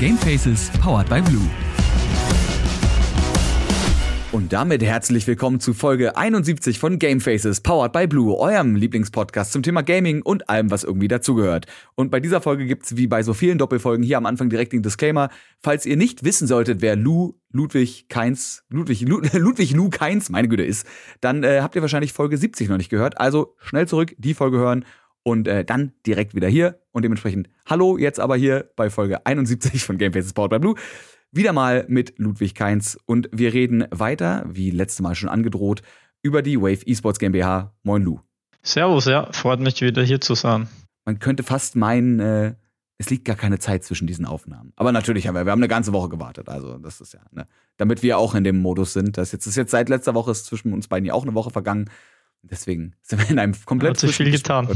Gamefaces 0.00 0.70
powered 0.80 1.10
by 1.10 1.20
Blue. 1.20 1.46
Und 4.32 4.50
damit 4.50 4.82
herzlich 4.82 5.26
willkommen 5.26 5.60
zu 5.60 5.74
Folge 5.74 6.16
71 6.16 6.78
von 6.78 6.98
Gamefaces, 6.98 7.60
powered 7.60 7.92
by 7.92 8.06
Blue, 8.06 8.34
eurem 8.34 8.76
Lieblingspodcast 8.76 9.52
zum 9.52 9.62
Thema 9.62 9.82
Gaming 9.82 10.22
und 10.22 10.48
allem, 10.48 10.70
was 10.70 10.84
irgendwie 10.84 11.08
dazugehört. 11.08 11.66
Und 11.96 12.10
bei 12.10 12.18
dieser 12.18 12.40
Folge 12.40 12.64
gibt's 12.64 12.96
wie 12.96 13.08
bei 13.08 13.22
so 13.22 13.34
vielen 13.34 13.58
Doppelfolgen 13.58 14.02
hier 14.02 14.16
am 14.16 14.24
Anfang 14.24 14.48
direkt 14.48 14.72
den 14.72 14.82
Disclaimer. 14.82 15.28
Falls 15.62 15.84
ihr 15.84 15.98
nicht 15.98 16.24
wissen 16.24 16.46
solltet, 16.46 16.80
wer 16.80 16.96
Lou 16.96 17.34
Ludwig 17.52 18.08
Keins, 18.08 18.64
Ludwig, 18.70 19.02
Lud, 19.02 19.30
Ludwig 19.34 19.72
Lou 19.72 19.90
Keins, 19.90 20.30
meine 20.30 20.48
Güte, 20.48 20.62
ist, 20.62 20.86
dann 21.20 21.44
äh, 21.44 21.60
habt 21.60 21.76
ihr 21.76 21.82
wahrscheinlich 21.82 22.14
Folge 22.14 22.38
70 22.38 22.70
noch 22.70 22.78
nicht 22.78 22.88
gehört. 22.88 23.20
Also 23.20 23.54
schnell 23.58 23.86
zurück, 23.86 24.14
die 24.16 24.32
Folge 24.32 24.56
hören 24.56 24.86
und 25.30 25.46
äh, 25.46 25.64
dann 25.64 25.92
direkt 26.06 26.34
wieder 26.34 26.48
hier. 26.48 26.80
Und 26.92 27.02
dementsprechend 27.04 27.48
hallo 27.66 27.96
jetzt 27.96 28.18
aber 28.20 28.36
hier 28.36 28.70
bei 28.76 28.90
Folge 28.90 29.24
71 29.24 29.84
von 29.84 29.96
Gamefaces, 29.96 30.32
powered 30.32 30.50
by 30.50 30.58
Blue. 30.58 30.74
Wieder 31.32 31.52
mal 31.52 31.84
mit 31.88 32.18
Ludwig 32.18 32.56
Keins 32.56 32.98
und 33.06 33.28
wir 33.32 33.54
reden 33.54 33.86
weiter, 33.92 34.44
wie 34.48 34.70
letztes 34.70 35.00
Mal 35.00 35.14
schon 35.14 35.28
angedroht, 35.28 35.82
über 36.22 36.42
die 36.42 36.60
Wave 36.60 36.84
Esports 36.86 37.20
GmbH. 37.20 37.72
Moin 37.84 38.02
Lu. 38.02 38.18
Servus, 38.62 39.06
ja, 39.06 39.30
freut 39.32 39.60
mich 39.60 39.80
wieder 39.80 40.02
hier 40.02 40.20
zu 40.20 40.34
sein. 40.34 40.68
Man 41.04 41.20
könnte 41.20 41.44
fast 41.44 41.76
meinen, 41.76 42.18
äh, 42.18 42.54
es 42.98 43.08
liegt 43.08 43.24
gar 43.24 43.36
keine 43.36 43.60
Zeit 43.60 43.84
zwischen 43.84 44.08
diesen 44.08 44.26
Aufnahmen. 44.26 44.72
Aber 44.74 44.90
natürlich 44.90 45.28
haben 45.28 45.36
wir, 45.36 45.46
wir 45.46 45.52
haben 45.52 45.60
eine 45.60 45.68
ganze 45.68 45.92
Woche 45.92 46.08
gewartet. 46.08 46.48
Also 46.48 46.76
das 46.78 47.00
ist 47.00 47.14
ja, 47.14 47.20
ne, 47.30 47.46
damit 47.76 48.02
wir 48.02 48.18
auch 48.18 48.34
in 48.34 48.42
dem 48.42 48.60
Modus 48.60 48.92
sind. 48.92 49.16
Das 49.16 49.30
jetzt 49.30 49.46
ist 49.46 49.56
jetzt 49.56 49.70
seit 49.70 49.88
letzter 49.88 50.14
Woche 50.14 50.32
ist 50.32 50.46
zwischen 50.46 50.72
uns 50.72 50.88
beiden 50.88 51.06
ja 51.06 51.14
auch 51.14 51.22
eine 51.22 51.34
Woche 51.34 51.50
vergangen. 51.50 51.88
Deswegen 52.42 52.94
sind 53.02 53.20
wir 53.20 53.30
in 53.30 53.38
einem 53.38 53.54
komplett 53.64 53.90
Hat 53.90 54.00
sich 54.00 54.16
viel 54.16 54.30
getan. 54.30 54.68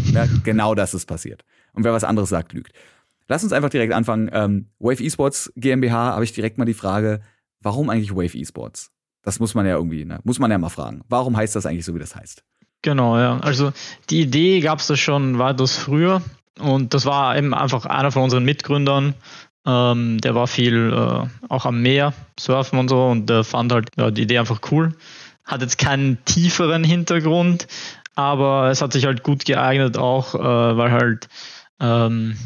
Genau 0.44 0.74
das 0.74 0.94
ist 0.94 1.06
passiert. 1.06 1.44
Und 1.72 1.84
wer 1.84 1.92
was 1.92 2.04
anderes 2.04 2.28
sagt, 2.28 2.52
lügt. 2.52 2.72
Lass 3.26 3.42
uns 3.42 3.52
einfach 3.52 3.70
direkt 3.70 3.92
anfangen. 3.92 4.30
Ähm, 4.32 4.68
Wave 4.78 5.02
Esports 5.02 5.52
GmbH 5.56 6.12
habe 6.12 6.24
ich 6.24 6.32
direkt 6.32 6.58
mal 6.58 6.66
die 6.66 6.74
Frage, 6.74 7.22
warum 7.60 7.88
eigentlich 7.88 8.14
Wave 8.14 8.38
Esports? 8.38 8.90
Das 9.22 9.40
muss 9.40 9.54
man 9.54 9.64
ja 9.66 9.76
irgendwie, 9.76 10.04
ne? 10.04 10.20
muss 10.24 10.38
man 10.38 10.50
ja 10.50 10.58
mal 10.58 10.68
fragen. 10.68 11.02
Warum 11.08 11.36
heißt 11.36 11.56
das 11.56 11.64
eigentlich 11.64 11.86
so, 11.86 11.94
wie 11.94 11.98
das 11.98 12.14
heißt? 12.14 12.44
Genau, 12.82 13.18
ja. 13.18 13.38
Also 13.40 13.72
die 14.10 14.20
Idee 14.20 14.60
gab 14.60 14.80
es 14.80 14.86
da 14.86 14.96
schon 14.96 15.38
weitaus 15.38 15.74
früher 15.74 16.20
und 16.60 16.92
das 16.92 17.06
war 17.06 17.36
eben 17.36 17.54
einfach 17.54 17.86
einer 17.86 18.12
von 18.12 18.22
unseren 18.22 18.44
Mitgründern. 18.44 19.14
Ähm, 19.66 20.20
der 20.20 20.34
war 20.34 20.46
viel 20.46 20.92
äh, 20.92 21.48
auch 21.48 21.64
am 21.64 21.80
Meer, 21.80 22.12
surfen 22.38 22.78
und 22.78 22.88
so 22.88 23.06
und 23.06 23.30
der 23.30 23.42
fand 23.44 23.72
halt 23.72 23.88
ja, 23.96 24.10
die 24.10 24.22
Idee 24.22 24.38
einfach 24.38 24.60
cool. 24.70 24.94
Hat 25.44 25.60
jetzt 25.60 25.78
keinen 25.78 26.24
tieferen 26.24 26.84
Hintergrund, 26.84 27.66
aber 28.14 28.70
es 28.70 28.80
hat 28.80 28.92
sich 28.92 29.04
halt 29.04 29.22
gut 29.22 29.44
geeignet 29.44 29.98
auch, 29.98 30.34
äh, 30.34 30.38
weil 30.76 30.92
halt 30.92 31.28
ähm, 31.80 32.36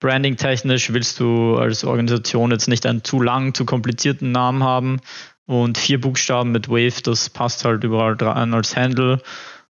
Branding-technisch 0.00 0.92
willst 0.92 1.18
du 1.18 1.56
als 1.56 1.84
Organisation 1.84 2.50
jetzt 2.50 2.68
nicht 2.68 2.86
einen 2.86 3.02
zu 3.02 3.20
langen, 3.20 3.54
zu 3.54 3.64
komplizierten 3.64 4.30
Namen 4.30 4.62
haben. 4.62 5.00
Und 5.46 5.78
vier 5.78 5.98
Buchstaben 5.98 6.52
mit 6.52 6.68
Wave, 6.68 7.02
das 7.02 7.30
passt 7.30 7.64
halt 7.64 7.82
überall 7.82 8.14
rein 8.20 8.52
als 8.52 8.76
Handle 8.76 9.22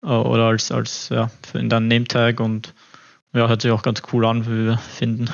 äh, 0.04 0.08
oder 0.08 0.46
als, 0.46 0.72
als 0.72 1.10
ja, 1.10 1.30
in 1.54 1.70
deinem 1.70 1.88
Name-Tag 1.88 2.40
und 2.40 2.74
ja, 3.34 3.48
hört 3.48 3.62
sich 3.62 3.72
auch 3.72 3.84
ganz 3.84 4.02
cool 4.12 4.26
an, 4.26 4.48
wie 4.48 4.66
wir 4.66 4.78
finden. 4.80 5.30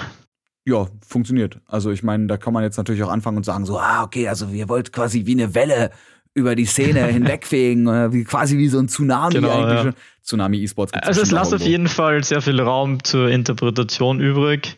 Ja, 0.66 0.88
funktioniert. 1.08 1.60
Also 1.68 1.92
ich 1.92 2.04
meine, 2.04 2.28
da 2.28 2.38
kann 2.38 2.52
man 2.52 2.64
jetzt 2.64 2.78
natürlich 2.78 3.04
auch 3.04 3.12
anfangen 3.12 3.38
und 3.38 3.46
sagen 3.46 3.66
so, 3.66 3.80
ah, 3.80 4.04
okay, 4.04 4.28
also 4.28 4.48
ihr 4.50 4.68
wollt 4.68 4.92
quasi 4.92 5.26
wie 5.26 5.34
eine 5.34 5.56
Welle 5.56 5.92
über 6.36 6.56
die 6.56 6.66
Szene 6.66 7.06
hinwegfegen, 7.08 7.88
äh, 7.88 8.14
wie, 8.14 8.24
quasi 8.24 8.58
wie 8.60 8.68
so 8.68 8.78
ein 8.78 8.88
Tsunami 8.88 9.34
Genau, 9.34 9.50
eigentlich 9.50 9.78
ja. 9.78 9.84
schon. 9.84 9.96
Tsunami 10.22 10.62
E-Sports. 10.62 10.94
Also 10.94 11.22
es 11.22 11.32
lässt 11.32 11.54
auf 11.54 11.62
jeden 11.62 11.88
Fall 11.88 12.24
sehr 12.24 12.42
viel 12.42 12.60
Raum 12.60 13.04
zur 13.04 13.30
Interpretation 13.30 14.20
übrig. 14.20 14.78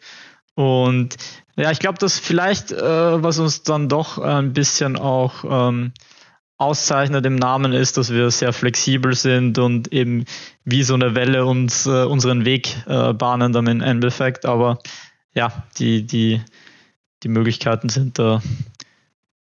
Und 0.56 1.16
ja, 1.56 1.72
ich 1.72 1.80
glaube, 1.80 1.98
dass 2.00 2.20
vielleicht, 2.20 2.72
äh, 2.72 3.24
was 3.24 3.40
uns 3.40 3.64
dann 3.64 3.90
doch 3.90 4.20
ein 4.20 4.54
bisschen 4.54 4.98
auch 4.98 5.70
ähm, 5.70 5.94
auszeichnet 6.58 7.26
im 7.26 7.36
Namen 7.36 7.72
ist, 7.72 7.98
dass 7.98 8.12
wir 8.12 8.30
sehr 8.32 8.52
flexibel 8.52 9.16
sind 9.16 9.58
und 9.58 9.94
eben 9.94 10.26
wie 10.66 10.84
so 10.84 10.96
eine 10.96 11.16
Welle 11.16 11.46
uns 11.46 11.86
äh, 11.86 12.04
unseren 12.04 12.46
Weg 12.46 12.76
äh, 12.88 13.14
bahnen 13.14 13.54
dann 13.54 13.68
im 13.68 13.82
Endeffekt. 13.82 14.46
Aber 14.46 14.80
ja, 15.34 15.64
die, 15.78 16.06
die, 16.06 16.42
die 17.24 17.30
Möglichkeiten 17.30 17.90
sind 17.90 18.20
da 18.20 18.42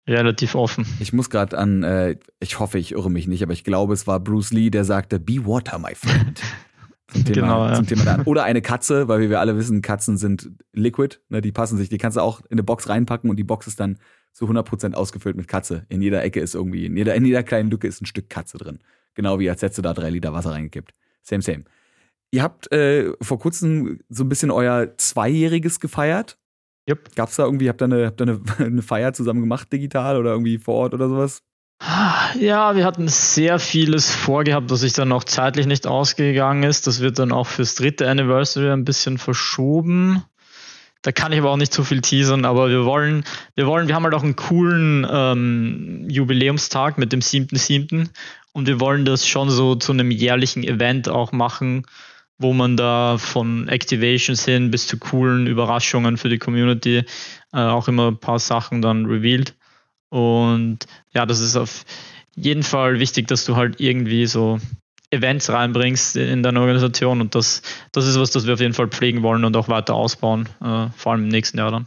relativ 0.08 0.54
offen. 0.54 0.86
Ich 1.00 1.12
muss 1.12 1.30
gerade 1.30 1.58
an, 1.58 1.82
äh, 1.82 2.16
ich 2.40 2.58
hoffe, 2.58 2.78
ich 2.78 2.92
irre 2.92 3.10
mich 3.10 3.26
nicht, 3.26 3.42
aber 3.42 3.52
ich 3.52 3.64
glaube, 3.64 3.94
es 3.94 4.06
war 4.06 4.20
Bruce 4.20 4.52
Lee, 4.52 4.70
der 4.70 4.84
sagte, 4.84 5.18
Be 5.18 5.44
water, 5.46 5.78
my 5.78 5.94
friend. 5.94 6.40
Zum 7.12 7.24
Thema, 7.24 7.34
Genau, 7.34 7.66
ja. 7.66 7.74
zum 7.74 7.86
Thema 7.86 8.04
da. 8.04 8.22
Oder 8.24 8.42
eine 8.42 8.62
Katze, 8.62 9.06
weil 9.06 9.20
wie 9.20 9.30
wir 9.30 9.38
alle 9.38 9.56
wissen, 9.56 9.80
Katzen 9.80 10.16
sind 10.16 10.50
liquid, 10.72 11.20
ne, 11.28 11.40
die 11.40 11.52
passen 11.52 11.78
sich, 11.78 11.88
die 11.88 11.98
kannst 11.98 12.16
du 12.16 12.20
auch 12.20 12.40
in 12.40 12.46
eine 12.52 12.64
Box 12.64 12.88
reinpacken 12.88 13.30
und 13.30 13.36
die 13.36 13.44
Box 13.44 13.68
ist 13.68 13.78
dann 13.78 13.98
zu 14.32 14.46
100% 14.46 14.94
ausgefüllt 14.94 15.36
mit 15.36 15.46
Katze. 15.46 15.86
In 15.88 16.02
jeder 16.02 16.24
Ecke 16.24 16.40
ist 16.40 16.56
irgendwie, 16.56 16.84
in 16.84 16.96
jeder, 16.96 17.14
in 17.14 17.24
jeder 17.24 17.44
kleinen 17.44 17.70
Lücke 17.70 17.86
ist 17.86 18.02
ein 18.02 18.06
Stück 18.06 18.28
Katze 18.28 18.58
drin. 18.58 18.80
Genau 19.14 19.38
wie 19.38 19.48
als 19.48 19.62
hättest 19.62 19.78
du 19.78 19.82
da 19.82 19.94
drei 19.94 20.10
Liter 20.10 20.32
Wasser 20.32 20.50
reingekippt. 20.50 20.94
Same, 21.22 21.42
same. 21.42 21.64
Ihr 22.32 22.42
habt 22.42 22.70
äh, 22.72 23.12
vor 23.22 23.38
kurzem 23.38 24.00
so 24.08 24.24
ein 24.24 24.28
bisschen 24.28 24.50
euer 24.50 24.96
Zweijähriges 24.98 25.78
gefeiert. 25.78 26.38
Yep. 26.88 27.14
Gab's 27.16 27.36
da 27.36 27.44
irgendwie, 27.44 27.68
habt 27.68 27.82
ihr 27.82 27.86
eine, 27.86 28.06
habt 28.06 28.20
ihr 28.20 28.28
eine, 28.28 28.40
eine 28.58 28.82
Feier 28.82 29.12
zusammen 29.12 29.40
gemacht, 29.40 29.72
digital 29.72 30.16
oder 30.16 30.30
irgendwie 30.30 30.58
vor 30.58 30.74
Ort 30.74 30.94
oder 30.94 31.08
sowas? 31.08 31.42
Ja, 32.40 32.74
wir 32.74 32.84
hatten 32.84 33.08
sehr 33.08 33.58
vieles 33.58 34.10
vorgehabt, 34.14 34.70
was 34.70 34.80
sich 34.80 34.94
dann 34.94 35.12
auch 35.12 35.24
zeitlich 35.24 35.66
nicht 35.66 35.86
ausgegangen 35.86 36.62
ist. 36.62 36.86
Das 36.86 37.00
wird 37.00 37.18
dann 37.18 37.32
auch 37.32 37.46
fürs 37.46 37.74
dritte 37.74 38.08
Anniversary 38.08 38.70
ein 38.70 38.84
bisschen 38.84 39.18
verschoben. 39.18 40.24
Da 41.02 41.12
kann 41.12 41.32
ich 41.32 41.38
aber 41.38 41.50
auch 41.50 41.56
nicht 41.56 41.72
zu 41.72 41.84
viel 41.84 42.00
teasern, 42.00 42.44
aber 42.44 42.68
wir 42.68 42.84
wollen, 42.84 43.24
wir 43.54 43.66
wollen, 43.66 43.88
wir 43.88 43.94
haben 43.94 44.04
halt 44.04 44.14
auch 44.14 44.24
einen 44.24 44.36
coolen 44.36 45.06
ähm, 45.08 46.06
Jubiläumstag 46.08 46.98
mit 46.98 47.12
dem 47.12 47.20
7.7. 47.20 48.08
und 48.52 48.66
wir 48.66 48.80
wollen 48.80 49.04
das 49.04 49.28
schon 49.28 49.50
so 49.50 49.76
zu 49.76 49.92
einem 49.92 50.10
jährlichen 50.10 50.64
Event 50.64 51.08
auch 51.08 51.30
machen, 51.30 51.86
wo 52.38 52.52
man 52.52 52.76
da 52.76 53.16
von 53.18 53.68
Activations 53.68 54.44
hin 54.44 54.70
bis 54.70 54.86
zu 54.86 54.98
coolen 54.98 55.46
Überraschungen 55.46 56.16
für 56.16 56.28
die 56.28 56.38
Community 56.38 57.04
äh, 57.52 57.58
auch 57.58 57.88
immer 57.88 58.08
ein 58.08 58.18
paar 58.18 58.38
Sachen 58.38 58.82
dann 58.82 59.06
revealed. 59.06 59.54
Und 60.10 60.80
ja, 61.12 61.26
das 61.26 61.40
ist 61.40 61.56
auf 61.56 61.84
jeden 62.34 62.62
Fall 62.62 62.98
wichtig, 63.00 63.28
dass 63.28 63.44
du 63.44 63.56
halt 63.56 63.80
irgendwie 63.80 64.26
so 64.26 64.58
Events 65.10 65.50
reinbringst 65.50 66.16
in 66.16 66.42
deine 66.42 66.60
Organisation 66.60 67.20
und 67.20 67.34
das, 67.34 67.62
das 67.92 68.06
ist 68.06 68.18
was, 68.18 68.30
das 68.30 68.46
wir 68.46 68.54
auf 68.54 68.60
jeden 68.60 68.74
Fall 68.74 68.88
pflegen 68.88 69.22
wollen 69.22 69.44
und 69.44 69.56
auch 69.56 69.68
weiter 69.68 69.94
ausbauen, 69.94 70.48
äh, 70.60 70.88
vor 70.96 71.12
allem 71.12 71.24
im 71.24 71.28
nächsten 71.28 71.58
Jahr 71.58 71.70
dann. 71.70 71.86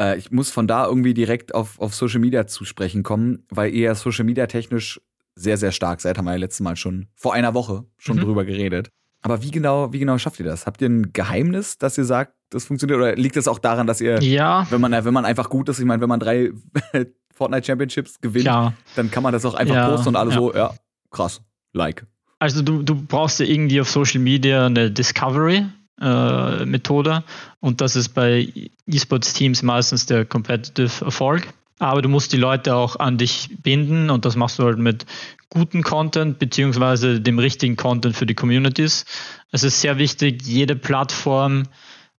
Äh, 0.00 0.18
ich 0.18 0.30
muss 0.30 0.50
von 0.50 0.66
da 0.66 0.86
irgendwie 0.86 1.14
direkt 1.14 1.54
auf, 1.54 1.80
auf 1.80 1.94
Social 1.94 2.20
Media 2.20 2.46
zu 2.46 2.64
sprechen 2.64 3.02
kommen, 3.02 3.44
weil 3.48 3.72
ihr 3.72 3.84
ja 3.84 3.94
Social 3.94 4.24
Media 4.24 4.46
technisch 4.46 5.00
sehr, 5.36 5.56
sehr 5.56 5.72
stark 5.72 6.00
seid, 6.00 6.18
haben 6.18 6.24
wir 6.24 6.32
ja 6.32 6.38
letztes 6.38 6.60
Mal 6.60 6.76
schon 6.76 7.06
vor 7.14 7.34
einer 7.34 7.54
Woche 7.54 7.84
schon 7.98 8.16
Mhm. 8.16 8.22
drüber 8.22 8.44
geredet. 8.44 8.90
Aber 9.26 9.42
wie 9.42 9.50
genau, 9.50 9.92
wie 9.92 9.98
genau 9.98 10.16
schafft 10.18 10.38
ihr 10.38 10.46
das? 10.46 10.66
Habt 10.66 10.80
ihr 10.80 10.88
ein 10.88 11.12
Geheimnis, 11.12 11.78
dass 11.78 11.98
ihr 11.98 12.04
sagt, 12.04 12.32
das 12.50 12.64
funktioniert? 12.64 12.96
Oder 12.98 13.16
liegt 13.16 13.36
es 13.36 13.48
auch 13.48 13.58
daran, 13.58 13.88
dass 13.88 14.00
ihr, 14.00 14.22
Ja, 14.22 14.68
wenn 14.70 14.80
man, 14.80 14.92
wenn 14.92 15.12
man 15.12 15.24
einfach 15.24 15.50
gut 15.50 15.68
ist, 15.68 15.80
ich 15.80 15.84
meine, 15.84 16.00
wenn 16.00 16.08
man 16.08 16.20
drei 16.20 16.52
Fortnite 17.34 17.66
Championships 17.66 18.20
gewinnt, 18.20 18.44
klar. 18.44 18.74
dann 18.94 19.10
kann 19.10 19.24
man 19.24 19.32
das 19.32 19.44
auch 19.44 19.54
einfach 19.54 19.74
Ja, 19.74 19.88
posten 19.90 20.10
und 20.10 20.16
alle 20.16 20.30
ja. 20.30 20.36
so, 20.36 20.54
ja, 20.54 20.72
krass, 21.10 21.40
like. 21.72 22.06
Also 22.38 22.62
du, 22.62 22.84
du 22.84 22.94
brauchst 22.94 23.40
ja 23.40 23.46
irgendwie 23.46 23.80
auf 23.80 23.90
Social 23.90 24.20
Media 24.20 24.66
eine 24.66 24.92
Discovery-Methode 24.92 27.24
und 27.58 27.80
das 27.80 27.96
ist 27.96 28.10
bei 28.10 28.46
E-Sports-Teams 28.86 29.64
meistens 29.64 30.06
der 30.06 30.24
Competitive 30.24 31.04
Erfolg. 31.04 31.48
Aber 31.78 32.00
du 32.00 32.08
musst 32.08 32.32
die 32.32 32.38
Leute 32.38 32.74
auch 32.74 32.96
an 32.96 33.18
dich 33.18 33.50
binden 33.62 34.08
und 34.08 34.24
das 34.24 34.34
machst 34.34 34.58
du 34.58 34.64
halt 34.64 34.78
mit 34.78 35.04
guten 35.50 35.82
Content 35.82 36.38
beziehungsweise 36.38 37.20
dem 37.20 37.38
richtigen 37.38 37.76
Content 37.76 38.16
für 38.16 38.26
die 38.26 38.34
Communities. 38.34 39.04
Es 39.52 39.62
ist 39.62 39.80
sehr 39.80 39.98
wichtig, 39.98 40.42
jede 40.46 40.74
Plattform 40.74 41.64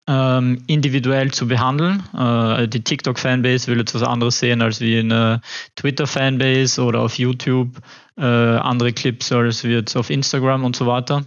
ähm, 0.07 0.63
individuell 0.67 1.33
zu 1.33 1.49
behandeln. 1.49 2.03
Äh, 2.17 2.69
die 2.69 2.85
TikTok-Fanbase 2.85 3.69
will 3.69 3.79
jetzt 3.79 3.95
was 3.95 4.03
anderes 4.03 4.39
sehen 4.39 4.63
als 4.63 4.81
wie 4.81 4.99
eine 4.99 5.41
Twitter-Fanbase 5.75 6.83
oder 6.83 7.01
auf 7.01 7.19
YouTube 7.19 7.79
äh, 8.17 8.23
andere 8.25 8.93
Clips 8.93 9.33
als 9.33 9.65
wie 9.65 9.73
jetzt 9.73 9.97
auf 9.97 10.11
Instagram 10.11 10.65
und 10.65 10.77
so 10.77 10.87
weiter. 10.87 11.25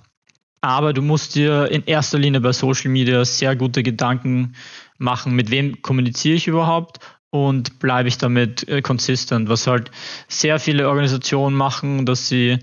Aber 0.61 0.93
du 0.93 1.01
musst 1.01 1.35
dir 1.35 1.69
in 1.71 1.83
erster 1.85 2.19
Linie 2.19 2.41
bei 2.41 2.51
Social 2.51 2.91
Media 2.91 3.23
sehr 3.25 3.55
gute 3.55 3.81
Gedanken 3.81 4.55
machen, 4.97 5.33
mit 5.33 5.51
wem 5.51 5.81
kommuniziere 5.81 6.35
ich 6.35 6.47
überhaupt 6.47 6.99
und 7.31 7.79
bleibe 7.79 8.09
ich 8.09 8.17
damit 8.17 8.67
äh, 8.67 8.81
was 8.81 9.67
halt 9.67 9.91
sehr 10.27 10.59
viele 10.59 10.89
Organisationen 10.89 11.55
machen, 11.55 12.05
dass 12.05 12.27
sie 12.27 12.59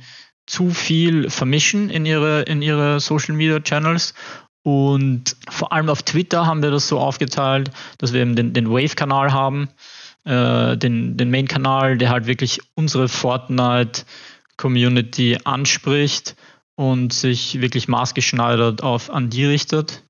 zu 0.46 0.70
viel 0.70 1.30
vermischen 1.30 1.90
in 1.90 2.06
ihre, 2.06 2.42
in 2.42 2.62
ihre 2.62 3.00
Social 3.00 3.34
Media 3.34 3.58
Channels. 3.60 4.14
Und 4.62 5.36
vor 5.48 5.72
allem 5.72 5.88
auf 5.88 6.02
Twitter 6.02 6.46
haben 6.46 6.62
wir 6.62 6.70
das 6.70 6.86
so 6.88 6.98
aufgeteilt, 6.98 7.70
dass 7.98 8.12
wir 8.12 8.22
eben 8.22 8.34
den, 8.34 8.52
den 8.52 8.68
Wave-Kanal 8.68 9.32
haben, 9.32 9.68
äh, 10.24 10.76
den, 10.76 11.16
den 11.16 11.30
Main-Kanal, 11.30 11.98
der 11.98 12.10
halt 12.10 12.26
wirklich 12.26 12.60
unsere 12.74 13.06
Fortnite-Community 13.08 15.38
anspricht 15.44 16.34
und 16.76 17.12
sich 17.12 17.61
wirklich 17.61 17.88
maßgeschneidert 17.88 18.82
auf 18.82 19.11
an 19.11 19.31
die 19.31 19.44
richtet. 19.44 20.05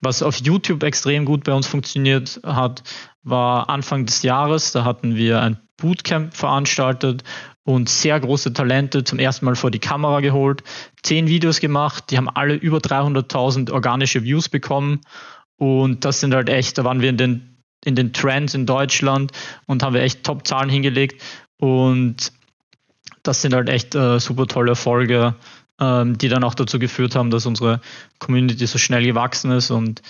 Was 0.00 0.22
auf 0.22 0.38
YouTube 0.38 0.82
extrem 0.82 1.24
gut 1.24 1.44
bei 1.44 1.52
uns 1.52 1.66
funktioniert 1.66 2.40
hat, 2.44 2.82
war 3.22 3.68
Anfang 3.70 4.06
des 4.06 4.22
Jahres. 4.22 4.72
Da 4.72 4.84
hatten 4.84 5.14
wir 5.14 5.40
ein 5.40 5.58
Bootcamp 5.76 6.34
veranstaltet 6.34 7.22
und 7.64 7.88
sehr 7.88 8.18
große 8.18 8.52
Talente 8.52 9.04
zum 9.04 9.18
ersten 9.18 9.44
Mal 9.44 9.56
vor 9.56 9.70
die 9.70 9.78
Kamera 9.78 10.20
geholt, 10.20 10.62
zehn 11.02 11.26
Videos 11.26 11.60
gemacht, 11.60 12.04
die 12.10 12.16
haben 12.16 12.28
alle 12.28 12.54
über 12.54 12.78
300.000 12.78 13.72
organische 13.72 14.22
Views 14.22 14.48
bekommen. 14.48 15.00
Und 15.56 16.04
das 16.04 16.20
sind 16.20 16.32
halt 16.32 16.48
echt, 16.48 16.78
da 16.78 16.84
waren 16.84 17.00
wir 17.00 17.10
in 17.10 17.16
den, 17.16 17.62
in 17.84 17.96
den 17.96 18.12
Trends 18.12 18.54
in 18.54 18.66
Deutschland 18.66 19.32
und 19.66 19.82
haben 19.82 19.94
wir 19.94 20.02
echt 20.02 20.22
Top-Zahlen 20.22 20.70
hingelegt. 20.70 21.22
Und 21.58 22.32
das 23.22 23.42
sind 23.42 23.52
halt 23.52 23.68
echt 23.68 23.94
äh, 23.94 24.20
super 24.20 24.46
tolle 24.46 24.70
Erfolge, 24.70 25.34
ähm, 25.80 26.18
die 26.18 26.28
dann 26.28 26.44
auch 26.44 26.54
dazu 26.54 26.78
geführt 26.78 27.14
haben, 27.14 27.30
dass 27.30 27.46
unsere 27.46 27.80
Community 28.18 28.66
so 28.66 28.78
schnell 28.78 29.04
gewachsen 29.04 29.50
ist 29.50 29.70
und 29.70 30.02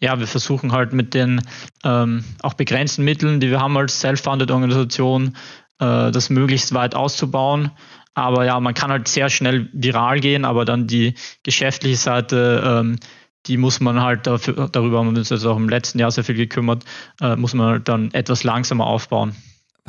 ja, 0.00 0.18
wir 0.18 0.26
versuchen 0.26 0.72
halt 0.72 0.92
mit 0.92 1.12
den 1.12 1.42
ähm, 1.84 2.24
auch 2.42 2.54
begrenzten 2.54 3.04
Mitteln, 3.04 3.38
die 3.38 3.50
wir 3.50 3.60
haben 3.60 3.76
als 3.76 4.00
self-funded 4.00 4.50
Organisation, 4.50 5.36
äh, 5.78 6.10
das 6.10 6.30
möglichst 6.30 6.72
weit 6.72 6.94
auszubauen. 6.94 7.70
Aber 8.14 8.44
ja, 8.44 8.58
man 8.60 8.74
kann 8.74 8.90
halt 8.90 9.08
sehr 9.08 9.28
schnell 9.28 9.68
viral 9.72 10.20
gehen, 10.20 10.44
aber 10.44 10.64
dann 10.64 10.86
die 10.86 11.14
geschäftliche 11.42 11.96
Seite, 11.96 12.62
ähm, 12.64 12.98
die 13.46 13.56
muss 13.56 13.80
man 13.80 14.00
halt 14.02 14.26
dafür, 14.26 14.68
darüber 14.70 14.98
haben 14.98 15.12
wir 15.12 15.18
uns 15.18 15.30
jetzt 15.30 15.44
auch 15.44 15.56
im 15.56 15.68
letzten 15.68 15.98
Jahr 15.98 16.10
sehr 16.10 16.24
viel 16.24 16.34
gekümmert, 16.34 16.84
äh, 17.20 17.36
muss 17.36 17.54
man 17.54 17.66
halt 17.66 17.88
dann 17.88 18.12
etwas 18.12 18.42
langsamer 18.42 18.86
aufbauen. 18.86 19.36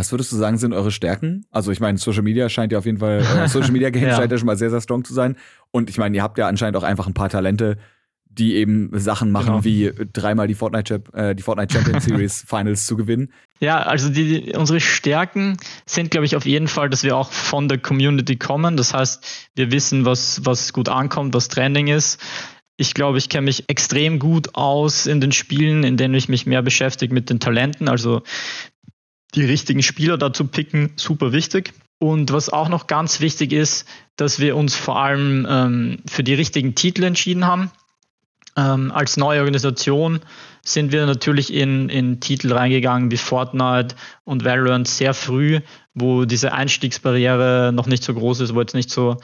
Was 0.02 0.12
würdest 0.12 0.32
du 0.32 0.36
sagen, 0.36 0.58
sind 0.58 0.74
eure 0.74 0.90
Stärken? 0.90 1.46
Also 1.52 1.72
ich 1.72 1.80
meine, 1.80 2.00
Social 2.00 2.24
Media 2.24 2.50
scheint 2.50 2.72
ja 2.72 2.80
auf 2.80 2.88
jeden 2.88 2.98
Fall, 2.98 3.20
äh, 3.20 3.48
Social 3.48 3.70
Media 3.70 3.92
Games 3.92 4.08
ja. 4.08 4.16
scheint 4.16 4.32
ja 4.32 4.38
schon 4.40 4.48
mal 4.48 4.58
sehr, 4.58 4.72
sehr 4.72 4.82
strong 4.82 5.04
zu 5.04 5.14
sein. 5.14 5.36
Und 5.70 5.92
ich 5.92 6.00
meine, 6.00 6.16
ihr 6.16 6.24
habt 6.24 6.40
ja 6.40 6.48
anscheinend 6.48 6.76
auch 6.76 6.82
einfach 6.82 7.06
ein 7.06 7.14
paar 7.14 7.30
Talente, 7.30 7.78
die 8.26 8.56
eben 8.56 8.90
Sachen 8.98 9.30
machen 9.30 9.46
genau. 9.46 9.64
wie 9.64 9.92
dreimal 10.12 10.48
die 10.48 10.56
Fortnite, 10.56 11.04
äh, 11.14 11.36
die 11.36 11.44
Fortnite 11.44 11.72
Champion 11.72 12.02
Series 12.02 12.44
Finals 12.48 12.88
zu 12.88 12.98
gewinnen. 12.98 13.32
Ja, 13.60 13.84
also 13.84 14.10
die, 14.10 14.54
unsere 14.58 14.80
Stärken 14.80 15.58
sind, 15.86 16.10
glaube 16.10 16.26
ich, 16.26 16.36
auf 16.36 16.48
jeden 16.48 16.68
Fall, 16.68 16.90
dass 16.90 17.04
wir 17.04 17.16
auch 17.16 17.32
von 17.32 17.68
der 17.68 17.78
Community 17.78 18.38
kommen. 18.38 18.78
Das 18.78 18.96
heißt, 18.96 19.52
wir 19.54 19.72
wissen, 19.72 20.04
was, 20.04 20.44
was 20.48 20.74
gut 20.74 20.90
ankommt, 20.90 21.36
was 21.36 21.48
Trending 21.48 21.90
ist. 21.90 22.20
Ich 22.76 22.96
glaube, 22.96 23.20
ich 23.20 23.30
kenne 23.30 23.46
mich 23.46 23.66
extrem 23.68 24.18
gut 24.18 24.56
aus 24.56 25.06
in 25.06 25.22
den 25.22 25.32
Spielen, 25.32 25.84
in 25.84 25.96
denen 25.96 26.16
ich 26.16 26.28
mich 26.28 26.48
mehr 26.48 26.64
beschäftige 26.64 27.14
mit 27.14 27.30
den 27.30 27.40
Talenten. 27.40 27.88
Also 27.88 28.24
die 29.36 29.46
richtigen 29.46 29.82
Spieler 29.82 30.18
dazu 30.18 30.46
picken, 30.48 30.92
super 30.96 31.32
wichtig. 31.32 31.74
Und 32.00 32.34
was 32.34 32.50
auch 32.50 32.68
noch 32.68 32.88
ganz 32.88 33.22
wichtig 33.22 33.54
ist, 33.54 33.86
dass 34.16 34.40
wir 34.40 34.56
uns 34.56 34.76
vor 34.76 35.00
allem 35.00 35.46
ähm, 35.48 36.00
für 36.08 36.24
die 36.24 36.34
richtigen 36.34 36.74
Titel 36.74 37.04
entschieden 37.04 37.46
haben. 37.46 37.72
Ähm, 38.58 38.92
als 38.92 39.18
neue 39.18 39.40
Organisation 39.42 40.20
sind 40.64 40.92
wir 40.92 41.06
natürlich 41.06 41.54
in, 41.54 41.90
in 41.90 42.20
Titel 42.20 42.52
reingegangen 42.54 43.12
wie 43.12 43.18
Fortnite 43.18 43.96
und 44.24 44.44
Valorant 44.44 44.88
sehr 44.88 45.14
früh, 45.14 45.62
wo 45.94 46.26
diese 46.26 46.54
Einstiegsbarriere 46.54 47.72
noch 47.74 47.88
nicht 47.88 48.04
so 48.04 48.14
groß 48.14 48.42
ist, 48.42 48.56
wo 48.56 48.60
jetzt 48.60 48.76
nicht 48.76 48.90
so 48.90 49.18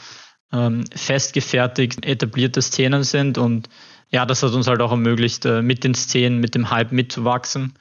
ähm, 0.54 0.84
festgefertigt 0.96 2.06
etablierte 2.06 2.62
Szenen 2.62 3.04
sind. 3.04 3.38
Und 3.38 3.70
ja, 4.10 4.26
das 4.26 4.44
hat 4.44 4.54
uns 4.54 4.68
halt 4.68 4.82
auch 4.82 4.92
ermöglicht, 4.92 5.46
äh, 5.46 5.62
mit 5.62 5.84
den 5.84 5.94
Szenen, 5.94 6.40
mit 6.40 6.56
dem 6.56 6.70
Hype 6.70 6.92
mitzuwachsen. 6.92 7.74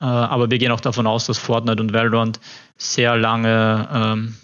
Äh, 0.00 0.04
aber 0.04 0.50
wir 0.50 0.58
gehen 0.58 0.72
auch 0.72 0.80
davon 0.80 1.06
aus, 1.06 1.26
dass 1.26 1.38
Fortnite 1.38 1.82
und 1.82 1.92
Valorant 1.92 2.40
sehr 2.76 3.16
lange 3.16 3.88
ähm, 3.92 4.34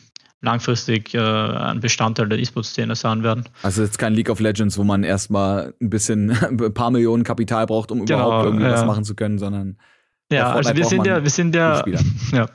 langfristig 0.45 1.15
äh, 1.15 1.19
ein 1.19 1.81
Bestandteil 1.81 2.29
der 2.29 2.39
E-Sport-Szene 2.39 2.95
sein 2.95 3.23
werden. 3.23 3.45
Also 3.63 3.83
jetzt 3.83 3.99
kein 3.99 4.13
League 4.13 4.31
of 4.31 4.41
Legends, 4.41 4.79
wo 4.79 4.85
man 4.85 5.03
erstmal 5.03 5.75
ein 5.81 5.91
bisschen 5.91 6.31
ein 6.43 6.75
paar 6.75 6.91
Millionen 6.91 7.25
Kapital 7.25 7.67
braucht, 7.67 7.91
um 7.91 8.05
genau, 8.05 8.27
überhaupt 8.27 8.47
irgendwie 8.47 8.65
ja. 8.67 8.85
machen 8.85 9.05
zu 9.05 9.15
können, 9.15 9.39
sondern 9.39 9.79
ja, 10.33 10.53
also 10.53 10.75
wir 10.75 10.85
sind 10.85 11.07
ja, 11.07 11.23
wir 11.23 11.31
sind 11.31 11.55
ja, 11.55 11.85
ja, 12.33 12.49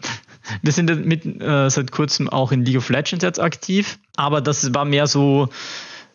wir 0.61 0.71
sind 0.71 1.05
mit 1.05 1.25
äh, 1.41 1.69
seit 1.69 1.91
kurzem 1.91 2.27
auch 2.27 2.51
in 2.51 2.65
League 2.65 2.77
of 2.77 2.89
Legends 2.89 3.23
jetzt 3.23 3.39
aktiv, 3.39 3.99
aber 4.15 4.41
das 4.41 4.73
war 4.73 4.85
mehr 4.85 5.07
so 5.07 5.49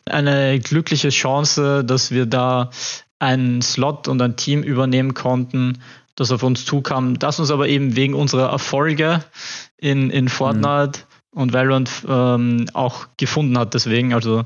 eine 0.06 0.58
glückliche 0.60 1.08
Chance, 1.08 1.84
dass 1.84 2.10
wir 2.10 2.26
da 2.26 2.70
einen 3.18 3.62
Slot 3.62 4.08
und 4.08 4.20
ein 4.20 4.36
Team 4.36 4.62
übernehmen 4.62 5.14
konnten, 5.14 5.78
das 6.16 6.30
auf 6.30 6.42
uns 6.42 6.64
zukam, 6.64 7.18
das 7.18 7.40
uns 7.40 7.50
aber 7.50 7.68
eben 7.68 7.96
wegen 7.96 8.14
unserer 8.14 8.50
Erfolge 8.50 9.24
in, 9.78 10.10
in 10.10 10.28
Fortnite 10.28 11.00
mhm 11.00 11.14
und 11.34 11.52
Valorant 11.52 11.90
ähm, 12.08 12.66
auch 12.72 13.08
gefunden 13.16 13.58
hat. 13.58 13.74
Deswegen, 13.74 14.14
also 14.14 14.44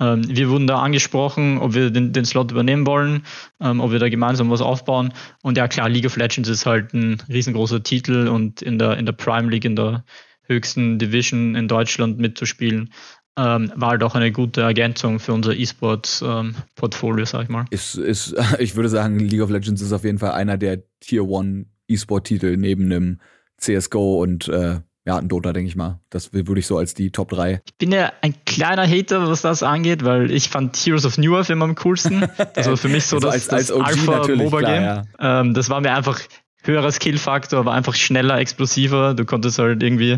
ähm, 0.00 0.22
wir 0.26 0.48
wurden 0.48 0.66
da 0.66 0.80
angesprochen, 0.80 1.58
ob 1.58 1.74
wir 1.74 1.90
den, 1.90 2.12
den 2.12 2.24
Slot 2.24 2.50
übernehmen 2.50 2.86
wollen, 2.86 3.24
ähm, 3.60 3.80
ob 3.80 3.92
wir 3.92 3.98
da 3.98 4.08
gemeinsam 4.08 4.50
was 4.50 4.60
aufbauen. 4.60 5.12
Und 5.42 5.56
ja 5.56 5.68
klar, 5.68 5.88
League 5.88 6.06
of 6.06 6.16
Legends 6.16 6.48
ist 6.48 6.66
halt 6.66 6.94
ein 6.94 7.22
riesengroßer 7.28 7.82
Titel 7.82 8.28
und 8.28 8.62
in 8.62 8.78
der, 8.78 8.96
in 8.96 9.06
der 9.06 9.12
Prime 9.12 9.50
League, 9.50 9.64
in 9.64 9.76
der 9.76 10.04
höchsten 10.44 10.98
Division 10.98 11.54
in 11.54 11.68
Deutschland 11.68 12.18
mitzuspielen, 12.18 12.92
ähm, 13.38 13.72
war 13.76 13.90
halt 13.90 14.02
auch 14.02 14.14
eine 14.14 14.30
gute 14.32 14.60
Ergänzung 14.62 15.18
für 15.18 15.32
unser 15.32 15.54
E-Sport-Portfolio, 15.54 17.20
ähm, 17.20 17.26
sag 17.26 17.44
ich 17.44 17.48
mal. 17.48 17.64
Ist, 17.70 17.94
ist, 17.96 18.34
ich 18.58 18.76
würde 18.76 18.88
sagen, 18.88 19.18
League 19.18 19.42
of 19.42 19.50
Legends 19.50 19.80
ist 19.80 19.92
auf 19.92 20.04
jeden 20.04 20.18
Fall 20.18 20.32
einer 20.32 20.58
der 20.58 20.82
Tier 21.00 21.26
One 21.26 21.66
E-Sport-Titel 21.88 22.56
neben 22.56 22.84
einem 22.84 23.20
CSGO 23.58 24.20
und 24.20 24.48
äh, 24.48 24.80
ja, 25.04 25.16
ein 25.16 25.28
Dota, 25.28 25.52
denke 25.52 25.68
ich 25.68 25.74
mal. 25.74 26.00
Das 26.10 26.32
würde 26.32 26.60
ich 26.60 26.66
so 26.66 26.78
als 26.78 26.94
die 26.94 27.10
Top 27.10 27.30
3. 27.30 27.60
Ich 27.64 27.76
bin 27.76 27.90
ja 27.90 28.12
ein 28.20 28.34
kleiner 28.44 28.86
Hater, 28.86 29.26
was 29.28 29.42
das 29.42 29.64
angeht, 29.64 30.04
weil 30.04 30.30
ich 30.30 30.48
fand 30.48 30.76
Heroes 30.76 31.04
of 31.04 31.18
New 31.18 31.34
Earth 31.34 31.50
immer 31.50 31.64
am 31.64 31.74
coolsten. 31.74 32.28
Das 32.54 32.68
war 32.68 32.76
für 32.76 32.88
mich 32.88 33.06
so 33.06 33.16
also 33.16 33.28
das, 33.28 33.48
als, 33.48 33.68
das 33.68 33.76
Alpha-MOBA-Game. 33.76 34.82
Ja. 34.82 35.02
Ähm, 35.18 35.54
das 35.54 35.70
war 35.70 35.80
mir 35.80 35.94
einfach 35.94 36.20
höherer 36.62 36.90
Skill-Faktor, 36.90 37.64
war 37.64 37.74
einfach 37.74 37.94
schneller, 37.94 38.38
explosiver. 38.38 39.14
Du 39.14 39.24
konntest 39.24 39.58
halt 39.58 39.82
irgendwie, 39.82 40.12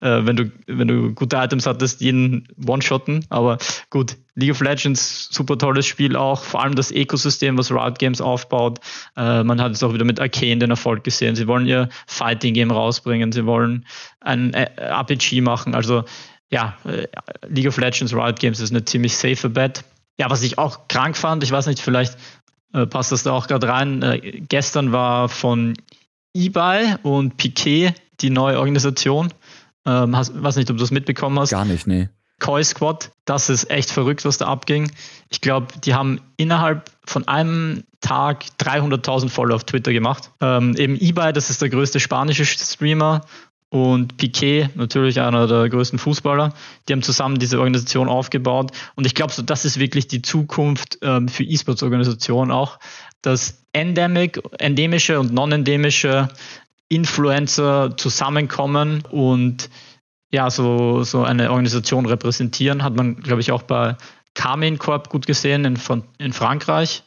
äh, 0.00 0.24
wenn 0.24 0.36
du 0.36 0.52
wenn 0.66 0.88
du 0.88 1.12
gute 1.12 1.36
Items 1.36 1.66
hattest, 1.66 2.00
jeden 2.00 2.48
One-Shotten. 2.66 3.26
Aber 3.28 3.58
gut, 3.90 4.16
League 4.34 4.52
of 4.52 4.60
Legends, 4.60 5.28
super 5.30 5.58
tolles 5.58 5.86
Spiel 5.86 6.16
auch. 6.16 6.42
Vor 6.42 6.62
allem 6.62 6.74
das 6.74 6.90
Ökosystem, 6.90 7.58
was 7.58 7.70
Riot 7.72 7.98
Games 7.98 8.20
aufbaut. 8.20 8.78
Äh, 9.16 9.42
man 9.44 9.60
hat 9.60 9.72
es 9.72 9.82
auch 9.82 9.92
wieder 9.92 10.04
mit 10.04 10.20
Arcane 10.20 10.58
den 10.58 10.70
Erfolg 10.70 11.04
gesehen. 11.04 11.34
Sie 11.34 11.46
wollen 11.46 11.66
ihr 11.66 11.88
Fighting-Game 12.06 12.70
rausbringen. 12.70 13.32
Sie 13.32 13.46
wollen 13.46 13.84
ein 14.20 14.54
äh, 14.54 14.70
RPG 14.76 15.40
machen. 15.40 15.74
Also 15.74 16.04
ja, 16.50 16.76
äh, 16.84 17.06
League 17.48 17.68
of 17.68 17.76
Legends, 17.76 18.14
Riot 18.14 18.40
Games 18.40 18.60
ist 18.60 18.70
eine 18.70 18.84
ziemlich 18.84 19.16
safe 19.16 19.48
Bet. 19.48 19.84
Ja, 20.18 20.30
was 20.30 20.42
ich 20.42 20.58
auch 20.58 20.88
krank 20.88 21.16
fand, 21.16 21.44
ich 21.44 21.52
weiß 21.52 21.66
nicht, 21.66 21.80
vielleicht 21.80 22.16
äh, 22.72 22.86
passt 22.86 23.12
das 23.12 23.22
da 23.22 23.32
auch 23.32 23.46
gerade 23.46 23.68
rein. 23.68 24.02
Äh, 24.02 24.42
gestern 24.48 24.92
war 24.92 25.28
von 25.28 25.74
eBay 26.34 26.96
und 27.02 27.36
Piquet 27.36 27.94
die 28.20 28.30
neue 28.30 28.58
Organisation. 28.58 29.32
Ähm, 29.86 30.16
hast, 30.16 30.40
weiß 30.40 30.56
nicht, 30.56 30.70
ob 30.70 30.76
du 30.76 30.82
das 30.82 30.90
mitbekommen 30.90 31.38
hast. 31.38 31.50
Gar 31.50 31.64
nicht, 31.64 31.86
nee. 31.86 32.08
Koi 32.40 32.62
Squad, 32.62 33.10
das 33.24 33.48
ist 33.48 33.68
echt 33.68 33.90
verrückt, 33.90 34.24
was 34.24 34.38
da 34.38 34.46
abging. 34.46 34.92
Ich 35.28 35.40
glaube, 35.40 35.66
die 35.84 35.94
haben 35.94 36.20
innerhalb 36.36 36.90
von 37.04 37.26
einem 37.26 37.82
Tag 38.00 38.44
300.000 38.60 39.28
Follower 39.28 39.56
auf 39.56 39.64
Twitter 39.64 39.92
gemacht. 39.92 40.30
Ähm, 40.40 40.76
eben 40.76 40.94
eBay, 40.94 41.32
das 41.32 41.50
ist 41.50 41.62
der 41.62 41.68
größte 41.68 41.98
spanische 41.98 42.44
Streamer 42.44 43.22
und 43.70 44.16
Piquet, 44.16 44.70
natürlich 44.76 45.20
einer 45.20 45.46
der 45.46 45.68
größten 45.68 45.98
Fußballer, 45.98 46.54
die 46.88 46.92
haben 46.92 47.02
zusammen 47.02 47.38
diese 47.38 47.58
Organisation 47.58 48.08
aufgebaut. 48.08 48.72
Und 48.94 49.06
ich 49.06 49.14
glaube, 49.14 49.32
so, 49.32 49.42
das 49.42 49.64
ist 49.64 49.78
wirklich 49.78 50.08
die 50.08 50.22
Zukunft 50.22 50.98
ähm, 51.02 51.28
für 51.28 51.44
E-Sports-Organisationen 51.44 52.50
auch, 52.50 52.78
dass 53.20 53.62
endemic, 53.72 54.40
endemische 54.58 55.20
und 55.20 55.34
non-endemische 55.34 56.28
Influencer 56.88 57.96
zusammenkommen 57.96 59.02
und 59.10 59.68
ja, 60.30 60.50
so, 60.50 61.02
so 61.02 61.22
eine 61.22 61.50
Organisation 61.50 62.06
repräsentieren. 62.06 62.82
Hat 62.82 62.96
man, 62.96 63.20
glaube 63.20 63.40
ich, 63.40 63.52
auch 63.52 63.62
bei 63.62 63.96
Carmen 64.34 64.78
Corp 64.78 65.10
gut 65.10 65.26
gesehen 65.26 65.64
in, 65.64 65.78
in 66.18 66.32
Frankreich, 66.32 67.02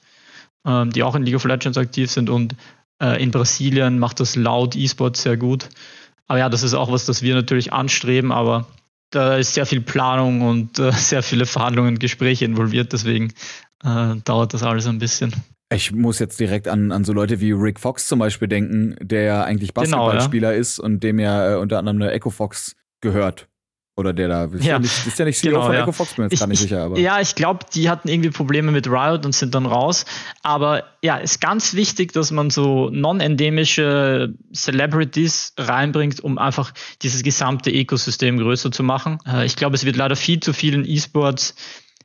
ähm, 0.65 0.91
die 0.91 1.01
auch 1.01 1.15
in 1.15 1.23
League 1.23 1.35
of 1.35 1.45
Legends 1.45 1.77
aktiv 1.77 2.11
sind 2.11 2.29
und 2.29 2.55
äh, 3.01 3.21
in 3.21 3.31
Brasilien 3.31 3.97
macht 3.97 4.19
das 4.19 4.35
Loud 4.35 4.75
E-Sports 4.75 5.23
sehr 5.23 5.37
gut. 5.37 5.69
Aber 6.31 6.39
ja, 6.39 6.47
das 6.47 6.63
ist 6.63 6.73
auch 6.73 6.89
was, 6.89 7.05
das 7.05 7.21
wir 7.23 7.35
natürlich 7.35 7.73
anstreben, 7.73 8.31
aber 8.31 8.65
da 9.09 9.35
ist 9.35 9.53
sehr 9.53 9.65
viel 9.65 9.81
Planung 9.81 10.43
und 10.43 10.79
äh, 10.79 10.91
sehr 10.93 11.23
viele 11.23 11.45
Verhandlungen, 11.45 11.99
Gespräche 11.99 12.45
involviert, 12.45 12.93
deswegen 12.93 13.33
äh, 13.83 14.15
dauert 14.23 14.53
das 14.53 14.63
alles 14.63 14.87
ein 14.87 14.97
bisschen. 14.97 15.33
Ich 15.73 15.91
muss 15.91 16.19
jetzt 16.19 16.39
direkt 16.39 16.69
an, 16.69 16.93
an 16.93 17.03
so 17.03 17.11
Leute 17.11 17.41
wie 17.41 17.51
Rick 17.51 17.81
Fox 17.81 18.07
zum 18.07 18.19
Beispiel 18.19 18.47
denken, 18.47 18.95
der 19.01 19.23
ja 19.23 19.43
eigentlich 19.43 19.73
Basketballspieler 19.73 20.51
genau, 20.51 20.55
ja. 20.55 20.61
ist 20.61 20.79
und 20.79 21.03
dem 21.03 21.19
ja 21.19 21.51
äh, 21.51 21.57
unter 21.57 21.79
anderem 21.79 22.01
eine 22.01 22.13
Echo 22.13 22.29
Fox 22.29 22.77
gehört. 23.01 23.49
Oder 23.97 24.13
der 24.13 24.29
da. 24.29 24.45
Ist 24.45 24.63
ja, 24.63 24.73
ja 24.73 24.79
nicht, 24.79 25.05
ist 25.05 25.19
ja 25.19 25.25
nicht 25.25 25.37
CEO 25.37 25.51
genau, 25.51 25.65
von 25.65 25.73
ja. 25.73 25.81
Echo 25.81 25.91
Fox, 25.91 26.13
bin 26.13 26.23
jetzt 26.23 26.33
ich, 26.33 26.39
gar 26.39 26.47
nicht 26.47 26.59
sicher. 26.59 26.83
Aber. 26.83 26.97
Ja, 26.97 27.19
ich 27.19 27.35
glaube, 27.35 27.65
die 27.73 27.89
hatten 27.89 28.07
irgendwie 28.07 28.29
Probleme 28.29 28.71
mit 28.71 28.87
Riot 28.87 29.25
und 29.25 29.35
sind 29.35 29.53
dann 29.53 29.65
raus. 29.65 30.05
Aber 30.43 30.85
ja, 31.03 31.17
ist 31.17 31.41
ganz 31.41 31.73
wichtig, 31.73 32.13
dass 32.13 32.31
man 32.31 32.49
so 32.49 32.89
non-endemische 32.89 34.33
Celebrities 34.53 35.53
reinbringt, 35.57 36.21
um 36.21 36.37
einfach 36.37 36.73
dieses 37.01 37.21
gesamte 37.21 37.69
Ökosystem 37.69 38.37
größer 38.37 38.71
zu 38.71 38.83
machen. 38.83 39.19
Äh, 39.27 39.45
ich 39.45 39.57
glaube, 39.57 39.75
es 39.75 39.83
wird 39.83 39.97
leider 39.97 40.15
viel 40.15 40.39
zu 40.39 40.53
vielen 40.53 40.85
E-Sports 40.85 41.55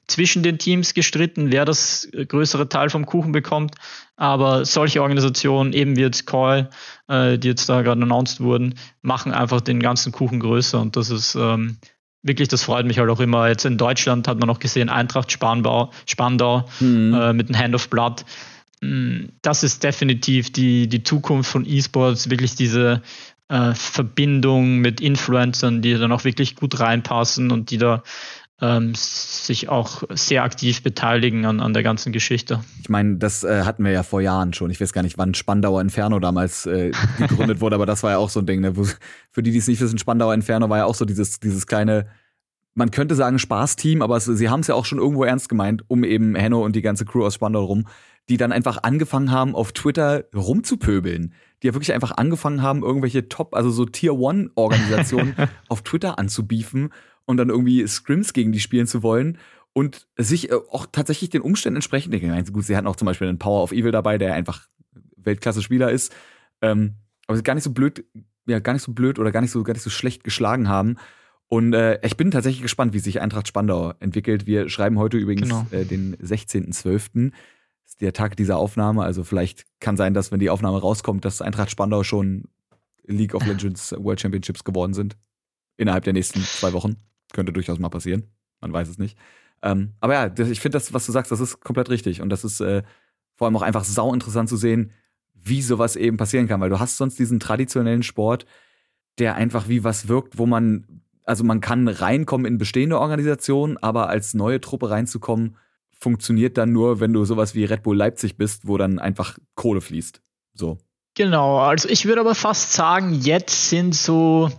zwischen 0.07 0.43
den 0.43 0.59
Teams 0.59 0.95
gestritten, 0.95 1.51
wer 1.51 1.65
das 1.65 2.09
größere 2.13 2.69
Teil 2.69 2.91
vom 2.91 3.07
Kuchen 3.07 3.33
bekommt. 3.33 3.75
Aber 4.17 4.65
solche 4.65 5.03
Organisationen, 5.03 5.73
eben 5.73 5.97
wie 5.97 6.03
jetzt 6.03 6.27
Call, 6.27 6.71
äh, 7.09 7.39
die 7.39 7.49
jetzt 7.49 7.69
da 7.69 7.83
gerade 7.83 8.03
announced 8.03 8.41
wurden, 8.41 8.75
machen 9.03 9.33
einfach 9.33 9.61
den 9.61 9.81
ganzen 9.81 10.13
Kuchen 10.13 10.41
größer. 10.41 10.81
Und 10.81 10.97
das 10.97 11.11
ist 11.11 11.35
ähm, 11.35 11.79
wirklich, 12.23 12.49
das 12.49 12.63
freut 12.63 12.87
mich 12.87 12.99
halt 12.99 13.11
auch 13.11 13.21
immer. 13.21 13.49
Jetzt 13.49 13.65
in 13.65 13.79
Deutschland 13.79 14.29
hat 14.29 14.39
man 14.39 14.47
noch 14.47 14.59
gesehen, 14.59 14.89
Eintracht 14.89 15.33
Spandau, 15.33 15.91
Spandau 16.07 16.69
mhm. 16.81 17.15
äh, 17.15 17.33
mit 17.33 17.49
dem 17.49 17.59
Hand 17.59 17.75
of 17.75 17.89
Blood. 17.91 18.25
Mm, 18.81 19.27
das 19.43 19.63
ist 19.63 19.83
definitiv 19.83 20.53
die, 20.53 20.89
die 20.89 21.03
Zukunft 21.03 21.51
von 21.51 21.67
E-Sports, 21.67 22.31
wirklich 22.31 22.55
diese 22.55 23.03
äh, 23.49 23.75
Verbindung 23.75 24.79
mit 24.79 25.01
Influencern, 25.01 25.83
die 25.83 25.95
dann 25.95 26.13
auch 26.13 26.25
wirklich 26.25 26.57
gut 26.57 26.81
reinpassen 26.81 27.53
und 27.53 27.71
die 27.71 27.79
da 27.79 28.03
ähm, 28.61 28.95
sich 28.95 29.69
auch 29.69 30.05
sehr 30.11 30.43
aktiv 30.43 30.83
beteiligen 30.83 31.45
an, 31.45 31.61
an 31.61 31.75
der 31.75 31.83
ganzen 31.83 32.13
Geschichte. 32.13 32.61
Ich 32.81 32.89
meine, 32.89 33.17
das 33.17 33.45
äh, 33.45 33.63
hatten 33.65 33.85
wir 33.85 33.93
ja 33.93 34.03
vor 34.03 34.23
Jahren 34.23 34.55
schon. 34.55 34.71
Ich 34.71 34.81
weiß 34.81 34.95
gar 34.95 35.03
nicht, 35.03 35.19
wann 35.19 35.35
Spandauer 35.35 35.83
Inferno 35.83 36.19
damals 36.21 36.65
äh, 36.65 36.93
gegründet 37.19 37.61
wurde, 37.61 37.75
aber 37.75 37.87
das 37.87 38.03
war 38.03 38.13
ja 38.13 38.19
auch 38.19 38.31
so 38.31 38.41
ein 38.41 38.47
Ding. 38.47 38.61
Ne? 38.61 38.73
Für 39.31 39.43
die, 39.43 39.51
die 39.51 39.59
es 39.59 39.69
nicht 39.69 39.81
wissen, 39.81 39.99
Spandauer 39.99 40.33
Inferno 40.33 40.71
war 40.71 40.79
ja 40.79 40.85
auch 40.87 40.95
so 40.95 41.05
dieses, 41.05 41.39
dieses 41.39 41.67
kleine, 41.67 42.07
man 42.75 42.91
könnte 42.91 43.15
sagen 43.15 43.39
Spaßteam, 43.39 44.01
aber 44.01 44.17
es, 44.17 44.25
sie 44.25 44.49
haben 44.49 44.61
es 44.61 44.69
ja 44.69 44.75
auch 44.75 44.87
schon 44.87 44.99
irgendwo 44.99 45.25
ernst 45.25 45.51
gemeint, 45.51 45.85
um 45.89 46.03
eben 46.03 46.35
Henno 46.35 46.65
und 46.65 46.75
die 46.75 46.83
ganze 46.83 47.05
Crew 47.05 47.27
aus 47.27 47.35
Spandau 47.35 47.65
rum, 47.65 47.87
die 48.31 48.39
dann 48.39 48.53
einfach 48.53 48.83
angefangen 48.83 49.31
haben, 49.31 49.55
auf 49.55 49.73
Twitter 49.73 50.25
rumzupöbeln. 50.35 51.35
Die 51.63 51.69
ja 51.69 51.75
wirklich 51.75 51.93
einfach 51.93 52.17
angefangen 52.17 52.63
haben, 52.63 52.83
irgendwelche 52.83 53.29
Top, 53.29 53.55
also 53.55 53.71
so 53.71 53.85
Tier-One-Organisationen 53.85 55.35
auf 55.69 55.83
Twitter 55.83 56.19
anzubiefen 56.19 56.91
und 57.27 57.37
dann 57.37 57.51
irgendwie 57.51 57.87
Scrims 57.87 58.33
gegen 58.33 58.53
die 58.53 58.61
spielen 58.61 58.87
zu 58.87 59.03
wollen 59.03 59.39
und 59.73 60.07
sich 60.17 60.51
äh, 60.51 60.55
auch 60.55 60.87
tatsächlich 60.91 61.31
den 61.31 61.43
Umständen 61.43 61.77
entsprechend. 61.77 62.15
Gut, 62.53 62.65
sie 62.65 62.77
hatten 62.77 62.87
auch 62.87 62.97
zum 62.97 63.07
Beispiel 63.07 63.29
einen 63.29 63.39
Power 63.39 63.63
of 63.63 63.73
Evil 63.73 63.93
dabei, 63.93 64.17
der 64.17 64.35
einfach 64.35 64.69
Weltklasse-Spieler 65.17 65.91
ist. 65.91 66.15
Ähm, 66.63 66.95
aber 67.27 67.37
sie 67.37 67.43
gar 67.43 67.55
nicht 67.55 67.65
so 67.65 67.73
blöd, 67.73 68.05
ja, 68.47 68.61
gar 68.61 68.73
nicht 68.73 68.83
so 68.83 68.93
blöd 68.93 69.19
oder 69.19 69.33
gar 69.33 69.43
nicht 69.43 69.51
so, 69.51 69.63
gar 69.63 69.75
nicht 69.75 69.83
so 69.83 69.91
schlecht 69.91 70.25
geschlagen 70.25 70.69
haben. 70.69 70.97
Und 71.49 71.75
äh, 71.75 72.01
ich 72.05 72.17
bin 72.17 72.31
tatsächlich 72.31 72.63
gespannt, 72.63 72.93
wie 72.93 72.99
sich 72.99 73.21
Eintracht 73.21 73.47
Spandau 73.47 73.93
entwickelt. 74.01 74.47
Wir 74.47 74.69
schreiben 74.69 74.99
heute 74.99 75.17
übrigens 75.17 75.49
genau. 75.49 75.67
äh, 75.71 75.85
den 75.85 76.17
16.12. 76.17 77.33
ist 77.87 78.01
der 78.01 78.13
Tag 78.13 78.37
dieser 78.37 78.57
Aufnahme. 78.57 79.03
Also 79.03 79.23
vielleicht 79.23 79.67
kann 79.81 79.97
sein, 79.97 80.15
dass 80.15 80.33
wenn 80.33 80.41
die 80.41 80.51
Aufnahme 80.51 80.81
rauskommt, 80.81 81.25
dass 81.25 81.43
Eintracht 81.43 81.71
Spandau 81.71 82.03
schon 82.03 82.45
League 83.05 83.35
of 83.35 83.47
Legends 83.47 83.95
World 83.97 84.21
Championships 84.21 84.65
geworden 84.65 84.95
sind. 84.95 85.17
Innerhalb 85.77 86.05
der 86.05 86.15
nächsten 86.15 86.41
zwei 86.41 86.73
Wochen. 86.73 86.97
Könnte 87.37 87.53
durchaus 87.53 87.79
mal 87.79 87.91
passieren. 87.91 88.25
Man 88.63 88.73
weiß 88.73 88.89
es 88.89 88.99
nicht. 88.99 89.19
Ähm, 89.63 89.93
aber 90.01 90.15
ja, 90.15 90.47
ich 90.47 90.61
finde 90.61 90.77
das, 90.77 90.95
was 90.95 91.05
du 91.05 91.13
sagst, 91.13 91.31
das 91.31 91.41
ist 91.41 91.61
komplett 91.61 91.91
richtig. 91.91 92.23
Und 92.23 92.31
das 92.31 92.45
ist 92.45 92.61
äh, 92.61 92.83
vor 93.35 93.47
allem 93.47 93.57
auch 93.57 93.63
einfach 93.63 93.85
sau 93.85 94.15
interessant 94.15 94.49
zu 94.49 94.57
sehen, 94.57 94.91
wie 95.35 95.61
sowas 95.61 95.97
eben 95.97 96.17
passieren 96.17 96.49
kann. 96.49 96.63
Weil 96.63 96.71
du 96.71 96.81
hast 96.81 96.97
sonst 96.97 97.19
diesen 97.19 97.39
traditionellen 97.39 98.03
Sport, 98.03 98.47
der 99.19 99.35
einfach 99.35 99.69
wie 99.69 99.85
was 99.85 100.09
wirkt, 100.09 100.39
wo 100.39 100.47
man, 100.47 101.03
also 101.25 101.45
man 101.45 101.61
kann 101.61 101.89
reinkommen 101.89 102.47
in 102.47 102.57
bestehende 102.57 102.99
Organisationen, 102.99 103.77
aber 103.77 104.09
als 104.09 104.33
neue 104.33 104.61
Truppe 104.63 104.89
reinzukommen, 104.89 105.59
funktioniert 105.93 106.57
dann 106.57 106.73
nur, 106.73 107.01
wenn 107.01 107.13
du 107.13 107.27
sowas 107.27 107.55
wie 107.55 107.65
Red 107.65 107.83
Bull 107.83 107.99
Leipzig 107.99 108.39
bist, 108.39 108.67
wo 108.67 108.79
dann 108.79 108.99
einfach 108.99 109.39
Kohle 109.57 109.83
fließt. 109.83 110.23
So. 110.55 110.79
Genau, 111.15 111.59
also 111.59 111.89
ich 111.89 112.07
würde 112.07 112.21
aber 112.21 112.35
fast 112.35 112.73
sagen, 112.73 113.13
jetzt 113.13 113.69
sind 113.69 113.95
so 113.95 114.51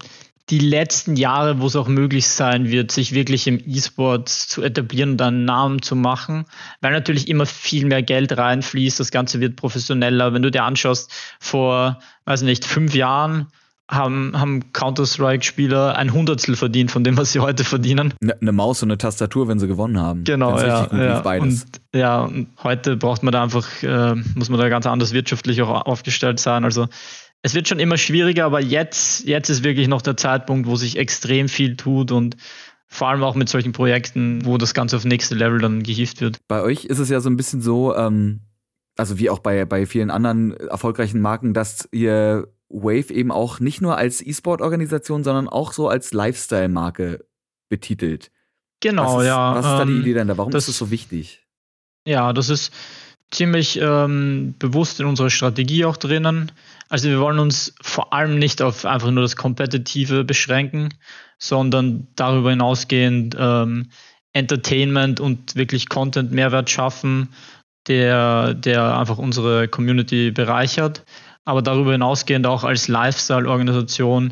die 0.49 0.59
letzten 0.59 1.15
Jahre, 1.17 1.59
wo 1.59 1.67
es 1.67 1.75
auch 1.75 1.87
möglich 1.87 2.27
sein 2.27 2.69
wird, 2.69 2.91
sich 2.91 3.13
wirklich 3.13 3.47
im 3.47 3.61
E-Sport 3.65 4.29
zu 4.29 4.63
etablieren 4.63 5.11
und 5.11 5.21
einen 5.21 5.45
Namen 5.45 5.81
zu 5.81 5.95
machen, 5.95 6.45
weil 6.79 6.93
natürlich 6.93 7.27
immer 7.27 7.45
viel 7.45 7.85
mehr 7.85 8.01
Geld 8.01 8.37
reinfließt, 8.37 8.99
das 8.99 9.11
Ganze 9.11 9.41
wird 9.41 9.57
professioneller. 9.57 10.33
Wenn 10.33 10.41
du 10.41 10.51
dir 10.51 10.63
anschaust, 10.63 11.11
vor, 11.39 11.99
weiß 12.25 12.43
nicht, 12.43 12.63
fünf 12.63 12.95
Jahren 12.95 13.47
haben, 13.89 14.37
haben 14.37 14.73
Counter-Strike-Spieler 14.73 15.95
ein 15.95 16.11
Hundertstel 16.11 16.55
verdient 16.55 16.91
von 16.91 17.03
dem, 17.03 17.17
was 17.17 17.31
sie 17.31 17.39
heute 17.39 17.63
verdienen. 17.63 18.13
Eine 18.21 18.35
ne 18.39 18.51
Maus 18.51 18.83
und 18.83 18.89
eine 18.89 18.97
Tastatur, 18.97 19.47
wenn 19.47 19.59
sie 19.59 19.67
gewonnen 19.67 19.99
haben. 19.99 20.23
Genau, 20.25 20.59
ja. 20.59 20.85
Gut, 20.85 20.99
ja. 20.99 21.19
Beides. 21.21 21.63
Und, 21.63 21.81
ja, 21.93 22.21
und 22.21 22.47
heute 22.63 22.97
braucht 22.97 23.23
man 23.23 23.31
da 23.31 23.43
einfach, 23.43 23.67
äh, 23.83 24.15
muss 24.35 24.49
man 24.49 24.59
da 24.59 24.67
ganz 24.69 24.85
anders 24.85 25.13
wirtschaftlich 25.13 25.61
auch 25.61 25.85
aufgestellt 25.85 26.39
sein. 26.39 26.65
Also 26.65 26.87
es 27.41 27.53
wird 27.53 27.67
schon 27.67 27.79
immer 27.79 27.97
schwieriger, 27.97 28.45
aber 28.45 28.61
jetzt, 28.61 29.25
jetzt 29.25 29.49
ist 29.49 29.63
wirklich 29.63 29.87
noch 29.87 30.01
der 30.01 30.17
Zeitpunkt, 30.17 30.67
wo 30.67 30.75
sich 30.75 30.97
extrem 30.97 31.49
viel 31.49 31.77
tut 31.77 32.11
und 32.11 32.35
vor 32.87 33.09
allem 33.09 33.23
auch 33.23 33.35
mit 33.35 33.49
solchen 33.49 33.73
Projekten, 33.73 34.45
wo 34.45 34.57
das 34.57 34.73
Ganze 34.73 34.95
auf 34.95 35.05
nächste 35.05 35.35
Level 35.35 35.59
dann 35.59 35.83
gehievt 35.83 36.21
wird. 36.21 36.39
Bei 36.47 36.61
euch 36.61 36.85
ist 36.85 36.99
es 36.99 37.09
ja 37.09 37.19
so 37.19 37.29
ein 37.29 37.37
bisschen 37.37 37.61
so, 37.61 37.95
ähm, 37.95 38.41
also 38.95 39.19
wie 39.19 39.29
auch 39.29 39.39
bei, 39.39 39.65
bei 39.65 39.85
vielen 39.85 40.09
anderen 40.09 40.55
erfolgreichen 40.55 41.21
Marken, 41.21 41.53
dass 41.53 41.87
ihr 41.91 42.47
Wave 42.69 43.13
eben 43.13 43.31
auch 43.31 43.59
nicht 43.59 43.81
nur 43.81 43.97
als 43.97 44.25
E-Sport-Organisation, 44.25 45.23
sondern 45.23 45.47
auch 45.47 45.73
so 45.73 45.89
als 45.89 46.13
Lifestyle-Marke 46.13 47.25
betitelt. 47.69 48.31
Genau, 48.79 49.15
was 49.15 49.23
ist, 49.23 49.27
ja. 49.27 49.55
Was 49.55 49.65
ist 49.65 49.71
da 49.71 49.85
die 49.85 49.91
ähm, 49.91 50.01
Idee 50.01 50.13
denn 50.13 50.27
da? 50.27 50.37
Warum 50.37 50.51
das, 50.51 50.63
ist 50.63 50.69
das 50.69 50.77
so 50.77 50.91
wichtig? 50.91 51.45
Ja, 52.05 52.33
das 52.33 52.49
ist 52.49 52.73
ziemlich 53.31 53.79
ähm, 53.81 54.55
bewusst 54.59 54.99
in 54.99 55.05
unserer 55.05 55.29
Strategie 55.29 55.85
auch 55.85 55.97
drinnen. 55.97 56.51
Also 56.89 57.09
wir 57.09 57.19
wollen 57.19 57.39
uns 57.39 57.73
vor 57.81 58.13
allem 58.13 58.39
nicht 58.39 58.61
auf 58.61 58.85
einfach 58.85 59.11
nur 59.11 59.23
das 59.23 59.35
Kompetitive 59.35 60.23
beschränken, 60.23 60.89
sondern 61.37 62.07
darüber 62.15 62.49
hinausgehend 62.51 63.35
ähm, 63.37 63.89
Entertainment 64.33 65.19
und 65.19 65.55
wirklich 65.55 65.89
Content-Mehrwert 65.89 66.69
schaffen, 66.69 67.29
der, 67.87 68.53
der 68.53 68.97
einfach 68.97 69.17
unsere 69.17 69.67
Community 69.67 70.31
bereichert. 70.31 71.03
Aber 71.45 71.61
darüber 71.61 71.93
hinausgehend 71.93 72.45
auch 72.45 72.63
als 72.63 72.87
Lifestyle-Organisation 72.87 74.31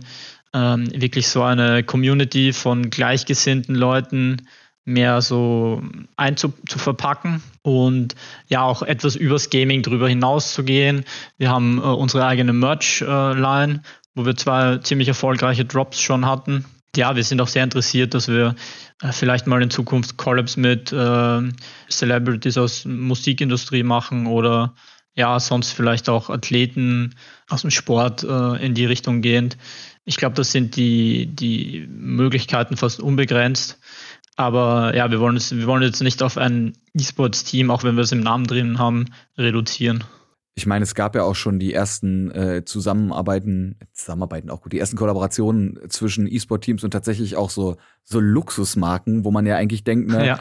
ähm, 0.53 0.89
wirklich 1.01 1.27
so 1.27 1.43
eine 1.43 1.83
Community 1.83 2.53
von 2.53 2.89
gleichgesinnten 2.89 3.75
Leuten 3.75 4.47
mehr 4.85 5.21
so 5.21 5.81
einzuverpacken 6.15 7.41
und 7.63 8.15
ja 8.47 8.61
auch 8.61 8.83
etwas 8.83 9.15
übers 9.15 9.49
Gaming 9.49 9.81
drüber 9.81 10.07
hinaus 10.07 10.53
zu 10.53 10.63
gehen. 10.63 11.03
Wir 11.37 11.49
haben 11.49 11.79
äh, 11.79 11.81
unsere 11.81 12.25
eigene 12.25 12.53
Merch-Line, 12.53 13.81
wo 14.13 14.25
wir 14.25 14.35
zwei 14.35 14.77
ziemlich 14.77 15.07
erfolgreiche 15.07 15.65
Drops 15.65 15.99
schon 15.99 16.27
hatten. 16.27 16.65
Ja, 16.95 17.15
wir 17.15 17.23
sind 17.23 17.41
auch 17.41 17.47
sehr 17.47 17.63
interessiert, 17.63 18.13
dass 18.13 18.27
wir 18.27 18.55
äh, 19.01 19.11
vielleicht 19.11 19.47
mal 19.47 19.61
in 19.61 19.71
Zukunft 19.71 20.17
Collabs 20.17 20.55
mit 20.55 20.93
äh, 20.93 21.41
Celebrities 21.89 22.57
aus 22.57 22.85
Musikindustrie 22.85 23.83
machen 23.83 24.27
oder 24.27 24.75
ja, 25.15 25.39
sonst 25.39 25.71
vielleicht 25.71 26.09
auch 26.09 26.29
Athleten 26.29 27.15
aus 27.49 27.61
dem 27.61 27.71
Sport 27.71 28.23
äh, 28.23 28.65
in 28.65 28.73
die 28.73 28.85
Richtung 28.85 29.21
gehend. 29.21 29.57
Ich 30.03 30.17
glaube, 30.17 30.35
das 30.35 30.51
sind 30.51 30.75
die, 30.75 31.25
die 31.25 31.87
Möglichkeiten 31.89 32.77
fast 32.77 32.99
unbegrenzt. 32.99 33.79
Aber 34.35 34.95
ja, 34.95 35.09
wir 35.11 35.19
wollen, 35.19 35.37
es, 35.37 35.55
wir 35.55 35.65
wollen 35.65 35.83
jetzt 35.83 36.01
nicht 36.01 36.21
auf 36.21 36.37
ein 36.37 36.73
E-Sports-Team, 36.93 37.71
auch 37.71 37.83
wenn 37.83 37.95
wir 37.95 38.03
es 38.03 38.11
im 38.11 38.19
Namen 38.19 38.45
drin 38.45 38.79
haben, 38.79 39.05
reduzieren. 39.37 40.03
Ich 40.57 40.65
meine, 40.65 40.83
es 40.83 40.95
gab 40.95 41.15
ja 41.15 41.23
auch 41.23 41.35
schon 41.35 41.59
die 41.59 41.73
ersten 41.73 42.31
äh, 42.31 42.63
Zusammenarbeiten, 42.65 43.77
Zusammenarbeiten 43.93 44.49
auch 44.49 44.61
gut, 44.61 44.71
die 44.71 44.79
ersten 44.79 44.95
Kollaborationen 44.95 45.79
zwischen 45.89 46.27
E-Sport-Teams 46.27 46.83
und 46.83 46.91
tatsächlich 46.91 47.35
auch 47.35 47.49
so, 47.49 47.75
so 48.03 48.19
Luxusmarken, 48.21 49.25
wo 49.25 49.31
man 49.31 49.45
ja 49.45 49.57
eigentlich 49.57 49.83
denkt, 49.83 50.09
ne, 50.09 50.25
ja. 50.25 50.39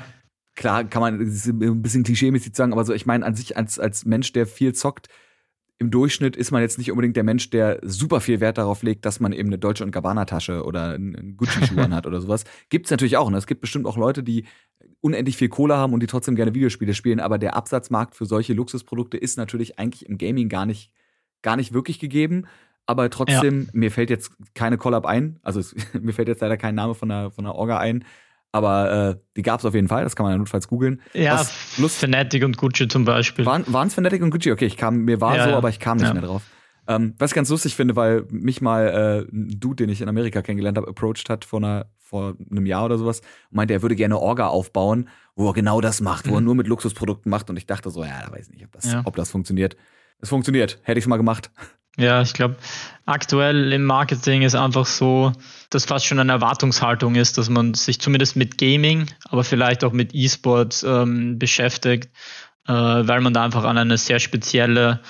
klar 0.55 0.85
kann 0.85 1.03
man 1.03 1.21
ein 1.21 1.83
bisschen 1.83 2.05
klischee-mäßig 2.05 2.55
sagen, 2.55 2.73
aber 2.73 2.85
so, 2.85 2.93
ich 2.93 3.07
meine, 3.07 3.27
an 3.27 3.35
sich 3.35 3.57
als, 3.57 3.81
als 3.81 4.05
Mensch, 4.05 4.33
der 4.33 4.47
viel 4.47 4.73
zockt, 4.73 5.09
im 5.85 5.91
Durchschnitt 5.91 6.35
ist 6.35 6.51
man 6.51 6.63
jetzt 6.63 6.79
nicht 6.79 6.91
unbedingt 6.91 7.15
der 7.15 7.25
Mensch, 7.25 7.51
der 7.51 7.79
super 7.83 8.21
viel 8.21 8.41
Wert 8.41 8.57
darauf 8.57 8.83
legt, 8.83 9.05
dass 9.05 9.21
man 9.21 9.35
eben 9.35 9.51
eine 9.51 9.59
Deutsche 9.59 9.85
und 9.85 9.91
Gabbana 9.91 10.25
Tasche 10.25 10.65
oder 10.65 10.95
einen 10.95 11.37
Gucci 11.37 11.67
Schuh 11.67 11.77
hat 11.91 12.07
oder 12.07 12.23
sowas. 12.23 12.45
Gibt's 12.71 12.91
natürlich 12.91 13.19
auch. 13.19 13.29
Ne? 13.29 13.37
Es 13.37 13.47
gibt 13.47 13.61
bestimmt 13.61 13.87
auch 13.87 13.99
Leute, 13.99 14.23
die 14.23 14.47
unendlich 15.03 15.37
viel 15.37 15.51
Kohle 15.51 15.77
haben 15.77 15.93
und 15.93 16.01
die 16.01 16.07
trotzdem 16.07 16.37
gerne 16.37 16.55
Videospiele 16.55 16.95
spielen. 16.95 17.21
Aber 17.21 17.37
der 17.37 17.55
Absatzmarkt 17.55 18.15
für 18.15 18.25
solche 18.25 18.55
Luxusprodukte 18.55 19.19
ist 19.19 19.37
natürlich 19.37 19.79
eigentlich 19.79 20.09
im 20.09 20.17
Gaming 20.17 20.49
gar 20.49 20.65
nicht, 20.65 20.91
gar 21.43 21.57
nicht 21.57 21.75
wirklich 21.75 21.99
gegeben. 21.99 22.47
Aber 22.87 23.11
trotzdem, 23.11 23.65
ja. 23.65 23.69
mir 23.75 23.91
fällt 23.91 24.09
jetzt 24.09 24.33
keine 24.55 24.79
Collab 24.79 25.05
ein. 25.05 25.39
Also 25.43 25.61
es, 25.61 25.75
mir 26.01 26.15
fällt 26.15 26.29
jetzt 26.29 26.41
leider 26.41 26.57
kein 26.57 26.75
Name 26.75 26.95
von 26.95 27.11
der, 27.11 27.31
von 27.31 27.45
der 27.45 27.55
Orga 27.55 27.79
ein, 27.79 28.05
aber 28.55 29.09
äh, 29.11 29.17
die 29.37 29.43
gab 29.43 29.59
es 29.59 29.67
auf 29.67 29.75
jeden 29.75 29.89
Fall, 29.89 30.05
das 30.05 30.15
kann 30.15 30.23
man 30.23 30.33
ja 30.33 30.39
notfalls 30.39 30.69
googeln. 30.69 31.03
Ja, 31.13 31.35
Was 31.35 31.77
Lust 31.77 31.99
Fnatic 31.99 32.45
und 32.45 32.57
Gucci 32.57 32.87
zum 32.87 33.05
Beispiel. 33.05 33.45
Waren 33.45 33.89
es 33.89 33.95
Fnatic 33.95 34.23
und 34.23 34.31
Gucci? 34.31 34.53
Okay, 34.53 34.67
ich 34.67 34.77
kam, 34.77 34.99
mir 34.99 35.21
war 35.21 35.37
ja, 35.37 35.49
so, 35.49 35.55
aber 35.57 35.71
ich 35.71 35.81
kam 35.81 35.97
nicht 35.97 36.07
ja. 36.07 36.15
mehr 36.15 36.23
drauf. 36.23 36.43
Ähm, 36.87 37.15
was 37.19 37.33
ich 37.33 37.35
ganz 37.35 37.49
lustig 37.49 37.75
finde, 37.75 37.97
weil 37.97 38.27
mich 38.31 38.61
mal 38.61 39.27
äh, 39.29 39.35
ein 39.35 39.59
Dude, 39.59 39.83
den 39.83 39.89
ich 39.89 40.01
in 40.01 40.09
Amerika 40.09 40.41
kennengelernt 40.41 40.79
habe, 40.79 40.87
approached 40.87 41.29
hat 41.31 41.45
vor, 41.45 41.59
einer, 41.59 41.87
vor 41.99 42.37
einem 42.49 42.65
Jahr 42.65 42.85
oder 42.85 42.97
sowas 42.97 43.23
und 43.51 43.57
meinte, 43.57 43.75
er 43.75 43.83
würde 43.83 43.97
gerne 43.97 44.21
Orga 44.21 44.47
aufbauen, 44.47 45.09
wo 45.35 45.49
er 45.49 45.53
genau 45.53 45.81
das 45.81 46.01
macht, 46.01 46.29
wo 46.31 46.35
er 46.35 46.41
mhm. 46.41 46.47
nur 46.47 46.55
mit 46.55 46.69
Luxusprodukten 46.69 47.31
macht. 47.31 47.51
Und 47.51 47.57
ich 47.57 47.67
dachte 47.67 47.91
so, 47.91 48.05
ja, 48.05 48.23
da 48.25 48.31
weiß 48.31 48.51
ich 48.51 48.55
nicht, 48.55 48.65
ob 48.67 48.71
das, 48.71 48.95
ob 49.05 49.17
das 49.17 49.33
funktioniert. 49.33 49.77
Es 50.21 50.29
funktioniert. 50.29 50.79
Hätte 50.85 50.99
ich 50.99 51.07
es 51.07 51.09
mal 51.09 51.17
gemacht. 51.17 51.51
Ja, 51.97 52.23
ich 52.23 52.33
glaube, 52.33 52.57
aktuell 53.07 53.73
im 53.73 53.85
Marketing 53.85 54.43
ist 54.43 54.57
einfach 54.57 54.87
so, 54.87 55.33
dass 55.71 55.85
fast 55.85 56.07
schon 56.07 56.19
eine 56.19 56.33
Erwartungshaltung 56.33 57.15
ist, 57.15 57.39
dass 57.39 57.49
man 57.49 57.75
sich 57.75 58.01
zumindest 58.01 58.35
mit 58.35 58.59
Gaming, 58.59 59.07
aber 59.29 59.45
vielleicht 59.45 59.85
auch 59.85 59.93
mit 59.93 60.13
E-Sports 60.13 60.83
ähm, 60.83 61.39
beschäftigt, 61.39 62.11
äh, 62.67 62.73
weil 62.73 63.21
man 63.21 63.33
da 63.33 63.45
einfach 63.45 63.65
an 63.65 63.79
eine 63.79 63.97
sehr 63.97 64.19
spezielle 64.19 65.01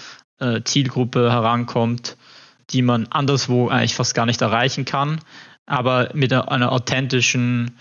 äh, 0.40 0.60
Zielgruppe 0.62 1.30
herankommt, 1.30 2.18
die 2.70 2.82
man 2.82 3.06
anderswo 3.06 3.68
eigentlich 3.68 3.94
fast 3.94 4.14
gar 4.14 4.26
nicht 4.26 4.42
erreichen 4.42 4.84
kann, 4.84 5.20
aber 5.64 6.10
mit 6.12 6.32
einer 6.34 6.72
authentischen 6.72 7.78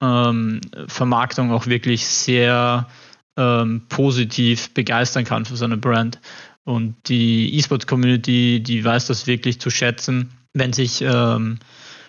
ähm, 0.00 0.60
Vermarktung 0.86 1.50
auch 1.50 1.66
wirklich 1.66 2.06
sehr 2.06 2.88
ähm, 3.36 3.86
positiv 3.88 4.72
begeistern 4.74 5.24
kann 5.24 5.44
für 5.44 5.56
so 5.56 5.64
eine 5.64 5.76
Brand. 5.76 6.20
Und 6.64 6.96
die 7.08 7.56
E-Sports-Community, 7.58 8.62
die 8.62 8.84
weiß 8.84 9.06
das 9.06 9.26
wirklich 9.26 9.60
zu 9.60 9.70
schätzen, 9.70 10.30
wenn 10.54 10.72
sich 10.72 11.02
ähm, 11.02 11.58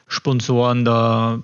Sponsoren 0.07 0.85
da 0.85 1.41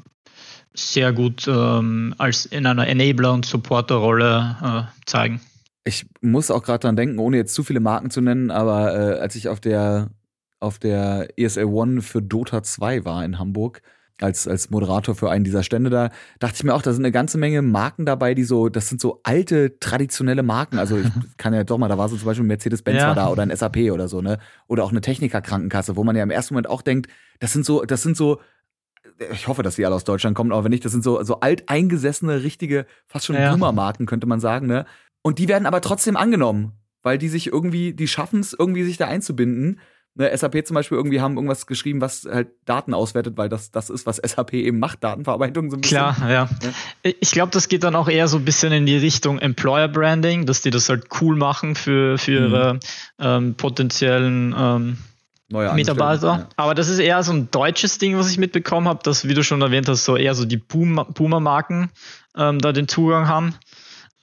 sehr 0.74 1.12
gut 1.12 1.48
ähm, 1.48 2.16
als 2.18 2.46
in 2.46 2.66
einer 2.66 2.88
Enabler- 2.88 3.34
und 3.34 3.46
Supporter-Rolle 3.46 4.88
äh, 4.90 5.06
zeigen. 5.06 5.42
Ich 5.84 6.06
muss 6.22 6.52
auch 6.52 6.64
gerade 6.64 6.80
dran 6.80 6.96
denken, 6.96 7.20
ohne 7.20 7.38
jetzt 7.38 7.54
zu 7.54 7.64
viele 7.64 7.80
Marken 7.80 8.12
zu 8.12 8.22
nennen, 8.22 8.52
aber 8.52 8.94
äh, 8.94 9.20
als 9.20 9.36
ich 9.36 9.50
auf 9.50 9.60
der 9.60 10.10
auf 10.60 10.78
der 10.78 11.28
ESL 11.38 11.66
One 11.66 12.02
für 12.04 12.22
Dota 12.22 12.62
2 12.62 13.04
war 13.04 13.26
in 13.26 13.40
Hamburg, 13.40 13.82
als, 14.22 14.48
als 14.48 14.70
Moderator 14.70 15.16
für 15.16 15.30
einen 15.30 15.44
dieser 15.44 15.64
Stände 15.64 15.90
da, 15.90 16.10
dachte 16.40 16.56
ich 16.56 16.64
mir 16.64 16.74
auch, 16.74 16.82
da 16.82 16.94
sind 16.94 17.04
eine 17.04 17.12
ganze 17.12 17.38
Menge 17.38 17.62
Marken 17.62 18.06
dabei, 18.06 18.34
die 18.34 18.44
so, 18.44 18.70
das 18.70 18.90
sind 18.90 19.02
so 19.02 19.20
alte, 19.24 19.80
traditionelle 19.80 20.44
Marken. 20.44 20.78
Also 20.80 20.98
ich 20.98 21.08
kann 21.38 21.54
ja 21.54 21.64
doch 21.64 21.78
mal, 21.78 21.88
da 21.88 21.98
war 21.98 22.10
so 22.10 22.18
zum 22.18 22.26
Beispiel 22.26 22.46
Mercedes-Benz 22.46 23.00
ja. 23.00 23.08
war 23.08 23.16
da 23.16 23.30
oder 23.30 23.44
ein 23.44 23.56
SAP 23.56 23.92
oder 23.92 24.08
so, 24.08 24.22
ne? 24.22 24.38
Oder 24.68 24.84
auch 24.84 24.92
eine 24.92 25.02
Techniker-Krankenkasse, 25.02 25.96
wo 25.96 26.04
man 26.04 26.16
ja 26.16 26.24
im 26.24 26.32
ersten 26.32 26.54
Moment 26.54 26.70
auch 26.70 26.82
denkt, 26.82 27.10
das 27.40 27.54
sind 27.54 27.66
so, 27.66 27.84
das 27.84 28.04
sind 28.04 28.16
so, 28.16 28.40
ich 29.32 29.48
hoffe, 29.48 29.64
dass 29.64 29.76
die 29.76 29.86
alle 29.86 29.96
aus 29.96 30.04
Deutschland 30.04 30.36
kommen, 30.36 30.52
aber 30.52 30.64
wenn 30.64 30.72
nicht, 30.72 30.86
das 30.86 30.92
sind 30.92 31.04
so, 31.04 31.24
so 31.24 31.40
alteingesessene, 31.40 32.44
richtige, 32.44 32.86
fast 33.08 33.26
schon 33.26 33.36
ja. 33.36 33.52
Boomer-Marken, 33.52 34.06
könnte 34.06 34.28
man 34.28 34.40
sagen, 34.40 34.68
ne? 34.68 34.86
Und 35.24 35.40
die 35.40 35.48
werden 35.48 35.66
aber 35.66 35.82
trotzdem 35.82 36.18
angenommen, 36.18 36.74
weil 37.04 37.18
die 37.18 37.30
sich 37.30 37.48
irgendwie, 37.48 37.94
die 37.94 38.08
schaffen 38.08 38.40
es 38.40 38.56
irgendwie, 38.58 38.84
sich 38.84 38.98
da 38.98 39.08
einzubinden 39.08 39.80
ne, 40.16 40.36
SAP 40.36 40.66
zum 40.66 40.76
Beispiel 40.76 40.98
irgendwie 40.98 41.22
haben 41.22 41.36
irgendwas 41.36 41.68
geschrieben, 41.68 42.02
was 42.02 42.28
halt 42.30 42.50
Daten 42.66 42.94
auswertet, 42.94 43.38
weil 43.38 43.50
das 43.50 43.72
das 43.72 43.90
ist, 43.90 44.06
was 44.06 44.18
SAP 44.24 44.54
eben 44.54 44.80
macht, 44.80 45.04
Datenverarbeitung 45.04 45.70
so 45.70 45.78
ein 45.78 45.82
bisschen. 45.82 45.98
Klar, 45.98 46.16
ja. 46.22 46.50
ja. 46.64 47.12
Ich 47.20 47.32
glaube, 47.32 47.52
das 47.52 47.68
geht 47.68 47.84
dann 47.84 47.96
auch 47.96 48.08
eher 48.08 48.28
so 48.28 48.38
ein 48.38 48.46
bisschen 48.46 48.74
in 48.74 48.86
die 48.86 48.98
Richtung 48.98 49.40
Employer 49.40 49.88
Branding, 49.88 50.46
dass 50.46 50.62
die 50.62 50.70
das 50.70 50.90
halt 50.90 51.08
cool 51.22 51.36
machen 51.36 51.76
für, 51.76 52.18
für 52.18 52.40
mhm. 52.40 52.48
ihre 52.48 52.80
ähm, 53.20 53.56
potenziellen 53.56 54.56
ähm, 54.58 54.98
Mitarbeiter. 55.52 56.28
Ja. 56.28 56.50
Aber 56.56 56.76
das 56.76 56.90
ist 56.90 57.00
eher 57.00 57.22
so 57.24 57.34
ein 57.34 57.52
deutsches 57.52 57.98
Ding, 57.98 58.18
was 58.18 58.32
ich 58.32 58.38
mitbekommen 58.38 58.88
habe, 58.88 59.02
dass, 59.04 59.28
wie 59.28 59.34
du 59.34 59.44
schon 59.44 59.62
erwähnt 59.62 59.88
hast, 59.88 60.06
so 60.06 60.16
eher 60.16 60.34
so 60.34 60.46
die 60.46 60.58
Boomer-Marken 60.58 61.90
ähm, 62.38 62.60
da 62.60 62.72
den 62.72 62.88
Zugang 62.88 63.28
haben. 63.28 63.56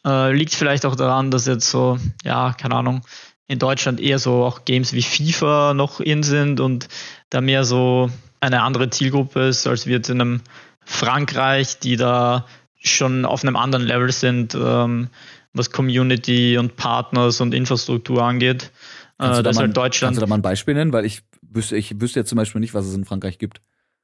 Äh, 0.07 0.33
liegt 0.33 0.55
vielleicht 0.55 0.87
auch 0.87 0.97
daran, 0.97 1.31
dass 1.31 1.47
jetzt 1.47 1.71
so, 1.71 1.99
ja, 2.25 2.55
keine 2.59 2.77
Ahnung, 2.77 3.03
in 3.49 3.59
Deutschland 3.59 4.01
eher 4.01 4.19
so 4.19 4.45
auch 4.45 4.65
Games 4.65 4.93
wie 4.93 5.03
FIFA 5.03 5.75
noch 5.75 6.01
in 6.01 6.23
sind 6.23 6.61
und 6.61 6.89
da 7.31 7.41
mehr 7.41 7.65
so 7.65 8.11
eine 8.41 8.63
andere 8.63 8.91
Zielgruppe 8.91 9.49
ist, 9.49 9.67
als 9.67 9.87
wir 9.87 9.97
jetzt 9.97 10.11
in 10.11 10.21
einem 10.21 10.41
Frankreich, 10.85 11.79
die 11.81 11.97
da 11.97 12.47
schon 12.81 13.25
auf 13.25 13.43
einem 13.43 13.57
anderen 13.57 13.85
Level 13.85 14.13
sind, 14.13 14.55
ähm, 14.55 15.09
was 15.53 15.71
Community 15.71 16.59
und 16.59 16.77
Partners 16.77 17.41
und 17.41 17.53
Infrastruktur 17.53 18.23
angeht. 18.23 18.71
Kannst, 19.19 19.41
äh, 19.41 19.43
du, 19.43 19.51
da 19.51 19.59
halt 19.59 19.77
Deutschland, 19.77 20.11
kannst 20.11 20.19
du 20.19 20.21
da 20.21 20.29
mal 20.29 20.37
ein 20.37 20.43
Beispiel 20.43 20.75
nennen? 20.75 20.93
Weil 20.93 21.05
ich 21.05 21.23
wüsste, 21.43 21.77
ich 21.77 22.01
wüsste 22.01 22.21
jetzt 22.21 22.29
zum 22.29 22.37
Beispiel 22.37 22.61
nicht, 22.61 22.75
was 22.75 22.87
es 22.87 22.95
in 22.95 23.05
Frankreich 23.05 23.39
gibt. 23.39 23.61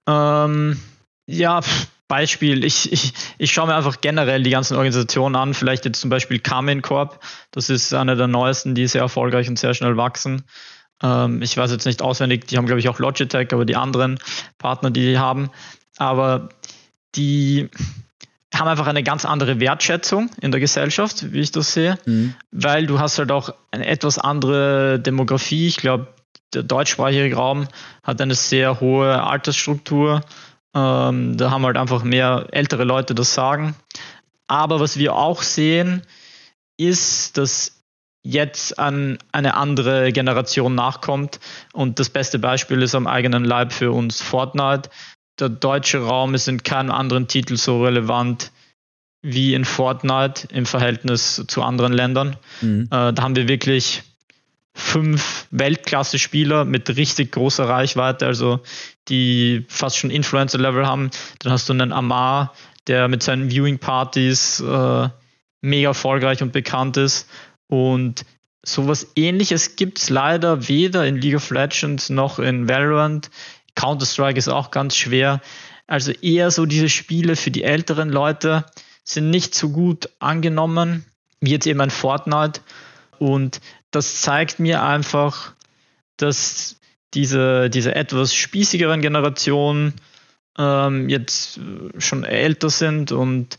Ähm, 0.09 0.81
ja, 1.27 1.61
Beispiel, 2.09 2.65
ich, 2.65 2.93
ich, 2.93 3.13
ich 3.39 3.53
schaue 3.53 3.69
mir 3.69 3.75
einfach 3.75 4.01
generell 4.01 4.43
die 4.43 4.51
ganzen 4.51 4.77
Organisationen 4.77 5.37
an, 5.37 5.55
vielleicht 5.55 5.85
jetzt 5.85 6.01
zum 6.01 6.11
Beispiel 6.11 6.39
Carmen 6.39 6.83
Corp, 6.83 7.21
das 7.51 7.71
ist 7.71 7.95
eine 7.95 8.17
der 8.17 8.27
neuesten, 8.27 8.75
die 8.75 8.87
sehr 8.87 9.03
erfolgreich 9.03 9.49
und 9.49 9.59
sehr 9.59 9.75
schnell 9.75 9.97
wachsen. 9.97 10.45
Ähm, 11.03 11.41
ich 11.41 11.57
weiß 11.57 11.71
jetzt 11.71 11.87
nicht 11.87 12.03
auswendig, 12.03 12.47
die 12.47 12.59
haben 12.59 12.67
glaube 12.67 12.81
ich 12.81 12.89
auch 12.89 12.99
Logitech, 12.99 13.53
aber 13.53 13.65
die 13.65 13.77
anderen 13.77 14.19
Partner, 14.59 14.91
die 14.91 15.03
die 15.03 15.19
haben, 15.19 15.51
aber 15.97 16.51
die 17.15 17.71
haben 18.55 18.69
einfach 18.69 18.87
eine 18.87 19.03
ganz 19.03 19.25
andere 19.25 19.59
Wertschätzung 19.59 20.31
in 20.41 20.51
der 20.51 20.61
Gesellschaft, 20.61 21.33
wie 21.33 21.41
ich 21.41 21.53
das 21.53 21.73
sehe, 21.73 21.99
mhm. 22.05 22.35
weil 22.53 22.87
du 22.87 23.01
hast 23.01 23.19
halt 23.19 23.33
auch 23.33 23.53
eine 23.71 23.87
etwas 23.87 24.19
andere 24.19 25.01
Demografie. 25.01 25.67
Ich 25.67 25.77
glaube, 25.79 26.09
der 26.53 26.63
deutschsprachige 26.63 27.35
Raum 27.35 27.67
hat 28.03 28.21
eine 28.21 28.35
sehr 28.35 28.81
hohe 28.81 29.23
Altersstruktur 29.23 30.21
ähm, 30.75 31.37
da 31.37 31.51
haben 31.51 31.65
halt 31.65 31.77
einfach 31.77 32.03
mehr 32.03 32.47
ältere 32.51 32.85
Leute 32.85 33.15
das 33.15 33.35
Sagen. 33.35 33.75
Aber 34.47 34.81
was 34.81 34.99
wir 34.99 35.15
auch 35.15 35.43
sehen, 35.43 36.03
ist, 36.77 37.39
dass 37.39 37.83
jetzt 38.25 38.79
an 38.79 39.19
eine 39.33 39.55
andere 39.55 40.11
Generation 40.13 40.75
nachkommt. 40.75 41.39
Und 41.73 41.99
das 41.99 42.09
beste 42.09 42.39
Beispiel 42.39 42.83
ist 42.83 42.95
am 42.95 43.07
eigenen 43.07 43.45
Leib 43.45 43.73
für 43.73 43.93
uns 43.93 44.21
Fortnite. 44.23 44.91
Der 45.39 45.51
deutsche 45.51 45.99
Raum 45.99 46.35
ist 46.35 46.49
in 46.49 46.63
keinem 46.63 46.91
anderen 46.91 47.29
Titel 47.29 47.57
so 47.57 47.85
relevant 47.85 48.51
wie 49.23 49.55
in 49.55 49.65
Fortnite 49.65 50.49
im 50.53 50.67
Verhältnis 50.67 51.45
zu 51.47 51.63
anderen 51.63 51.93
Ländern. 51.93 52.37
Mhm. 52.61 52.89
Äh, 52.91 53.13
da 53.13 53.23
haben 53.23 53.37
wir 53.37 53.49
wirklich 53.49 54.03
fünf 54.75 55.47
Weltklasse-Spieler 55.51 56.65
mit 56.65 56.97
richtig 56.97 57.33
großer 57.33 57.69
Reichweite, 57.69 58.27
also 58.27 58.61
die 59.09 59.65
fast 59.69 59.97
schon 59.97 60.11
Influencer-Level 60.11 60.87
haben. 60.87 61.11
Dann 61.39 61.53
hast 61.53 61.69
du 61.69 61.73
einen 61.73 61.93
Amar, 61.93 62.53
der 62.87 63.09
mit 63.09 63.23
seinen 63.23 63.51
Viewing-Partys 63.51 64.61
äh, 64.61 65.09
mega 65.61 65.89
erfolgreich 65.89 66.43
und 66.43 66.53
bekannt 66.53 66.97
ist. 66.97 67.29
Und 67.69 68.25
sowas 68.63 69.07
ähnliches 69.15 69.77
gibt 69.77 69.99
es 69.99 70.11
leider 70.11 70.69
weder 70.69 71.07
in 71.07 71.17
League 71.17 71.37
of 71.37 71.51
Legends 71.51 72.11
noch 72.11 72.39
in 72.39 72.69
Valorant. 72.69 73.31
Counter-Strike 73.77 74.39
ist 74.39 74.49
auch 74.49 74.71
ganz 74.71 74.97
schwer. 74.97 75.41
Also 75.87 76.13
eher 76.13 76.51
so 76.51 76.67
diese 76.67 76.89
Spiele 76.89 77.37
für 77.37 77.51
die 77.51 77.63
älteren 77.63 78.11
Leute 78.11 78.65
sind 79.05 79.31
nicht 79.31 79.55
so 79.55 79.71
gut 79.71 80.09
angenommen 80.19 81.05
wie 81.41 81.51
jetzt 81.51 81.67
eben 81.67 81.81
ein 81.81 81.91
Fortnite. 81.91 82.61
Und 83.19 83.61
das 83.91 84.21
zeigt 84.21 84.59
mir 84.59 84.83
einfach, 84.83 85.55
dass 86.17 86.77
diese, 87.15 87.71
diese 87.71 87.95
etwas 87.95 88.35
spießigeren 88.35 89.01
Generationen 89.01 89.95
ähm, 90.59 91.09
jetzt 91.09 91.61
schon 91.99 92.25
älter 92.25 92.71
sind 92.71 93.13
und 93.13 93.59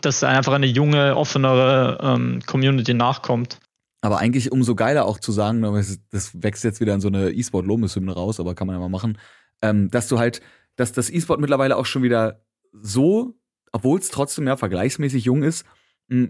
dass 0.00 0.24
einfach 0.24 0.52
eine 0.52 0.66
junge, 0.66 1.16
offenere 1.16 1.98
ähm, 2.02 2.40
Community 2.46 2.94
nachkommt. 2.94 3.58
Aber 4.00 4.18
eigentlich 4.18 4.50
umso 4.50 4.74
geiler 4.74 5.04
auch 5.04 5.20
zu 5.20 5.30
sagen, 5.30 5.62
das 6.10 6.42
wächst 6.42 6.64
jetzt 6.64 6.80
wieder 6.80 6.94
in 6.94 7.00
so 7.00 7.08
eine 7.08 7.30
E-Sport-Lomus-Hymne 7.30 8.12
raus, 8.12 8.40
aber 8.40 8.56
kann 8.56 8.66
man 8.66 8.74
ja 8.74 8.80
mal 8.80 8.88
machen, 8.88 9.18
ähm, 9.62 9.90
dass 9.90 10.08
du 10.08 10.18
halt, 10.18 10.40
dass 10.74 10.92
das 10.92 11.08
E-Sport 11.08 11.40
mittlerweile 11.40 11.76
auch 11.76 11.86
schon 11.86 12.02
wieder 12.02 12.44
so, 12.72 13.36
obwohl 13.70 14.00
es 14.00 14.10
trotzdem 14.10 14.48
ja 14.48 14.56
vergleichsmäßig 14.56 15.24
jung 15.24 15.44
ist, 15.44 15.64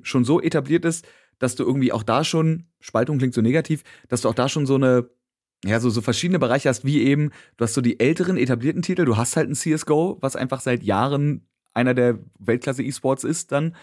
schon 0.03 0.25
so 0.25 0.41
etabliert 0.41 0.85
ist, 0.85 1.07
dass 1.42 1.57
du 1.57 1.64
irgendwie 1.64 1.92
auch 1.92 2.05
da 2.05 2.22
schon, 2.22 2.66
Spaltung 2.78 3.18
klingt 3.18 3.35
so 3.35 3.40
negativ, 3.40 3.83
dass 4.09 4.20
du 4.20 4.28
auch 4.28 4.35
da 4.35 4.48
schon 4.48 4.64
so 4.64 4.76
eine, 4.76 5.09
ja, 5.64 5.81
so, 5.81 5.90
so 5.90 6.00
verschiedene 6.00 6.38
Bereiche 6.38 6.68
hast, 6.68 6.85
wie 6.85 7.02
eben, 7.02 7.31
du 7.57 7.64
hast 7.64 7.74
so 7.74 7.81
die 7.81 7.98
älteren 7.98 8.37
etablierten 8.37 8.83
Titel, 8.83 9.05
du 9.05 9.16
hast 9.16 9.37
halt 9.37 9.50
ein 9.50 9.55
CSGO, 9.55 10.18
was 10.20 10.37
einfach 10.37 10.61
seit 10.61 10.85
Jahren 10.85 11.46
einer 11.74 11.94
der 11.94 12.18
Weltklasse-E-Sports 12.38 13.24
ist 13.24 13.50
dann. 13.50 13.74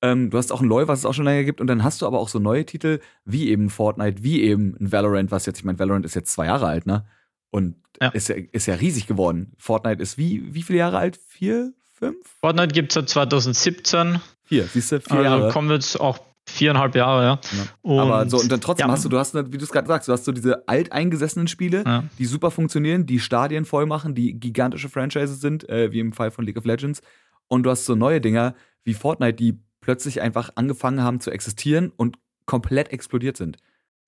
Ähm, 0.00 0.30
du 0.30 0.38
hast 0.38 0.52
auch 0.52 0.62
ein 0.62 0.68
LoL, 0.68 0.88
was 0.88 1.00
es 1.00 1.04
auch 1.04 1.12
schon 1.12 1.26
länger 1.26 1.44
gibt, 1.44 1.60
und 1.60 1.66
dann 1.66 1.84
hast 1.84 2.00
du 2.00 2.06
aber 2.06 2.18
auch 2.18 2.28
so 2.28 2.38
neue 2.38 2.64
Titel, 2.64 3.00
wie 3.26 3.50
eben 3.50 3.68
Fortnite, 3.68 4.22
wie 4.22 4.42
eben 4.42 4.74
ein 4.80 4.90
Valorant, 4.90 5.30
was 5.30 5.44
jetzt, 5.44 5.58
ich 5.58 5.64
meine, 5.64 5.78
Valorant 5.78 6.06
ist 6.06 6.14
jetzt 6.14 6.32
zwei 6.32 6.46
Jahre 6.46 6.66
alt, 6.66 6.86
ne? 6.86 7.04
Und 7.50 7.76
ja. 8.00 8.08
Ist, 8.08 8.28
ja, 8.28 8.36
ist 8.50 8.66
ja 8.66 8.74
riesig 8.74 9.06
geworden. 9.06 9.52
Fortnite 9.58 10.02
ist 10.02 10.16
wie, 10.16 10.54
wie 10.54 10.62
viele 10.62 10.78
Jahre 10.78 10.98
alt? 10.98 11.20
Vier? 11.28 11.72
Fünf? 11.92 12.16
Fortnite 12.40 12.72
gibt 12.74 12.90
es 12.90 12.94
seit 12.94 13.08
2017. 13.10 14.18
Vier, 14.44 14.64
siehst 14.64 14.90
du, 14.90 15.00
vier 15.00 15.18
also 15.18 15.24
Jahre. 15.24 15.52
kommen 15.52 15.68
wir 15.68 15.76
jetzt 15.76 16.00
auch 16.00 16.18
Viereinhalb 16.52 16.94
Jahre, 16.94 17.22
ja. 17.22 17.40
ja. 17.56 17.64
Und, 17.82 17.98
Aber 17.98 18.28
so, 18.28 18.38
und 18.38 18.52
dann 18.52 18.60
trotzdem 18.60 18.88
ja. 18.88 18.92
hast 18.92 19.04
du, 19.04 19.08
du 19.08 19.18
hast, 19.18 19.34
wie 19.34 19.58
du 19.58 19.64
es 19.64 19.70
gerade 19.70 19.88
sagst, 19.88 20.08
du 20.08 20.12
hast 20.12 20.24
so 20.24 20.32
diese 20.32 20.68
alteingesessenen 20.68 21.48
Spiele, 21.48 21.82
ja. 21.84 22.04
die 22.18 22.26
super 22.26 22.50
funktionieren, 22.50 23.06
die 23.06 23.20
Stadien 23.20 23.64
voll 23.64 23.86
machen, 23.86 24.14
die 24.14 24.38
gigantische 24.38 24.88
Franchises 24.88 25.40
sind, 25.40 25.68
äh, 25.68 25.92
wie 25.92 26.00
im 26.00 26.12
Fall 26.12 26.30
von 26.30 26.44
League 26.44 26.58
of 26.58 26.64
Legends. 26.64 27.00
Und 27.48 27.64
du 27.64 27.70
hast 27.70 27.86
so 27.86 27.94
neue 27.94 28.20
Dinger 28.20 28.54
wie 28.84 28.94
Fortnite, 28.94 29.34
die 29.34 29.58
plötzlich 29.80 30.20
einfach 30.20 30.50
angefangen 30.54 31.02
haben 31.02 31.20
zu 31.20 31.30
existieren 31.30 31.92
und 31.96 32.18
komplett 32.46 32.92
explodiert 32.92 33.36
sind. 33.36 33.56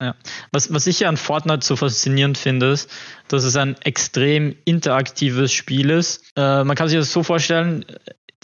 Ja. 0.01 0.15
Was, 0.51 0.73
was 0.73 0.87
ich 0.87 0.99
ja 0.99 1.09
an 1.09 1.17
Fortnite 1.17 1.65
so 1.65 1.75
faszinierend 1.75 2.37
finde, 2.37 2.71
ist, 2.71 2.91
dass 3.29 3.43
es 3.43 3.55
ein 3.55 3.75
extrem 3.81 4.55
interaktives 4.65 5.53
Spiel 5.53 5.89
ist. 5.89 6.31
Äh, 6.35 6.63
man 6.63 6.75
kann 6.75 6.89
sich 6.89 6.97
das 6.97 7.13
so 7.13 7.23
vorstellen, 7.23 7.85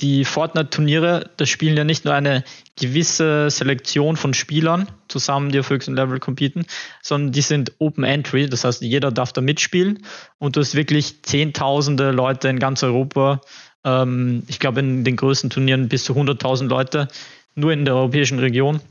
die 0.01 0.25
Fortnite-Turniere, 0.25 1.29
da 1.37 1.45
spielen 1.45 1.77
ja 1.77 1.83
nicht 1.83 2.05
nur 2.05 2.13
eine 2.13 2.43
gewisse 2.79 3.49
Selektion 3.49 4.17
von 4.17 4.33
Spielern 4.33 4.87
zusammen, 5.07 5.51
die 5.51 5.59
auf 5.59 5.69
höchstem 5.69 5.95
Level 5.95 6.19
competen, 6.19 6.65
sondern 7.01 7.31
die 7.31 7.41
sind 7.41 7.73
Open 7.79 8.03
Entry, 8.03 8.49
das 8.49 8.63
heißt, 8.63 8.81
jeder 8.81 9.11
darf 9.11 9.31
da 9.31 9.41
mitspielen 9.41 10.03
und 10.39 10.55
du 10.55 10.61
hast 10.61 10.75
wirklich 10.75 11.21
zehntausende 11.23 12.11
Leute 12.11 12.49
in 12.49 12.59
ganz 12.59 12.81
Europa. 12.83 13.41
Ähm, 13.83 14.43
ich 14.47 14.59
glaube, 14.59 14.79
in 14.79 15.03
den 15.03 15.15
größten 15.15 15.49
Turnieren 15.49 15.87
bis 15.87 16.03
zu 16.03 16.13
100.000 16.13 16.67
Leute, 16.67 17.07
nur 17.53 17.71
in 17.71 17.85
der 17.85 17.95
europäischen 17.95 18.39
Region, 18.39 18.81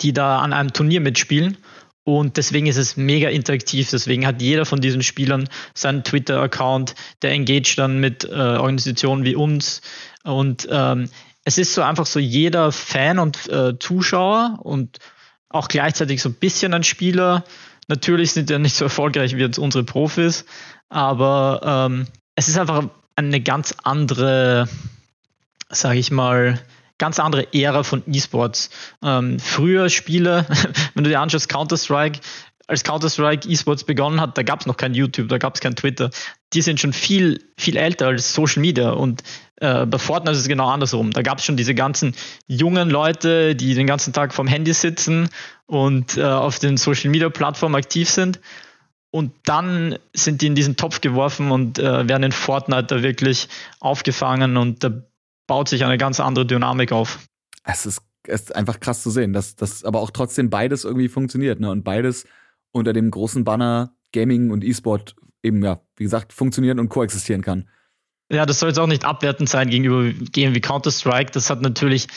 die 0.00 0.12
da 0.12 0.40
an 0.40 0.52
einem 0.52 0.72
Turnier 0.72 1.00
mitspielen. 1.00 1.56
Und 2.04 2.38
deswegen 2.38 2.66
ist 2.66 2.78
es 2.78 2.96
mega 2.96 3.28
interaktiv. 3.28 3.90
Deswegen 3.90 4.26
hat 4.26 4.40
jeder 4.40 4.64
von 4.64 4.80
diesen 4.80 5.02
Spielern 5.02 5.46
seinen 5.74 6.04
Twitter-Account, 6.04 6.94
der 7.20 7.32
engage 7.32 7.74
dann 7.76 8.00
mit 8.00 8.24
äh, 8.24 8.32
Organisationen 8.32 9.26
wie 9.26 9.34
uns. 9.34 9.82
Und 10.28 10.68
ähm, 10.70 11.08
es 11.44 11.56
ist 11.56 11.72
so 11.72 11.82
einfach 11.82 12.04
so 12.04 12.18
jeder 12.18 12.70
Fan 12.72 13.18
und 13.18 13.48
äh, 13.48 13.78
Zuschauer 13.78 14.58
und 14.62 14.98
auch 15.48 15.68
gleichzeitig 15.68 16.20
so 16.20 16.28
ein 16.28 16.34
bisschen 16.34 16.74
ein 16.74 16.84
Spieler. 16.84 17.44
Natürlich 17.88 18.32
sind 18.32 18.50
ja 18.50 18.58
nicht 18.58 18.76
so 18.76 18.84
erfolgreich 18.84 19.34
wie 19.34 19.40
jetzt 19.40 19.58
unsere 19.58 19.84
Profis, 19.84 20.44
aber 20.90 21.88
ähm, 21.90 22.06
es 22.34 22.48
ist 22.48 22.58
einfach 22.58 22.88
eine 23.16 23.40
ganz 23.40 23.74
andere, 23.82 24.68
sage 25.70 25.98
ich 25.98 26.10
mal, 26.10 26.60
ganz 26.98 27.18
andere 27.18 27.54
Ära 27.54 27.82
von 27.82 28.02
E-Sports. 28.06 28.68
Ähm, 29.02 29.40
früher 29.40 29.88
Spiele, 29.88 30.44
wenn 30.94 31.04
du 31.04 31.10
dir 31.10 31.20
anschaust, 31.20 31.48
Counter-Strike, 31.48 32.20
als 32.68 32.84
Counter-Strike 32.84 33.48
E-Sports 33.48 33.84
begonnen 33.84 34.20
hat, 34.20 34.36
da 34.36 34.42
gab 34.42 34.60
es 34.60 34.66
noch 34.66 34.76
kein 34.76 34.92
YouTube, 34.92 35.28
da 35.28 35.38
gab 35.38 35.54
es 35.54 35.60
kein 35.60 35.74
Twitter. 35.74 36.10
Die 36.52 36.60
sind 36.60 36.78
schon 36.78 36.92
viel, 36.92 37.42
viel 37.56 37.76
älter 37.76 38.08
als 38.08 38.34
Social 38.34 38.60
Media. 38.60 38.90
Und 38.90 39.22
äh, 39.56 39.86
bei 39.86 39.98
Fortnite 39.98 40.32
ist 40.32 40.42
es 40.42 40.48
genau 40.48 40.68
andersrum. 40.68 41.10
Da 41.10 41.22
gab 41.22 41.38
es 41.38 41.44
schon 41.44 41.56
diese 41.56 41.74
ganzen 41.74 42.14
jungen 42.46 42.90
Leute, 42.90 43.56
die 43.56 43.74
den 43.74 43.86
ganzen 43.86 44.12
Tag 44.12 44.34
vom 44.34 44.46
Handy 44.46 44.74
sitzen 44.74 45.30
und 45.66 46.18
äh, 46.18 46.22
auf 46.22 46.58
den 46.58 46.76
Social 46.76 47.10
Media 47.10 47.30
Plattformen 47.30 47.74
aktiv 47.74 48.08
sind. 48.10 48.38
Und 49.10 49.32
dann 49.46 49.98
sind 50.12 50.42
die 50.42 50.46
in 50.46 50.54
diesen 50.54 50.76
Topf 50.76 51.00
geworfen 51.00 51.50
und 51.50 51.78
äh, 51.78 52.06
werden 52.06 52.24
in 52.24 52.32
Fortnite 52.32 52.84
da 52.84 53.02
wirklich 53.02 53.48
aufgefangen 53.80 54.58
und 54.58 54.84
da 54.84 54.90
baut 55.46 55.70
sich 55.70 55.86
eine 55.86 55.96
ganz 55.96 56.20
andere 56.20 56.44
Dynamik 56.44 56.92
auf. 56.92 57.20
Es 57.64 57.86
ist, 57.86 58.02
es 58.24 58.42
ist 58.42 58.54
einfach 58.54 58.78
krass 58.78 59.02
zu 59.02 59.08
sehen, 59.08 59.32
dass 59.32 59.56
das 59.56 59.84
aber 59.84 60.00
auch 60.00 60.10
trotzdem 60.10 60.50
beides 60.50 60.84
irgendwie 60.84 61.08
funktioniert, 61.08 61.58
ne? 61.60 61.70
Und 61.70 61.84
beides 61.84 62.26
unter 62.72 62.92
dem 62.92 63.10
großen 63.10 63.44
Banner 63.44 63.94
Gaming 64.12 64.50
und 64.50 64.64
E-Sport 64.64 65.16
eben, 65.42 65.62
ja, 65.62 65.80
wie 65.96 66.04
gesagt, 66.04 66.32
funktionieren 66.32 66.78
und 66.78 66.88
koexistieren 66.88 67.42
kann. 67.42 67.68
Ja, 68.30 68.46
das 68.46 68.60
soll 68.60 68.68
jetzt 68.68 68.78
auch 68.78 68.86
nicht 68.86 69.04
abwertend 69.04 69.48
sein 69.48 69.70
gegenüber 69.70 70.10
Game 70.32 70.54
wie 70.54 70.60
Counter-Strike. 70.60 71.30
Das 71.32 71.48
hat 71.50 71.62
natürlich, 71.62 72.08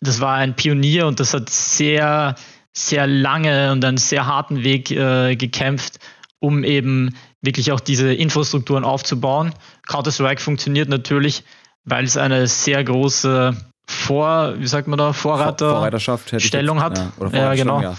das 0.00 0.20
war 0.20 0.36
ein 0.36 0.56
Pionier 0.56 1.06
und 1.06 1.20
das 1.20 1.34
hat 1.34 1.50
sehr, 1.50 2.34
sehr 2.72 3.06
lange 3.06 3.72
und 3.72 3.84
einen 3.84 3.98
sehr 3.98 4.26
harten 4.26 4.64
Weg 4.64 4.90
äh, 4.90 5.36
gekämpft, 5.36 5.98
um 6.40 6.64
eben 6.64 7.14
wirklich 7.42 7.72
auch 7.72 7.80
diese 7.80 8.12
Infrastrukturen 8.14 8.84
aufzubauen. 8.84 9.52
Counter-Strike 9.86 10.40
funktioniert 10.40 10.88
natürlich 10.88 11.44
weil 11.84 12.04
es 12.04 12.16
eine 12.16 12.46
sehr 12.46 12.82
große 12.82 13.56
Vor, 13.86 14.54
wie 14.58 14.66
sagt 14.66 14.88
man 14.88 14.98
da, 14.98 15.12
Vorreiter 15.12 15.70
Vorreiterschaft 15.70 16.40
Stellung 16.40 16.82
hat. 16.82 16.98
Ja, 16.98 17.12
oder 17.18 17.36
ja 17.36 17.54
genau. 17.54 17.80
Ja. 17.80 17.96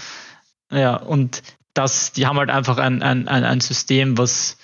ja, 0.72 0.96
und 0.96 1.44
das, 1.76 2.14
die 2.14 2.26
haben 2.26 2.40
halt 2.40 2.50
einfach 2.50 2.78
ein, 2.80 3.04
ein, 3.04 3.28
ein, 3.28 3.44
ein 3.44 3.60
System, 3.60 4.18
was 4.18 4.58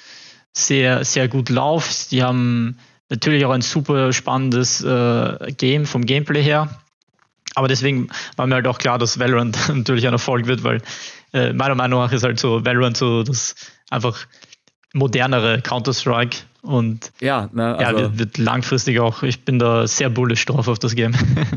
sehr, 0.54 1.06
sehr 1.06 1.28
gut 1.28 1.50
läuft. 1.50 2.12
Die 2.12 2.24
haben 2.24 2.78
natürlich 3.10 3.46
auch 3.46 3.52
ein 3.52 3.62
super 3.62 4.12
spannendes 4.14 4.84
äh, 4.84 5.52
Game 5.58 5.86
vom 5.86 6.06
Gameplay 6.06 6.42
her. 6.42 6.82
Aber 7.54 7.68
deswegen 7.68 8.10
war 8.38 8.48
mir 8.48 8.56
halt 8.56 8.68
auch 8.68 8.78
klar, 8.78 8.98
dass 8.98 9.20
Valorant 9.20 9.70
natürlich 9.74 10.08
ein 10.08 10.14
Erfolg 10.14 10.48
wird, 10.48 10.64
weil 10.64 10.82
äh, 11.34 11.54
meiner 11.54 11.76
Meinung 11.76 12.00
nach 12.00 12.12
ist 12.12 12.24
halt 12.24 12.40
so 12.40 12.66
Valorant 12.66 12.98
so 12.98 13.24
das 13.24 13.56
einfach 13.90 14.26
modernere 14.94 15.62
Counter-Strike 15.62 16.38
und 16.62 17.12
ja, 17.20 17.50
ne, 17.54 17.76
also 17.78 17.98
ja, 17.98 18.04
wird, 18.04 18.20
wird 18.20 18.38
langfristig 18.38 19.00
auch, 19.00 19.24
ich 19.24 19.44
bin 19.44 19.58
da 19.58 19.88
sehr 19.88 20.10
bullish 20.10 20.46
drauf 20.46 20.68
auf 20.68 20.80
das 20.80 20.96
Game. 20.96 21.14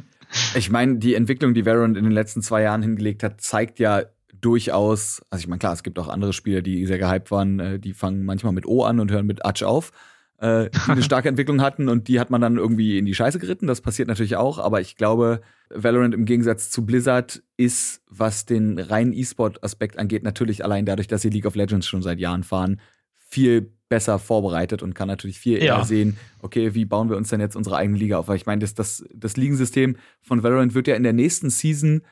ich 0.55 0.71
meine, 0.71 0.97
die 0.97 1.15
Entwicklung, 1.15 1.55
die 1.55 1.67
Valorant 1.67 1.97
in 1.97 2.05
den 2.05 2.13
letzten 2.13 2.43
zwei 2.43 2.63
Jahren 2.63 2.83
hingelegt 2.83 3.23
hat, 3.23 3.41
zeigt 3.41 3.79
ja 3.79 4.03
durchaus, 4.45 5.23
also 5.31 5.43
ich 5.43 5.49
meine, 5.49 5.59
klar, 5.59 5.73
es 5.73 5.83
gibt 5.83 5.99
auch 5.99 6.09
andere 6.09 6.33
Spieler, 6.33 6.61
die 6.61 6.85
sehr 6.87 6.99
gehypt 6.99 7.31
waren, 7.31 7.61
äh, 7.61 7.79
die 7.79 7.95
fangen 7.95 8.25
manchmal 8.25 8.53
mit 8.53 8.67
O 8.67 8.85
an 8.85 9.01
und 9.01 9.11
hören 9.11 9.27
mit 9.27 9.45
Atsch 9.45 9.63
auf, 9.63 9.91
äh, 10.39 10.69
die 10.71 10.91
eine 10.91 11.03
starke 11.03 11.29
Entwicklung 11.29 11.63
hatten 11.63 11.89
und 11.89 12.09
die 12.09 12.21
hat 12.21 12.31
man 12.31 12.41
dann 12.41 12.59
irgendwie 12.59 12.99
in 12.99 13.07
die 13.07 13.15
Scheiße 13.15 13.39
geritten. 13.39 13.67
Das 13.67 13.81
passiert 13.81 14.09
natürlich 14.09 14.37
auch, 14.37 14.59
aber 14.59 14.81
ich 14.83 14.97
glaube, 14.97 15.41
Valorant 15.71 16.15
im 16.15 16.27
Gegensatz 16.27 16.71
zu 16.71 16.85
Blizzard 16.85 17.43
ist, 17.57 18.03
was 18.09 18.45
den 18.45 18.79
reinen 18.79 19.15
E-Sport-Aspekt 19.15 19.99
angeht, 19.99 20.23
natürlich 20.23 20.63
allein 20.63 20.85
dadurch, 20.85 21.09
dass 21.09 21.23
sie 21.23 21.31
League 21.31 21.47
of 21.47 21.55
Legends 21.55 21.87
schon 21.87 22.03
seit 22.03 22.19
Jahren 22.19 22.43
fahren, 22.43 22.81
viel 23.17 23.73
besser 23.89 24.19
vorbereitet 24.19 24.83
und 24.83 24.95
kann 24.95 25.09
natürlich 25.09 25.39
viel 25.39 25.59
eher 25.59 25.65
ja. 25.65 25.85
sehen, 25.85 26.17
okay, 26.43 26.75
wie 26.75 26.85
bauen 26.85 27.09
wir 27.09 27.17
uns 27.17 27.29
denn 27.29 27.41
jetzt 27.41 27.57
unsere 27.57 27.77
eigene 27.77 27.97
Liga 27.99 28.19
auf? 28.19 28.29
Weil 28.29 28.37
ich 28.37 28.47
meine, 28.47 28.61
das, 28.61 28.75
das, 28.75 29.05
das 29.15 29.37
Ligensystem 29.37 29.97
von 30.21 30.43
Valorant 30.43 30.75
wird 30.75 30.89
ja 30.89 30.97
in 30.97 31.03
der 31.03 31.13
nächsten 31.13 31.49
Season, 31.49 32.03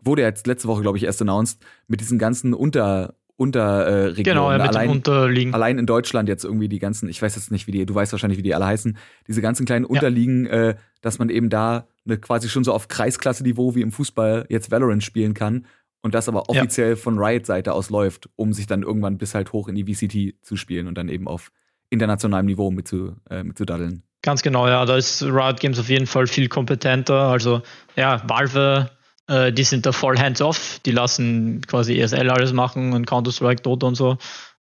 wurde 0.00 0.22
jetzt 0.22 0.46
letzte 0.46 0.68
Woche, 0.68 0.82
glaube 0.82 0.98
ich, 0.98 1.04
erst 1.04 1.20
announced, 1.22 1.60
mit 1.86 2.00
diesen 2.00 2.18
ganzen 2.18 2.54
Unter, 2.54 3.14
Unterregionen. 3.36 4.18
Äh, 4.18 4.22
genau, 4.22 4.50
ja, 4.50 4.58
mit 4.58 4.68
allein, 4.68 4.90
Unterliegen. 4.90 5.54
allein 5.54 5.78
in 5.78 5.86
Deutschland 5.86 6.28
jetzt 6.28 6.44
irgendwie 6.44 6.68
die 6.68 6.78
ganzen, 6.78 7.08
ich 7.08 7.22
weiß 7.22 7.36
jetzt 7.36 7.50
nicht, 7.50 7.66
wie 7.66 7.72
die, 7.72 7.86
du 7.86 7.94
weißt 7.94 8.12
wahrscheinlich, 8.12 8.38
wie 8.38 8.42
die 8.42 8.54
alle 8.54 8.66
heißen, 8.66 8.98
diese 9.26 9.40
ganzen 9.40 9.64
kleinen 9.64 9.84
Unterliegen, 9.84 10.46
ja. 10.46 10.70
äh, 10.70 10.74
dass 11.00 11.18
man 11.18 11.30
eben 11.30 11.48
da 11.48 11.86
eine, 12.04 12.18
quasi 12.18 12.48
schon 12.48 12.64
so 12.64 12.72
auf 12.72 12.88
Kreisklasse-Niveau 12.88 13.74
wie 13.74 13.82
im 13.82 13.92
Fußball 13.92 14.46
jetzt 14.48 14.70
Valorant 14.70 15.04
spielen 15.04 15.34
kann 15.34 15.66
und 16.02 16.14
das 16.14 16.28
aber 16.28 16.48
offiziell 16.48 16.90
ja. 16.90 16.96
von 16.96 17.18
Riot-Seite 17.18 17.72
aus 17.72 17.90
läuft, 17.90 18.28
um 18.36 18.52
sich 18.52 18.66
dann 18.66 18.82
irgendwann 18.82 19.18
bis 19.18 19.34
halt 19.34 19.52
hoch 19.52 19.68
in 19.68 19.74
die 19.74 19.84
VCT 19.84 20.44
zu 20.44 20.56
spielen 20.56 20.86
und 20.86 20.96
dann 20.96 21.08
eben 21.08 21.28
auf 21.28 21.50
internationalem 21.90 22.46
Niveau 22.46 22.70
mitzu, 22.70 23.16
äh, 23.30 23.42
mitzudaddeln. 23.44 24.02
Ganz 24.22 24.42
genau, 24.42 24.66
ja, 24.66 24.84
da 24.84 24.96
ist 24.96 25.22
Riot 25.22 25.60
Games 25.60 25.78
auf 25.78 25.88
jeden 25.88 26.06
Fall 26.06 26.26
viel 26.26 26.48
kompetenter. 26.48 27.28
Also 27.28 27.62
ja, 27.94 28.20
Valve, 28.26 28.90
äh, 29.28 29.52
die 29.52 29.64
sind 29.64 29.86
da 29.86 29.92
voll 29.92 30.18
hands-off, 30.18 30.80
die 30.84 30.92
lassen 30.92 31.62
quasi 31.66 31.98
ESL 31.98 32.30
alles 32.30 32.52
machen 32.52 32.92
und 32.92 33.06
Counter-Strike, 33.06 33.62
Dota 33.62 33.86
und 33.86 33.94
so. 33.94 34.18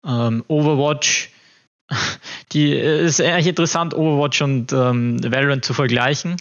Ähm, 0.06 0.44
Overwatch, 0.48 1.32
die 2.52 2.74
äh, 2.74 3.06
ist 3.06 3.22
eigentlich 3.22 3.48
interessant, 3.48 3.94
Overwatch 3.94 4.42
und 4.42 4.74
ähm, 4.74 5.24
Valorant 5.24 5.64
zu 5.66 5.74
vergleichen, 5.74 6.36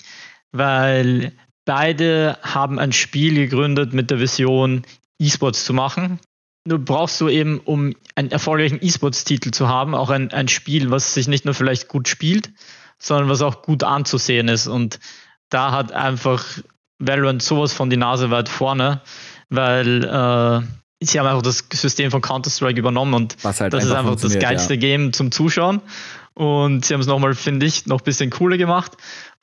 weil 0.53 1.33
Beide 1.65 2.37
haben 2.43 2.79
ein 2.79 2.93
Spiel 2.93 3.35
gegründet 3.35 3.95
mit 3.95 4.11
der 4.11 4.21
Vision, 4.21 4.83
E-Sports 5.19 5.65
zu 5.65 5.73
machen. 5.73 6.21
Nur 6.67 6.79
brauchst 6.79 7.21
du 7.21 7.29
eben, 7.29 7.59
um 7.61 7.95
einen 8.15 8.31
erfolgreichen 8.31 8.79
E-Sports-Titel 8.83 9.51
zu 9.51 9.69
haben, 9.69 9.95
auch 9.95 10.11
ein, 10.11 10.31
ein 10.33 10.49
Spiel, 10.49 10.91
was 10.91 11.15
sich 11.15 11.27
nicht 11.27 11.45
nur 11.45 11.55
vielleicht 11.55 11.89
gut 11.89 12.09
spielt, 12.09 12.51
sondern 12.99 13.29
was 13.29 13.43
auch 13.43 13.63
gut 13.63 13.83
anzusehen 13.83 14.49
ist. 14.49 14.67
Und 14.67 14.99
da 15.49 15.73
hat 15.73 15.93
einfach 15.93 16.45
Valorant 17.07 17.43
sowas 17.43 17.73
von 17.73 17.91
die 17.91 17.97
Nase 17.97 18.31
weit 18.31 18.49
vorne, 18.49 19.01
weil 19.49 20.05
äh, 20.05 21.05
sie 21.05 21.19
haben 21.19 21.27
einfach 21.27 21.43
das 21.43 21.65
System 21.73 22.11
von 22.11 22.21
Counter-Strike 22.21 22.79
übernommen 22.79 23.15
und 23.15 23.37
halt 23.43 23.73
das 23.73 23.85
ist 23.85 23.93
einfach 23.93 24.17
das 24.17 24.39
geilste 24.39 24.75
ja. 24.75 24.81
Game 24.81 25.13
zum 25.13 25.31
Zuschauen. 25.31 25.81
Und 26.35 26.85
sie 26.85 26.95
haben 26.95 27.01
es 27.01 27.07
nochmal, 27.07 27.35
finde 27.35 27.67
ich, 27.67 27.87
noch 27.87 28.01
ein 28.01 28.05
bisschen 28.05 28.31
cooler 28.31 28.57
gemacht. 28.57 28.93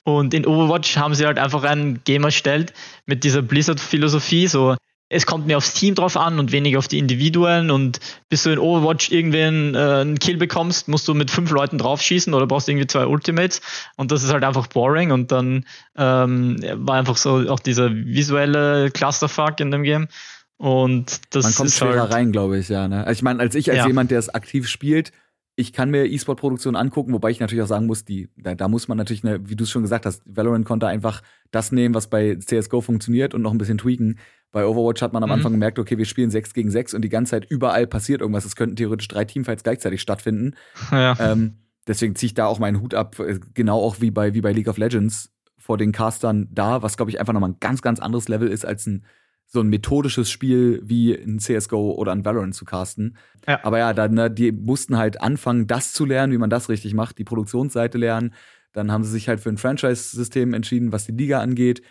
Und 0.04 0.34
in 0.34 0.46
Overwatch 0.46 0.96
haben 0.96 1.14
sie 1.14 1.24
halt 1.24 1.38
einfach 1.38 1.62
ein 1.62 2.00
Game 2.04 2.24
erstellt 2.24 2.74
mit 3.06 3.24
dieser 3.24 3.40
Blizzard-Philosophie, 3.40 4.46
so 4.48 4.76
es 5.12 5.26
kommt 5.26 5.46
mehr 5.46 5.58
aufs 5.58 5.74
Team 5.74 5.94
drauf 5.94 6.16
an 6.16 6.38
und 6.38 6.52
weniger 6.52 6.78
auf 6.78 6.88
die 6.88 6.98
Individuen. 6.98 7.70
Und 7.70 8.00
bis 8.30 8.44
du 8.44 8.50
in 8.50 8.58
Overwatch 8.58 9.10
irgendwen 9.12 9.74
äh, 9.74 9.78
einen 9.78 10.18
Kill 10.18 10.38
bekommst, 10.38 10.88
musst 10.88 11.06
du 11.06 11.14
mit 11.14 11.30
fünf 11.30 11.50
Leuten 11.50 11.76
draufschießen 11.76 12.32
oder 12.32 12.46
brauchst 12.46 12.68
irgendwie 12.68 12.86
zwei 12.86 13.06
Ultimates. 13.06 13.60
Und 13.96 14.10
das 14.10 14.24
ist 14.24 14.32
halt 14.32 14.42
einfach 14.42 14.68
boring. 14.68 15.12
Und 15.12 15.30
dann 15.30 15.66
ähm, 15.96 16.56
war 16.74 16.96
einfach 16.96 17.18
so 17.18 17.48
auch 17.50 17.60
dieser 17.60 17.94
visuelle 17.94 18.90
Clusterfuck 18.90 19.60
in 19.60 19.70
dem 19.70 19.82
Game. 19.82 20.08
Und 20.56 21.20
das 21.34 21.44
Man 21.44 21.54
kommt 21.54 21.68
ist 21.68 21.78
schwerer 21.78 22.02
halt, 22.02 22.12
rein, 22.12 22.32
glaube 22.32 22.58
ich, 22.58 22.68
ja. 22.68 22.88
Ne? 22.88 23.06
Also 23.06 23.18
ich 23.18 23.22
meine, 23.22 23.40
als 23.40 23.54
ich 23.54 23.70
als 23.70 23.78
ja. 23.78 23.86
jemand, 23.86 24.10
der 24.10 24.18
es 24.18 24.30
aktiv 24.30 24.66
spielt, 24.66 25.12
ich 25.56 25.72
kann 25.72 25.90
mir 25.90 26.06
E-Sport-Produktionen 26.06 26.76
angucken, 26.76 27.12
wobei 27.12 27.30
ich 27.30 27.40
natürlich 27.40 27.62
auch 27.62 27.68
sagen 27.68 27.86
muss, 27.86 28.04
die, 28.04 28.30
da, 28.36 28.54
da 28.54 28.68
muss 28.68 28.88
man 28.88 28.96
natürlich, 28.96 29.24
eine, 29.24 29.48
wie 29.48 29.56
du 29.56 29.64
es 29.64 29.70
schon 29.70 29.82
gesagt 29.82 30.06
hast, 30.06 30.22
Valorant 30.24 30.64
konnte 30.64 30.86
einfach 30.86 31.22
das 31.50 31.72
nehmen, 31.72 31.94
was 31.94 32.08
bei 32.08 32.36
CSGO 32.36 32.80
funktioniert 32.80 33.34
und 33.34 33.42
noch 33.42 33.52
ein 33.52 33.58
bisschen 33.58 33.78
tweaken. 33.78 34.18
Bei 34.52 34.66
Overwatch 34.66 35.02
hat 35.02 35.12
man 35.12 35.22
am 35.22 35.30
mhm. 35.30 35.34
Anfang 35.34 35.52
gemerkt, 35.52 35.78
okay, 35.78 35.98
wir 35.98 36.04
spielen 36.04 36.30
6 36.30 36.54
gegen 36.54 36.70
6 36.70 36.94
und 36.94 37.02
die 37.02 37.08
ganze 37.08 37.30
Zeit 37.30 37.46
überall 37.50 37.86
passiert 37.86 38.20
irgendwas. 38.20 38.44
Es 38.44 38.54
könnten 38.54 38.76
theoretisch 38.76 39.08
drei 39.08 39.24
Teamfights 39.24 39.64
gleichzeitig 39.64 40.00
stattfinden. 40.00 40.54
Ja. 40.90 41.16
Ähm, 41.18 41.54
deswegen 41.86 42.14
ziehe 42.14 42.28
ich 42.28 42.34
da 42.34 42.46
auch 42.46 42.58
meinen 42.58 42.80
Hut 42.80 42.94
ab, 42.94 43.18
äh, 43.18 43.40
genau 43.54 43.80
auch 43.80 44.00
wie 44.00 44.10
bei, 44.10 44.34
wie 44.34 44.42
bei 44.42 44.52
League 44.52 44.68
of 44.68 44.76
Legends 44.76 45.32
vor 45.58 45.78
den 45.78 45.92
Castern 45.92 46.48
da, 46.50 46.82
was 46.82 46.96
glaube 46.96 47.10
ich 47.10 47.18
einfach 47.18 47.32
nochmal 47.32 47.50
ein 47.50 47.56
ganz, 47.60 47.82
ganz 47.82 47.98
anderes 47.98 48.28
Level 48.28 48.48
ist 48.48 48.64
als 48.64 48.86
ein 48.86 49.04
so 49.52 49.60
ein 49.60 49.68
methodisches 49.68 50.30
Spiel 50.30 50.80
wie 50.82 51.14
ein 51.14 51.38
CSGO 51.38 51.92
oder 51.92 52.12
ein 52.12 52.24
Valorant 52.24 52.54
zu 52.54 52.64
casten. 52.64 53.18
Ja. 53.46 53.60
Aber 53.64 53.78
ja, 53.78 53.92
dann, 53.92 54.14
ne, 54.14 54.30
die 54.30 54.50
mussten 54.50 54.96
halt 54.96 55.20
anfangen, 55.20 55.66
das 55.66 55.92
zu 55.92 56.06
lernen, 56.06 56.32
wie 56.32 56.38
man 56.38 56.48
das 56.48 56.70
richtig 56.70 56.94
macht, 56.94 57.18
die 57.18 57.24
Produktionsseite 57.24 57.98
lernen, 57.98 58.32
Dann 58.72 58.90
haben 58.90 59.04
sie 59.04 59.10
sich 59.10 59.28
halt 59.28 59.40
für 59.40 59.50
ein 59.50 59.58
Franchise-System 59.58 60.54
entschieden, 60.54 60.92
was 60.92 61.04
die 61.04 61.12
Liga 61.12 61.40
angeht. 61.40 61.82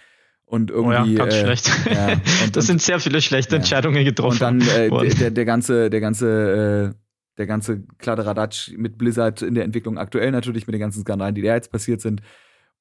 Und 0.52 0.70
irgendwie. 0.70 0.98
Oh 0.98 1.08
ja, 1.08 1.16
ganz 1.16 1.34
äh, 1.34 1.44
schlecht. 1.44 1.72
Ja, 1.90 2.08
und, 2.44 2.56
das 2.56 2.64
und, 2.66 2.68
sind 2.68 2.82
sehr 2.82 3.00
viele 3.00 3.22
schlechte 3.22 3.56
Ja. 3.56 3.60
Entscheidungen 3.60 4.04
getroffen. 4.04 4.34
und 4.34 4.42
dann 4.42 4.62
äh, 4.62 4.90
der, 5.16 5.32
der 5.32 5.46
ganze, 5.46 5.90
der 5.90 6.02
ganze, 6.02 6.92
äh, 6.94 6.98
der 7.38 7.46
ganze 7.48 7.84
Kladderadatsch 8.00 8.74
mit 8.76 8.98
Blizzard 8.98 9.42
in 9.44 9.56
der 9.56 9.64
Entwicklung 9.64 9.98
aktuell 9.98 10.30
natürlich, 10.32 10.68
mit 10.68 10.74
den 10.74 10.82
ganzen 10.82 11.04
Skandalen, 11.04 11.36
die 11.36 11.42
da 11.42 11.56
jetzt 11.56 11.72
passiert 11.72 12.02
sind. 12.02 12.22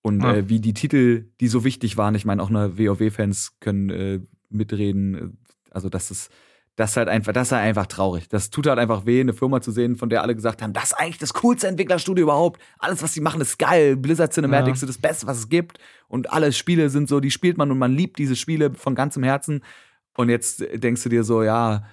Und 0.03 0.21
Ja. 0.21 0.35
äh, 0.35 0.49
wie 0.49 0.59
die 0.61 0.75
Titel, 0.75 1.27
die 1.41 1.47
so 1.47 1.63
wichtig 1.63 1.97
waren, 1.97 2.17
ich 2.17 2.25
meine, 2.25 2.43
auch 2.43 2.51
eine 2.51 2.77
WoW-Fans 2.77 3.59
können 3.61 3.91
äh, 3.91 4.19
mitreden. 4.49 5.39
Also 5.71 5.89
das 5.89 6.11
ist, 6.11 6.33
das 6.77 6.93
ist 6.93 6.97
halt 6.97 7.09
einfach, 7.09 7.33
das 7.33 7.49
ist 7.49 7.53
halt 7.53 7.65
einfach 7.65 7.87
traurig. 7.87 8.29
Das 8.29 8.49
tut 8.51 8.67
halt 8.67 8.79
einfach 8.79 9.05
weh, 9.05 9.21
eine 9.21 9.33
Firma 9.35 9.61
zu 9.61 9.71
sehen, 9.71 9.97
von 9.97 10.09
der 10.09 10.23
alle 10.23 10.35
gesagt 10.35 10.63
haben, 10.63 10.73
das 10.73 10.85
ist 10.85 10.93
eigentlich 10.95 11.19
das 11.19 11.35
coolste 11.35 11.69
Entwicklerstudio 11.69 12.23
überhaupt. 12.25 12.61
Alles, 12.79 13.03
was 13.03 13.13
sie 13.13 13.21
machen, 13.21 13.41
ist 13.41 13.59
geil. 13.59 13.97
Blizzard 13.97 14.33
Cinematics 14.33 14.81
Ja. 14.81 14.87
ist 14.89 14.97
das 14.97 15.03
Beste, 15.03 15.27
was 15.27 15.39
es 15.39 15.49
gibt. 15.49 15.79
Und 16.09 16.33
alle 16.33 16.53
Spiele 16.53 16.89
sind 16.89 17.09
so, 17.09 17.21
die 17.21 17.31
spielt 17.31 17.59
man 17.59 17.71
und 17.71 17.79
man 17.79 17.95
liebt 17.95 18.19
diese 18.19 18.35
Spiele 18.37 18.73
von 18.75 18.95
ganzem 18.95 19.23
Herzen. 19.23 19.63
Und 20.17 20.29
jetzt 20.31 20.65
denkst 20.75 21.03
du 21.03 21.09
dir 21.11 21.23
so, 21.25 21.43
ja, 21.43 21.85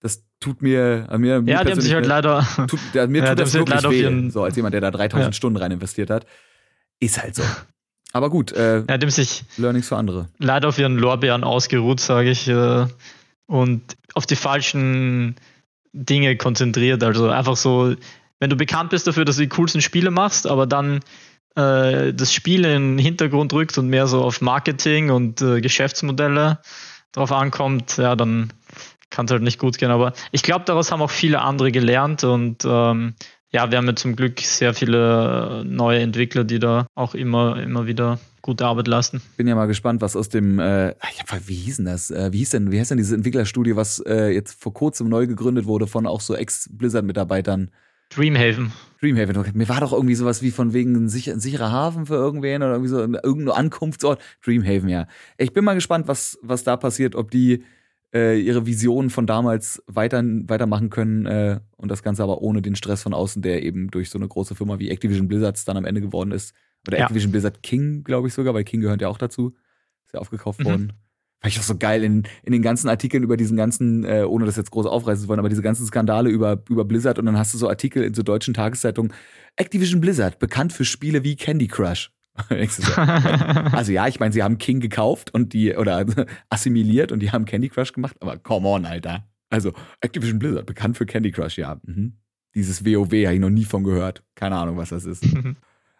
das 0.00 0.24
tut 0.40 0.62
mir, 0.62 1.08
äh, 1.10 1.18
mir, 1.18 1.42
mir 1.42 1.52
ja, 1.52 1.64
die 1.64 1.72
haben 1.72 1.80
sich 1.80 1.92
halt 1.94 2.06
leider. 2.06 2.46
tut, 2.68 2.80
ja, 2.94 3.06
mir 3.06 3.18
Ja, 3.22 3.30
tut 3.30 3.40
das 3.40 3.52
sich 3.52 3.60
wirklich 3.60 3.82
weh, 3.90 4.30
so 4.30 4.42
als 4.44 4.56
jemand, 4.56 4.72
der 4.74 4.80
da 4.80 4.90
3000 4.90 5.26
Ja. 5.26 5.32
Stunden 5.32 5.56
rein 5.58 5.72
investiert 5.72 6.10
hat. 6.10 6.26
Ist 7.00 7.20
halt 7.22 7.34
so. 7.34 7.42
Aber 8.12 8.30
gut, 8.30 8.52
äh, 8.52 8.82
Ja, 8.88 8.96
dem 8.98 9.10
sich 9.10 9.44
Learnings 9.58 9.88
für 9.88 9.96
andere. 9.96 10.28
leider 10.38 10.68
auf 10.68 10.78
ihren 10.78 10.96
Lorbeeren 10.96 11.44
ausgeruht, 11.44 12.00
sage 12.00 12.30
ich, 12.30 12.48
äh, 12.48 12.86
und 13.46 13.96
auf 14.14 14.26
die 14.26 14.36
falschen 14.36 15.36
Dinge 15.92 16.36
konzentriert. 16.36 17.02
Also 17.02 17.28
einfach 17.28 17.56
so, 17.56 17.94
wenn 18.38 18.50
du 18.50 18.56
bekannt 18.56 18.90
bist 18.90 19.06
dafür, 19.06 19.24
dass 19.24 19.36
du 19.36 19.42
die 19.42 19.48
coolsten 19.48 19.80
Spiele 19.80 20.10
machst, 20.10 20.46
aber 20.46 20.66
dann 20.66 21.00
äh, 21.54 22.12
das 22.12 22.32
Spiel 22.32 22.64
in 22.64 22.96
den 22.96 22.98
Hintergrund 22.98 23.52
rückt 23.52 23.78
und 23.78 23.88
mehr 23.88 24.06
so 24.06 24.22
auf 24.22 24.40
Marketing 24.40 25.10
und 25.10 25.40
äh, 25.40 25.60
Geschäftsmodelle 25.60 26.60
drauf 27.12 27.32
ankommt, 27.32 27.96
ja, 27.96 28.14
dann 28.14 28.52
kann 29.10 29.26
es 29.26 29.32
halt 29.32 29.42
nicht 29.42 29.58
gut 29.58 29.78
gehen. 29.78 29.90
Aber 29.90 30.12
ich 30.32 30.42
glaube, 30.42 30.64
daraus 30.66 30.92
haben 30.92 31.00
auch 31.00 31.10
viele 31.10 31.40
andere 31.40 31.72
gelernt 31.72 32.24
und 32.24 32.64
ähm, 32.66 33.14
ja, 33.56 33.70
wir 33.70 33.78
haben 33.78 33.86
ja 33.86 33.96
zum 33.96 34.16
Glück 34.16 34.38
sehr 34.40 34.74
viele 34.74 35.62
äh, 35.62 35.64
neue 35.64 36.00
Entwickler, 36.00 36.44
die 36.44 36.58
da 36.58 36.86
auch 36.94 37.14
immer, 37.14 37.58
immer 37.62 37.86
wieder 37.86 38.18
gute 38.42 38.66
Arbeit 38.66 38.86
leisten. 38.86 39.22
Bin 39.38 39.48
ja 39.48 39.54
mal 39.54 39.64
gespannt, 39.64 40.02
was 40.02 40.14
aus 40.14 40.28
dem, 40.28 40.58
äh, 40.58 40.94
wie 41.46 41.54
hieß 41.54 41.76
denn 41.76 41.86
das? 41.86 42.10
Äh, 42.10 42.32
wie 42.34 42.38
hieß 42.38 42.50
denn, 42.50 42.70
wie 42.70 42.78
heißt 42.78 42.90
denn 42.90 42.98
dieses 42.98 43.14
Entwicklerstudio, 43.14 43.74
was 43.74 43.98
äh, 44.00 44.28
jetzt 44.28 44.60
vor 44.62 44.74
kurzem 44.74 45.08
neu 45.08 45.26
gegründet 45.26 45.64
wurde 45.64 45.86
von 45.86 46.06
auch 46.06 46.20
so 46.20 46.34
Ex-Blizzard-Mitarbeitern? 46.34 47.70
Dreamhaven. 48.10 48.72
Dreamhaven. 49.00 49.52
Mir 49.54 49.68
war 49.70 49.80
doch 49.80 49.92
irgendwie 49.94 50.14
sowas 50.14 50.42
wie 50.42 50.50
von 50.50 50.74
wegen 50.74 50.94
ein, 50.94 51.08
sicher, 51.08 51.32
ein 51.32 51.40
sicherer 51.40 51.72
Hafen 51.72 52.04
für 52.06 52.14
irgendwen 52.14 52.62
oder 52.62 52.72
irgendwie 52.72 52.90
so 52.90 53.00
ein- 53.00 53.18
irgendein 53.20 53.56
Ankunftsort. 53.56 54.20
Dreamhaven, 54.44 54.88
ja. 54.90 55.06
Ich 55.38 55.54
bin 55.54 55.64
mal 55.64 55.74
gespannt, 55.74 56.06
was, 56.06 56.38
was 56.42 56.62
da 56.62 56.76
passiert, 56.76 57.16
ob 57.16 57.30
die 57.30 57.64
äh, 58.16 58.38
ihre 58.40 58.64
Visionen 58.66 59.10
von 59.10 59.26
damals 59.26 59.82
weiter, 59.86 60.22
weitermachen 60.24 60.90
können 60.90 61.26
äh, 61.26 61.60
und 61.76 61.90
das 61.90 62.02
Ganze 62.02 62.22
aber 62.22 62.40
ohne 62.40 62.62
den 62.62 62.74
Stress 62.76 63.02
von 63.02 63.12
außen, 63.14 63.42
der 63.42 63.62
eben 63.62 63.90
durch 63.90 64.08
so 64.10 64.18
eine 64.18 64.26
große 64.28 64.54
Firma 64.54 64.78
wie 64.78 64.88
Activision 64.90 65.28
Blizzards 65.28 65.64
dann 65.64 65.76
am 65.76 65.84
Ende 65.84 66.00
geworden 66.00 66.32
ist. 66.32 66.54
Oder 66.86 66.98
Ja. 66.98 67.04
Activision 67.04 67.32
Blizzard 67.32 67.62
King, 67.62 68.04
glaube 68.04 68.28
ich 68.28 68.34
sogar, 68.34 68.54
weil 68.54 68.64
King 68.64 68.80
gehört 68.80 69.00
ja 69.02 69.08
auch 69.08 69.18
dazu. 69.18 69.54
Ist 70.06 70.14
ja 70.14 70.20
aufgekauft 70.20 70.60
Mhm. 70.60 70.64
worden. 70.64 70.92
Fand 71.42 71.52
ich 71.52 71.58
auch 71.60 71.64
so 71.64 71.76
geil 71.76 72.02
in, 72.02 72.22
in 72.44 72.52
den 72.52 72.62
ganzen 72.62 72.88
Artikeln 72.88 73.22
über 73.22 73.36
diesen 73.36 73.56
ganzen, 73.58 74.04
äh, 74.04 74.24
ohne 74.26 74.46
das 74.46 74.56
jetzt 74.56 74.70
groß 74.70 74.86
aufreißen 74.86 75.24
zu 75.24 75.28
wollen, 75.28 75.38
aber 75.38 75.50
diese 75.50 75.62
ganzen 75.62 75.84
Skandale 75.84 76.30
über, 76.30 76.62
über 76.70 76.84
Blizzard 76.86 77.18
und 77.18 77.26
dann 77.26 77.36
hast 77.36 77.52
du 77.52 77.58
so 77.58 77.68
Artikel 77.68 78.02
in 78.02 78.14
so 78.14 78.22
deutschen 78.22 78.54
Tageszeitungen. 78.54 79.12
Activision 79.56 80.00
Blizzard, 80.00 80.38
bekannt 80.38 80.72
für 80.72 80.84
Spiele 80.86 81.24
wie 81.24 81.36
Candy 81.36 81.66
Crush. 81.68 82.10
Also 83.72 83.92
ja, 83.92 84.06
ich 84.06 84.20
meine, 84.20 84.32
sie 84.32 84.42
haben 84.42 84.58
King 84.58 84.80
gekauft 84.80 85.32
und 85.32 85.52
die, 85.52 85.74
oder 85.74 86.04
assimiliert 86.48 87.12
und 87.12 87.20
die 87.20 87.32
haben 87.32 87.44
Candy 87.44 87.68
Crush 87.68 87.92
gemacht, 87.92 88.16
aber 88.20 88.38
come 88.38 88.68
on, 88.68 88.84
Alter. 88.84 89.28
Also 89.48 89.72
Activision 90.00 90.38
Blizzard, 90.38 90.66
bekannt 90.66 90.96
für 90.96 91.06
Candy 91.06 91.30
Crush, 91.30 91.58
ja. 91.58 91.80
Mhm. 91.84 92.18
Dieses 92.54 92.84
WoW 92.84 93.12
habe 93.12 93.34
ich 93.34 93.40
noch 93.40 93.50
nie 93.50 93.64
von 93.64 93.84
gehört. 93.84 94.24
Keine 94.34 94.56
Ahnung, 94.56 94.76
was 94.78 94.88
das 94.88 95.04
ist. 95.04 95.24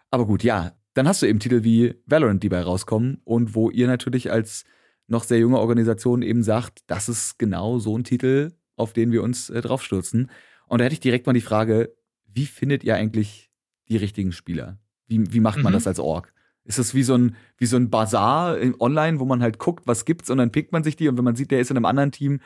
Aber 0.09 0.25
gut, 0.25 0.43
ja. 0.43 0.73
Dann 0.95 1.07
hast 1.07 1.21
du 1.21 1.27
eben 1.27 1.39
Titel 1.39 1.63
wie 1.63 1.93
Valorant, 2.07 2.41
die 2.41 2.49
bei 2.49 2.59
rauskommen 2.59 3.21
und 3.23 3.53
wo 3.53 3.69
ihr 3.69 3.85
natürlich 3.85 4.31
als 4.31 4.65
noch 5.05 5.23
sehr 5.23 5.37
junge 5.37 5.59
Organisation 5.59 6.23
eben 6.23 6.41
sagt, 6.41 6.79
das 6.87 7.07
ist 7.07 7.37
genau 7.37 7.77
so 7.77 7.95
ein 7.95 8.03
Titel, 8.03 8.53
auf 8.75 8.93
den 8.93 9.11
wir 9.11 9.21
uns 9.21 9.49
äh, 9.51 9.61
draufstürzen. 9.61 10.31
Und 10.67 10.79
da 10.79 10.85
hätte 10.85 10.93
ich 10.93 10.99
direkt 10.99 11.27
mal 11.27 11.33
die 11.33 11.41
Frage, 11.41 11.95
wie 12.25 12.45
findet 12.45 12.83
ihr 12.83 12.95
eigentlich 12.95 13.51
die 13.89 13.97
richtigen 13.97 14.31
Spieler? 14.31 14.79
Wie, 15.07 15.31
wie 15.33 15.39
macht 15.39 15.57
man 15.63 15.71
Mhm. 15.73 15.77
das 15.77 15.87
als 15.87 15.99
Org? 15.99 16.33
Ist 16.65 16.79
das 16.79 16.93
wie 16.93 17.03
so 17.03 17.15
ein, 17.15 17.35
wie 17.57 17.65
so 17.65 17.77
ein 17.77 17.89
Bazar 17.89 18.57
online, 18.79 19.19
wo 19.19 19.25
man 19.25 19.41
halt 19.41 19.57
guckt, 19.57 19.87
was 19.87 20.03
gibt's 20.03 20.29
und 20.29 20.37
dann 20.37 20.51
pickt 20.51 20.73
man 20.73 20.83
sich 20.83 20.95
die 20.97 21.07
und 21.07 21.17
wenn 21.17 21.23
man 21.23 21.35
sieht, 21.35 21.51
der 21.51 21.59
ist 21.59 21.71
in 21.71 21.77
einem 21.77 21.85
anderen 21.85 22.11
Team, 22.11 22.41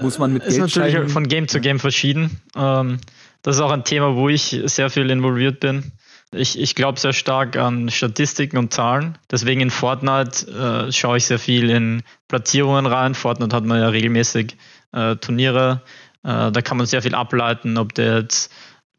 muss 0.00 0.18
man 0.18 0.32
mit 0.32 0.42
ist 0.44 0.50
Geld 0.50 0.60
natürlich 0.60 0.92
scheiden? 0.92 1.08
von 1.08 1.26
Game 1.28 1.48
zu 1.48 1.60
Game 1.60 1.80
verschieden. 1.80 2.40
Ähm, 2.56 2.98
das 3.42 3.56
ist 3.56 3.62
auch 3.62 3.72
ein 3.72 3.84
Thema, 3.84 4.14
wo 4.16 4.28
ich 4.28 4.60
sehr 4.66 4.90
viel 4.90 5.10
involviert 5.10 5.60
bin. 5.60 5.92
Ich, 6.30 6.58
ich 6.58 6.74
glaube 6.74 7.00
sehr 7.00 7.14
stark 7.14 7.56
an 7.56 7.88
Statistiken 7.88 8.58
und 8.58 8.72
Zahlen. 8.72 9.16
Deswegen 9.30 9.62
in 9.62 9.70
Fortnite 9.70 10.86
äh, 10.88 10.92
schaue 10.92 11.16
ich 11.16 11.24
sehr 11.24 11.38
viel 11.38 11.70
in 11.70 12.02
Platzierungen 12.28 12.84
rein. 12.84 13.14
Fortnite 13.14 13.56
hat 13.56 13.64
man 13.64 13.80
ja 13.80 13.88
regelmäßig 13.88 14.56
äh, 14.92 15.16
Turniere. 15.16 15.80
Äh, 16.22 16.52
da 16.52 16.60
kann 16.62 16.76
man 16.76 16.86
sehr 16.86 17.00
viel 17.00 17.14
ableiten, 17.14 17.78
ob 17.78 17.94
der 17.94 18.18
jetzt 18.18 18.52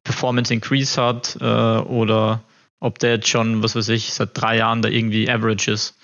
Performance 0.04 0.52
Increase 0.52 1.00
hat 1.00 1.38
äh, 1.40 1.46
oder 1.46 2.42
ob 2.80 3.00
der 3.00 3.12
jetzt 3.12 3.28
schon, 3.28 3.64
was 3.64 3.76
weiß 3.76 3.90
ich, 3.90 4.14
seit 4.14 4.30
drei 4.34 4.58
Jahren 4.58 4.82
da 4.82 4.90
irgendwie 4.90 5.30
Average 5.30 5.72
ist. 5.72 5.98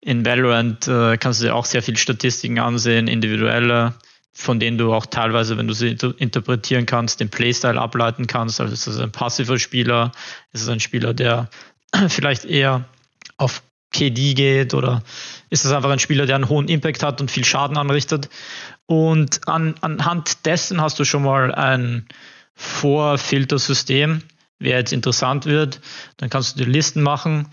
In 0.00 0.24
Valorant 0.24 0.86
äh, 0.86 1.16
kannst 1.16 1.40
du 1.40 1.46
dir 1.46 1.54
auch 1.54 1.64
sehr 1.64 1.82
viele 1.82 1.96
Statistiken 1.96 2.58
ansehen, 2.58 3.08
individuelle, 3.08 3.94
von 4.32 4.60
denen 4.60 4.76
du 4.78 4.92
auch 4.92 5.06
teilweise, 5.06 5.56
wenn 5.56 5.68
du 5.68 5.74
sie 5.74 5.90
inter- 5.90 6.14
interpretieren 6.18 6.86
kannst, 6.86 7.20
den 7.20 7.30
Playstyle 7.30 7.80
ableiten 7.80 8.26
kannst. 8.26 8.60
Also 8.60 8.72
ist 8.72 8.86
es 8.86 8.98
ein 8.98 9.12
passiver 9.12 9.58
Spieler, 9.58 10.12
ist 10.52 10.62
es 10.62 10.68
ein 10.68 10.80
Spieler, 10.80 11.14
der 11.14 11.48
vielleicht 12.08 12.44
eher 12.44 12.84
auf 13.36 13.62
KD 13.92 14.34
geht 14.34 14.74
oder 14.74 15.02
ist 15.50 15.64
es 15.64 15.72
einfach 15.72 15.90
ein 15.90 16.00
Spieler, 16.00 16.26
der 16.26 16.34
einen 16.34 16.48
hohen 16.48 16.68
Impact 16.68 17.02
hat 17.02 17.20
und 17.20 17.30
viel 17.30 17.44
Schaden 17.44 17.76
anrichtet. 17.76 18.28
Und 18.86 19.46
an, 19.48 19.76
anhand 19.80 20.44
dessen 20.44 20.80
hast 20.80 20.98
du 20.98 21.04
schon 21.04 21.22
mal 21.22 21.54
ein 21.54 22.06
Vorfiltersystem, 22.54 24.22
wer 24.58 24.78
jetzt 24.78 24.92
interessant 24.92 25.46
wird. 25.46 25.80
Dann 26.16 26.30
kannst 26.30 26.58
du 26.58 26.64
die 26.64 26.70
Listen 26.70 27.02
machen. 27.02 27.48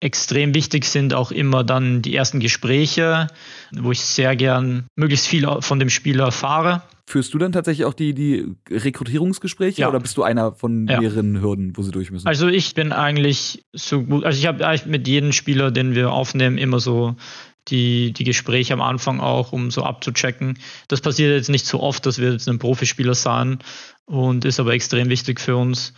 Extrem 0.00 0.54
wichtig 0.54 0.84
sind 0.84 1.14
auch 1.14 1.30
immer 1.30 1.64
dann 1.64 2.02
die 2.02 2.14
ersten 2.14 2.38
Gespräche, 2.40 3.28
wo 3.72 3.90
ich 3.92 4.00
sehr 4.00 4.36
gern 4.36 4.86
möglichst 4.96 5.26
viel 5.26 5.48
von 5.60 5.78
dem 5.78 5.88
Spieler 5.88 6.24
erfahre. 6.26 6.82
Führst 7.06 7.32
du 7.32 7.38
dann 7.38 7.52
tatsächlich 7.52 7.84
auch 7.86 7.94
die, 7.94 8.12
die 8.14 8.44
Rekrutierungsgespräche 8.70 9.82
Ja. 9.82 9.88
oder 9.88 10.00
bist 10.00 10.16
du 10.16 10.22
einer 10.22 10.52
von 10.52 10.86
Ja. 10.88 11.00
mehreren 11.00 11.40
Hürden, 11.40 11.76
wo 11.76 11.82
sie 11.82 11.90
durch 11.90 12.10
müssen? 12.10 12.26
Also 12.26 12.48
ich 12.48 12.74
bin 12.74 12.92
eigentlich 12.92 13.64
so 13.72 14.02
gut, 14.02 14.24
also 14.24 14.38
ich 14.38 14.46
habe 14.46 14.66
eigentlich 14.66 14.86
mit 14.86 15.06
jedem 15.08 15.32
Spieler, 15.32 15.70
den 15.70 15.94
wir 15.94 16.12
aufnehmen, 16.12 16.58
immer 16.58 16.80
so 16.80 17.16
die, 17.68 18.12
die 18.12 18.24
Gespräche 18.24 18.74
am 18.74 18.80
Anfang 18.82 19.20
auch, 19.20 19.52
um 19.52 19.70
so 19.70 19.82
abzuchecken. 19.84 20.58
Das 20.88 21.00
passiert 21.00 21.32
jetzt 21.34 21.48
nicht 21.50 21.66
so 21.66 21.80
oft, 21.80 22.04
dass 22.04 22.18
wir 22.18 22.32
jetzt 22.32 22.48
ein 22.48 22.58
Profispieler 22.58 23.14
sein 23.14 23.58
und 24.04 24.44
ist 24.44 24.60
aber 24.60 24.72
extrem 24.74 25.08
wichtig 25.08 25.40
für 25.40 25.56
uns. 25.56 25.94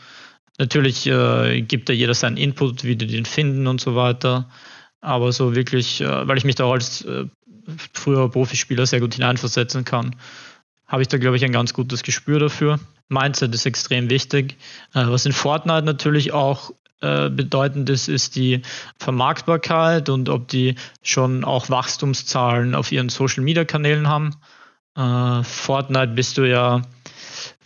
Natürlich 0.58 1.06
äh, 1.06 1.60
gibt 1.62 1.88
da 1.88 1.92
jeder 1.92 2.14
seinen 2.14 2.36
Input, 2.36 2.84
wie 2.84 2.96
die 2.96 3.06
den 3.06 3.26
finden 3.26 3.66
und 3.66 3.80
so 3.80 3.94
weiter. 3.94 4.48
Aber 5.00 5.32
so 5.32 5.54
wirklich, 5.54 6.00
äh, 6.00 6.28
weil 6.28 6.38
ich 6.38 6.44
mich 6.44 6.54
da 6.54 6.64
auch 6.64 6.72
als 6.72 7.04
äh, 7.04 7.26
früherer 7.92 8.30
Profispieler 8.30 8.86
sehr 8.86 9.00
gut 9.00 9.14
hineinversetzen 9.14 9.84
kann, 9.84 10.16
habe 10.86 11.02
ich 11.02 11.08
da, 11.08 11.18
glaube 11.18 11.36
ich, 11.36 11.44
ein 11.44 11.52
ganz 11.52 11.74
gutes 11.74 12.02
Gespür 12.02 12.38
dafür. 12.38 12.78
Mindset 13.08 13.54
ist 13.54 13.66
extrem 13.66 14.08
wichtig. 14.10 14.56
Äh, 14.94 15.06
was 15.06 15.26
in 15.26 15.32
Fortnite 15.32 15.84
natürlich 15.84 16.32
auch 16.32 16.72
äh, 17.02 17.28
bedeutend 17.28 17.90
ist, 17.90 18.08
ist 18.08 18.36
die 18.36 18.62
Vermarktbarkeit 18.98 20.08
und 20.08 20.28
ob 20.28 20.48
die 20.48 20.76
schon 21.02 21.44
auch 21.44 21.68
Wachstumszahlen 21.68 22.74
auf 22.74 22.90
ihren 22.90 23.10
Social-Media-Kanälen 23.10 24.08
haben. 24.08 24.36
Äh, 24.96 25.42
Fortnite 25.42 26.14
bist 26.14 26.38
du 26.38 26.48
ja 26.48 26.82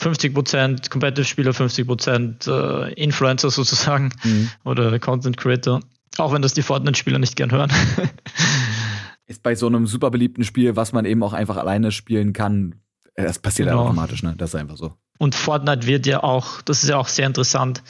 50% 0.01 0.89
Competitive-Spieler, 0.91 1.51
50% 1.53 2.49
äh, 2.51 2.93
Influencer 2.95 3.51
sozusagen 3.51 4.11
Mhm. 4.25 4.51
oder 4.65 4.99
Content 4.99 5.37
Creator. 5.37 5.81
Auch 6.19 6.33
wenn 6.33 6.43
das 6.43 6.55
die 6.55 6.63
Fortnite-Spieler 6.63 7.19
nicht 7.19 7.37
gern 7.37 7.51
hören. 7.53 7.71
Ist 9.27 9.43
bei 9.43 9.55
so 9.55 9.67
einem 9.69 9.87
super 9.87 10.11
beliebten 10.11 10.43
Spiel, 10.45 10.75
was 10.75 10.93
man 10.93 11.05
eben 11.05 11.23
auch 11.23 11.33
einfach 11.33 11.57
alleine 11.57 11.93
spielen 11.93 12.33
kann, 12.33 12.75
äh, 13.15 13.23
das 13.25 13.39
passiert 13.39 13.69
Genau. 13.69 13.85
automatisch, 13.85 14.23
ne? 14.25 14.35
Das 14.37 14.51
ist 14.51 14.55
einfach 14.57 14.77
so. 14.77 14.95
Und 15.19 15.35
Fortnite 15.35 15.87
wird 15.87 16.07
ja 16.07 16.23
auch, 16.25 16.63
das 16.63 16.83
ist 16.83 16.89
ja 16.89 16.97
auch 16.97 17.07
sehr 17.09 17.27
interessant, 17.27 17.83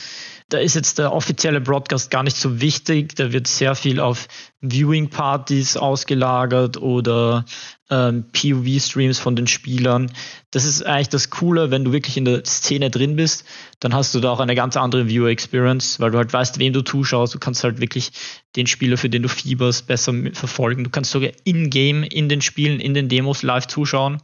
da 0.51 0.59
ist 0.59 0.75
jetzt 0.75 0.99
der 0.99 1.13
offizielle 1.13 1.61
Broadcast 1.61 2.11
gar 2.11 2.23
nicht 2.23 2.37
so 2.37 2.61
wichtig. 2.61 3.15
Da 3.15 3.33
wird 3.33 3.47
sehr 3.47 3.75
viel 3.75 4.01
auf 4.01 4.27
Viewing-Partys 4.61 5.77
ausgelagert 5.77 6.77
oder 6.77 7.45
ähm, 7.89 8.25
POV-Streams 8.33 9.19
von 9.19 9.37
den 9.37 9.47
Spielern. 9.47 10.13
Das 10.51 10.65
ist 10.65 10.85
eigentlich 10.85 11.09
das 11.09 11.31
Coole, 11.31 11.71
wenn 11.71 11.85
du 11.85 11.93
wirklich 11.93 12.17
in 12.17 12.25
der 12.25 12.45
Szene 12.45 12.91
drin 12.91 13.17
bist, 13.17 13.45
dann 13.79 13.95
hast 13.95 14.15
du 14.15 14.21
da 14.21 14.31
auch 14.31 14.41
eine 14.41 14.55
ganz 14.57 14.77
andere 14.77 15.09
Viewer-Experience, 15.09 16.01
weil 16.01 16.11
du 16.11 16.19
halt 16.19 16.33
weißt, 16.33 16.59
wem 16.59 16.73
du 16.73 16.83
zuschaust. 16.83 17.35
Du 17.35 17.39
kannst 17.39 17.63
halt 17.63 17.81
wirklich 17.81 18.13
den 18.57 18.67
Spieler, 18.67 18.97
für 18.97 19.09
den 19.09 19.23
du 19.23 19.29
fieberst, 19.29 19.87
besser 19.87 20.13
verfolgen. 20.33 20.85
Du 20.85 20.91
kannst 20.91 21.13
sogar 21.13 21.31
in-game, 21.45 22.03
in 22.03 22.29
den 22.29 22.43
Spielen, 22.43 22.81
in 22.81 22.95
den 22.95 23.09
Demos 23.09 23.43
live 23.43 23.69
zuschauen. 23.69 24.21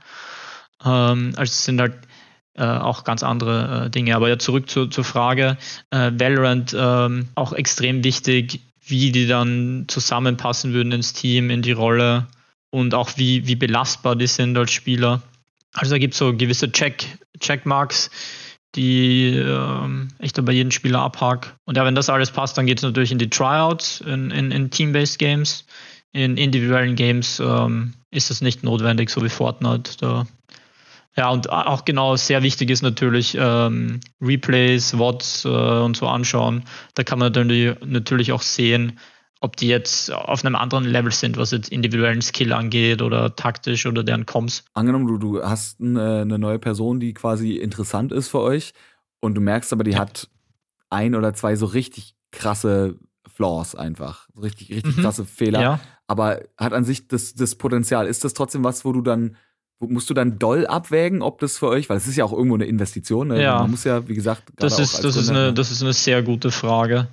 Ähm, 0.85 1.33
also 1.37 1.51
es 1.51 1.65
sind 1.65 1.81
halt 1.81 1.95
äh, 2.57 2.64
auch 2.64 3.05
ganz 3.05 3.23
andere 3.23 3.87
äh, 3.87 3.90
Dinge. 3.90 4.16
Aber 4.16 4.29
ja, 4.29 4.38
zurück 4.38 4.69
zu, 4.71 4.87
zur 4.87 5.05
Frage. 5.05 5.57
Äh, 5.90 6.12
Valorant 6.14 6.75
ähm, 6.79 7.29
auch 7.35 7.53
extrem 7.53 8.03
wichtig, 8.05 8.61
wie 8.87 9.12
die 9.12 9.27
dann 9.27 9.85
zusammenpassen 9.88 10.73
würden 10.73 10.92
ins 10.92 11.12
Team, 11.12 11.51
in 11.51 11.62
die 11.62 11.73
Rolle 11.73 12.27
und 12.71 12.95
auch 12.95 13.11
wie, 13.16 13.47
wie 13.47 13.57
belastbar 13.57 14.16
die 14.16 14.27
sind 14.27 14.57
als 14.57 14.73
Spieler. 14.73 15.23
Also 15.73 15.92
da 15.92 15.99
gibt 15.99 16.14
es 16.14 16.19
so 16.19 16.35
gewisse 16.35 16.73
Check, 16.73 17.19
Checkmarks, 17.40 18.11
die 18.75 19.35
ähm, 19.37 20.09
ich 20.19 20.33
da 20.33 20.42
bei 20.42 20.53
jedem 20.53 20.71
Spieler 20.71 21.01
abhake. 21.01 21.51
Und 21.64 21.77
ja, 21.77 21.85
wenn 21.85 21.95
das 21.95 22.09
alles 22.09 22.31
passt, 22.31 22.57
dann 22.57 22.66
geht 22.66 22.79
es 22.79 22.85
natürlich 22.85 23.12
in 23.12 23.19
die 23.19 23.31
Tryouts, 23.31 24.01
in, 24.01 24.31
in, 24.31 24.51
in 24.51 24.71
Team-Based 24.71 25.19
Games. 25.19 25.64
In 26.12 26.37
individuellen 26.38 26.97
Games 26.97 27.40
ähm, 27.40 27.92
ist 28.11 28.31
das 28.31 28.40
nicht 28.40 28.62
notwendig, 28.62 29.11
so 29.11 29.23
wie 29.23 29.29
Fortnite. 29.29 29.92
Da 30.01 30.27
ja, 31.16 31.31
und 31.31 31.50
auch 31.50 31.85
genau 31.85 32.16
sehr 32.16 32.42
wichtig 32.42 32.70
ist 32.70 32.83
natürlich 32.83 33.37
ähm, 33.40 34.00
Replays, 34.20 34.98
WOTs 34.98 35.44
äh, 35.46 35.48
und 35.48 35.96
so 35.96 36.09
anschauen. 36.09 36.64
Da 36.94 37.05
kann 37.05 37.18
man 37.18 37.33
natürlich 37.33 38.33
auch 38.33 38.42
sehen, 38.42 38.98
ob 39.40 39.57
die 39.57 39.68
jetzt 39.68 40.12
auf 40.12 40.44
einem 40.44 40.57
anderen 40.57 40.85
Level 40.85 41.12
sind, 41.12 41.37
was 41.37 41.52
jetzt 41.52 41.70
individuellen 41.70 42.20
Skill 42.20 42.52
angeht 42.52 43.00
oder 43.00 43.35
taktisch 43.35 43.87
oder 43.87 44.02
deren 44.05 44.26
Comms. 44.26 44.64
Angenommen, 44.74 45.07
du, 45.07 45.18
du 45.18 45.42
hast 45.42 45.81
eine, 45.81 46.22
eine 46.22 46.38
neue 46.38 46.59
Person, 46.59 47.00
die 47.00 47.14
quasi 47.14 47.52
interessant 47.52 48.12
ist 48.12 48.29
für 48.29 48.40
euch 48.40 48.72
und 49.20 49.35
du 49.35 49.40
merkst 49.40 49.72
aber, 49.72 49.85
die 49.85 49.92
ja. 49.92 50.00
hat 50.00 50.29
ein 50.90 51.14
oder 51.14 51.33
zwei 51.35 51.57
so 51.57 51.66
richtig 51.66 52.14
krasse 52.31 52.96
Flaws 53.26 53.74
einfach. 53.74 54.29
Richtig, 54.40 54.70
richtig 54.70 54.96
mhm. 54.96 55.02
krasse 55.02 55.24
Fehler. 55.24 55.61
Ja. 55.61 55.81
Aber 56.07 56.40
hat 56.57 56.72
an 56.72 56.85
sich 56.85 57.09
das, 57.09 57.35
das 57.35 57.57
Potenzial. 57.57 58.07
Ist 58.07 58.24
das 58.24 58.35
trotzdem 58.35 58.64
was, 58.64 58.85
wo 58.85 58.92
du 58.92 59.02
dann 59.02 59.37
Musst 59.79 60.09
du 60.09 60.15
dann 60.15 60.39
doll 60.39 60.67
abwägen, 60.67 61.21
ob 61.21 61.39
das 61.39 61.59
für 61.59 61.69
euch, 61.69 61.91
weil 61.91 61.99
es 61.99 62.07
ist 62.07 62.17
ja 62.17 62.25
auch 62.25 62.33
irgendwo 62.33 62.55
eine 62.55 62.65
Investition. 62.65 63.29
Ne? 63.29 63.43
Ja. 63.43 63.61
Man 63.61 63.73
muss 63.73 63.85
ja, 63.85 64.09
wie 64.09 64.15
gesagt, 64.15 64.45
das 64.57 64.79
ist, 64.79 65.05
das, 65.05 65.17
ist 65.17 65.29
eine, 65.29 65.53
das 65.53 65.71
ist 65.71 65.83
eine 65.83 65.93
sehr 65.93 66.23
gute 66.23 66.51
Frage. 66.51 67.09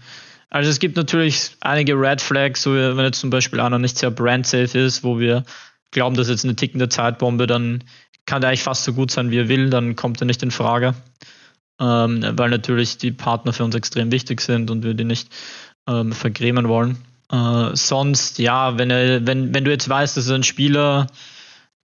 Also 0.49 0.69
es 0.69 0.79
gibt 0.79 0.95
natürlich 0.95 1.57
einige 1.61 1.99
Red 1.99 2.21
Flags, 2.21 2.61
so 2.61 2.73
wenn 2.73 2.97
jetzt 2.99 3.19
zum 3.19 3.31
Beispiel 3.31 3.59
einer 3.59 3.79
nicht 3.79 3.97
sehr 3.97 4.11
brand-safe 4.11 4.77
ist, 4.77 5.03
wo 5.03 5.19
wir 5.19 5.43
glauben, 5.91 6.15
dass 6.15 6.29
jetzt 6.29 6.45
eine 6.45 6.55
tickende 6.55 6.89
Zeitbombe, 6.89 7.47
dann 7.47 7.83
kann 8.25 8.39
der 8.39 8.49
eigentlich 8.49 8.63
fast 8.63 8.83
so 8.83 8.93
gut 8.93 9.11
sein, 9.11 9.31
wie 9.31 9.39
er 9.39 9.49
will, 9.49 9.69
dann 9.69 9.95
kommt 9.95 10.21
er 10.21 10.25
nicht 10.25 10.43
in 10.43 10.51
Frage. 10.51 10.93
Ähm, 11.81 12.23
weil 12.37 12.49
natürlich 12.49 12.97
die 12.97 13.11
Partner 13.11 13.51
für 13.51 13.63
uns 13.63 13.75
extrem 13.75 14.11
wichtig 14.11 14.41
sind 14.41 14.69
und 14.69 14.83
wir 14.83 14.93
die 14.93 15.05
nicht 15.05 15.29
ähm, 15.87 16.11
vergrämen 16.13 16.67
wollen. 16.67 16.97
Äh, 17.31 17.75
sonst, 17.75 18.37
ja, 18.37 18.77
wenn, 18.77 18.91
er, 18.91 19.25
wenn, 19.25 19.53
wenn 19.53 19.65
du 19.65 19.71
jetzt 19.71 19.89
weißt, 19.89 20.15
dass 20.15 20.29
ein 20.29 20.43
Spieler 20.43 21.07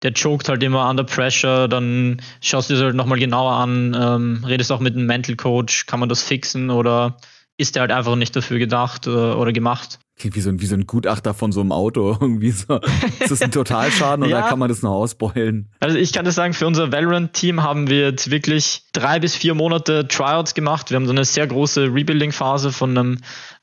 der 0.04 0.14
choked 0.14 0.50
halt 0.50 0.64
immer 0.64 0.90
under 0.90 1.04
pressure, 1.04 1.68
dann 1.68 2.22
schaust 2.42 2.70
du 2.70 2.74
dir 2.74 2.80
das 2.80 2.86
halt 2.86 2.96
nochmal 2.96 3.20
genauer 3.20 3.54
an, 3.54 3.96
ähm, 4.00 4.44
redest 4.46 4.72
auch 4.72 4.80
mit 4.80 4.96
einem 4.96 5.06
Mental 5.06 5.36
Coach, 5.36 5.86
kann 5.86 6.00
man 6.00 6.10
das 6.10 6.24
fixen 6.24 6.70
oder 6.70 7.18
ist 7.58 7.76
der 7.76 7.82
halt 7.82 7.92
einfach 7.92 8.16
nicht 8.16 8.36
dafür 8.36 8.60
gedacht 8.60 9.08
äh, 9.08 9.10
oder 9.10 9.52
gemacht? 9.52 10.00
Klingt 10.16 10.36
wie 10.36 10.42
so, 10.42 10.50
ein, 10.50 10.62
wie 10.62 10.66
so 10.66 10.76
ein 10.76 10.88
Gutachter 10.88 11.36
von 11.36 11.52
so 11.52 11.62
einem 11.62 11.72
Auto. 11.72 12.18
Irgendwie 12.22 12.50
so. 12.50 12.80
Ist 13.20 13.30
das 13.32 13.42
ein 13.42 13.52
Totalschaden 13.52 14.26
ja. 14.30 14.40
oder 14.40 14.48
kann 14.48 14.60
man 14.60 14.70
das 14.70 14.82
noch 14.82 14.92
ausbeulen? 14.92 15.70
Also 15.80 15.98
ich 15.98 16.12
kann 16.12 16.26
das 16.26 16.36
sagen, 16.36 16.54
für 16.54 16.66
unser 16.66 16.92
Valorant-Team 16.92 17.62
haben 17.62 17.88
wir 17.88 18.02
jetzt 18.02 18.32
wirklich 18.32 18.84
drei 18.94 19.20
bis 19.20 19.36
vier 19.36 19.54
Monate 19.54 20.08
Tryouts 20.08 20.56
gemacht. 20.56 20.90
Wir 20.90 20.96
haben 20.96 21.06
so 21.06 21.12
eine 21.12 21.26
sehr 21.26 21.46
große 21.46 21.94
Rebuilding-Phase 21.94 22.72
von 22.72 22.98
einem 22.98 23.18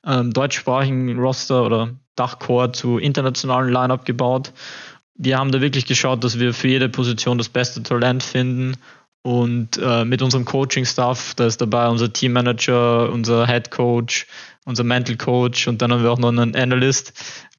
ähm, 0.06 0.32
deutschsprachigen 0.32 1.18
Roster 1.18 1.64
oder 1.64 1.90
Dachcore 2.14 2.70
zu 2.70 2.98
internationalen 2.98 3.72
Lineup 3.72 4.04
gebaut 4.04 4.52
wir 5.14 5.38
haben 5.38 5.52
da 5.52 5.60
wirklich 5.60 5.86
geschaut, 5.86 6.24
dass 6.24 6.38
wir 6.38 6.54
für 6.54 6.68
jede 6.68 6.88
Position 6.88 7.38
das 7.38 7.48
beste 7.48 7.82
Talent 7.82 8.22
finden. 8.22 8.76
Und 9.22 9.78
äh, 9.78 10.04
mit 10.04 10.20
unserem 10.20 10.44
Coaching-Staff, 10.44 11.34
da 11.34 11.46
ist 11.46 11.58
dabei 11.58 11.88
unser 11.88 12.12
Teammanager, 12.12 13.10
unser 13.10 13.46
Head 13.46 13.70
Coach, 13.70 14.26
unser 14.66 14.84
Mental 14.84 15.16
Coach 15.16 15.66
und 15.66 15.80
dann 15.80 15.92
haben 15.92 16.02
wir 16.02 16.12
auch 16.12 16.18
noch 16.18 16.28
einen 16.28 16.54
Analyst. 16.54 17.12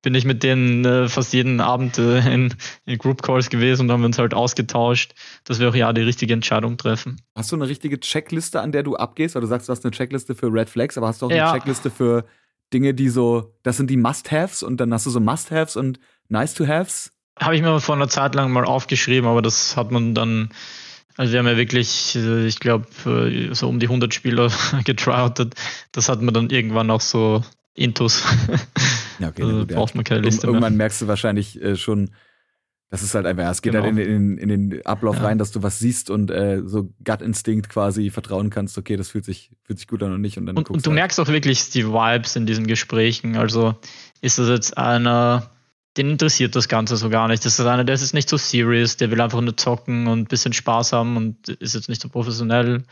Bin 0.03 0.13
ich 0.13 0.25
mit 0.25 0.43
denen 0.43 0.85
äh, 0.85 1.09
fast 1.09 1.33
jeden 1.33 1.61
Abend 1.61 1.97
äh, 1.97 2.19
in, 2.31 2.53
in 2.85 2.97
Group 2.99 3.23
Calls 3.23 3.49
gewesen 3.49 3.83
und 3.83 3.91
haben 3.91 4.03
uns 4.03 4.19
halt 4.19 4.35
ausgetauscht, 4.35 5.15
dass 5.43 5.59
wir 5.59 5.69
auch 5.69 5.75
ja 5.75 5.91
die 5.93 6.01
richtige 6.01 6.33
Entscheidung 6.33 6.77
treffen. 6.77 7.19
Hast 7.35 7.51
du 7.51 7.55
eine 7.55 7.67
richtige 7.67 7.99
Checkliste, 7.99 8.61
an 8.61 8.71
der 8.71 8.83
du 8.83 8.95
abgehst? 8.95 9.33
Weil 9.33 9.41
du 9.41 9.47
sagst, 9.47 9.67
du 9.67 9.71
hast 9.71 9.83
eine 9.83 9.91
Checkliste 9.91 10.35
für 10.35 10.53
Red 10.53 10.69
Flags, 10.69 10.99
aber 10.99 11.07
hast 11.07 11.23
du 11.23 11.25
auch 11.25 11.31
ja. 11.31 11.49
eine 11.49 11.57
Checkliste 11.57 11.89
für 11.89 12.25
Dinge, 12.73 12.93
die 12.93 13.09
so, 13.09 13.55
das 13.63 13.77
sind 13.77 13.89
die 13.89 13.97
Must-Haves 13.97 14.61
und 14.61 14.77
dann 14.77 14.93
hast 14.93 15.07
du 15.07 15.09
so 15.09 15.19
Must-Haves 15.19 15.75
und 15.75 15.99
Nice-to-Haves? 16.29 17.14
Habe 17.39 17.55
ich 17.55 17.61
mir 17.61 17.79
vor 17.79 17.95
einer 17.95 18.07
Zeit 18.07 18.35
lang 18.35 18.51
mal 18.51 18.65
aufgeschrieben, 18.65 19.29
aber 19.29 19.41
das 19.41 19.75
hat 19.75 19.91
man 19.91 20.15
dann, 20.15 20.49
also 21.17 21.33
wir 21.33 21.39
haben 21.39 21.47
ja 21.47 21.57
wirklich, 21.57 22.15
äh, 22.15 22.45
ich 22.45 22.59
glaube, 22.59 22.87
äh, 23.05 23.53
so 23.53 23.67
um 23.67 23.79
die 23.79 23.87
100 23.87 24.13
Spieler 24.13 24.51
getroutet. 24.85 25.55
Das 25.91 26.09
hat 26.09 26.21
man 26.21 26.33
dann 26.33 26.49
irgendwann 26.49 26.89
auch 26.91 27.01
so 27.01 27.43
intus. 27.73 28.23
Ja, 29.19 29.29
okay, 29.29 29.43
also 29.43 29.65
braucht 29.65 29.95
man 29.95 30.03
keine 30.03 30.21
Liste 30.21 30.47
Irgendwann 30.47 30.73
mehr. 30.73 30.77
merkst 30.77 31.01
du 31.01 31.07
wahrscheinlich 31.07 31.61
äh, 31.61 31.75
schon, 31.75 32.11
das 32.89 33.01
ist 33.01 33.15
halt 33.15 33.25
einfach, 33.25 33.49
es 33.49 33.61
geht 33.61 33.73
genau. 33.73 33.85
halt 33.85 33.97
in, 33.97 34.37
in, 34.37 34.37
in, 34.37 34.49
den 34.49 34.85
Ablauf 34.85 35.17
ja. 35.17 35.23
rein, 35.23 35.37
dass 35.37 35.51
du 35.51 35.63
was 35.63 35.79
siehst 35.79 36.09
und 36.09 36.31
äh, 36.31 36.61
so 36.65 36.93
Gut-Instinkt 37.03 37.69
quasi 37.69 38.09
vertrauen 38.09 38.49
kannst, 38.49 38.77
okay, 38.77 38.97
das 38.97 39.09
fühlt 39.09 39.25
sich, 39.25 39.51
fühlt 39.63 39.79
sich 39.79 39.87
gut 39.87 40.03
an 40.03 40.13
und 40.13 40.21
nicht. 40.21 40.37
Und, 40.37 40.47
dann 40.47 40.57
und, 40.57 40.69
und 40.69 40.85
du 40.85 40.89
halt. 40.89 40.95
merkst 40.95 41.19
auch 41.19 41.27
wirklich 41.27 41.69
die 41.69 41.87
Vibes 41.87 42.35
in 42.35 42.45
diesen 42.45 42.67
Gesprächen. 42.67 43.37
Also 43.37 43.75
ist 44.21 44.37
das 44.37 44.49
jetzt 44.49 44.77
einer, 44.77 45.49
den 45.97 46.09
interessiert 46.09 46.55
das 46.55 46.67
Ganze 46.67 46.97
so 46.97 47.09
gar 47.09 47.27
nicht. 47.27 47.45
Das 47.45 47.57
ist 47.57 47.65
einer, 47.65 47.83
der 47.83 47.95
ist 47.95 48.13
nicht 48.13 48.27
so 48.27 48.37
serious, 48.37 48.97
der 48.97 49.11
will 49.11 49.21
einfach 49.21 49.39
nur 49.39 49.55
zocken 49.55 50.07
und 50.07 50.19
ein 50.19 50.25
bisschen 50.25 50.51
Spaß 50.51 50.93
haben 50.93 51.15
und 51.15 51.47
ist 51.47 51.73
jetzt 51.73 51.87
nicht 51.87 52.01
so 52.01 52.09
professionell. 52.09 52.83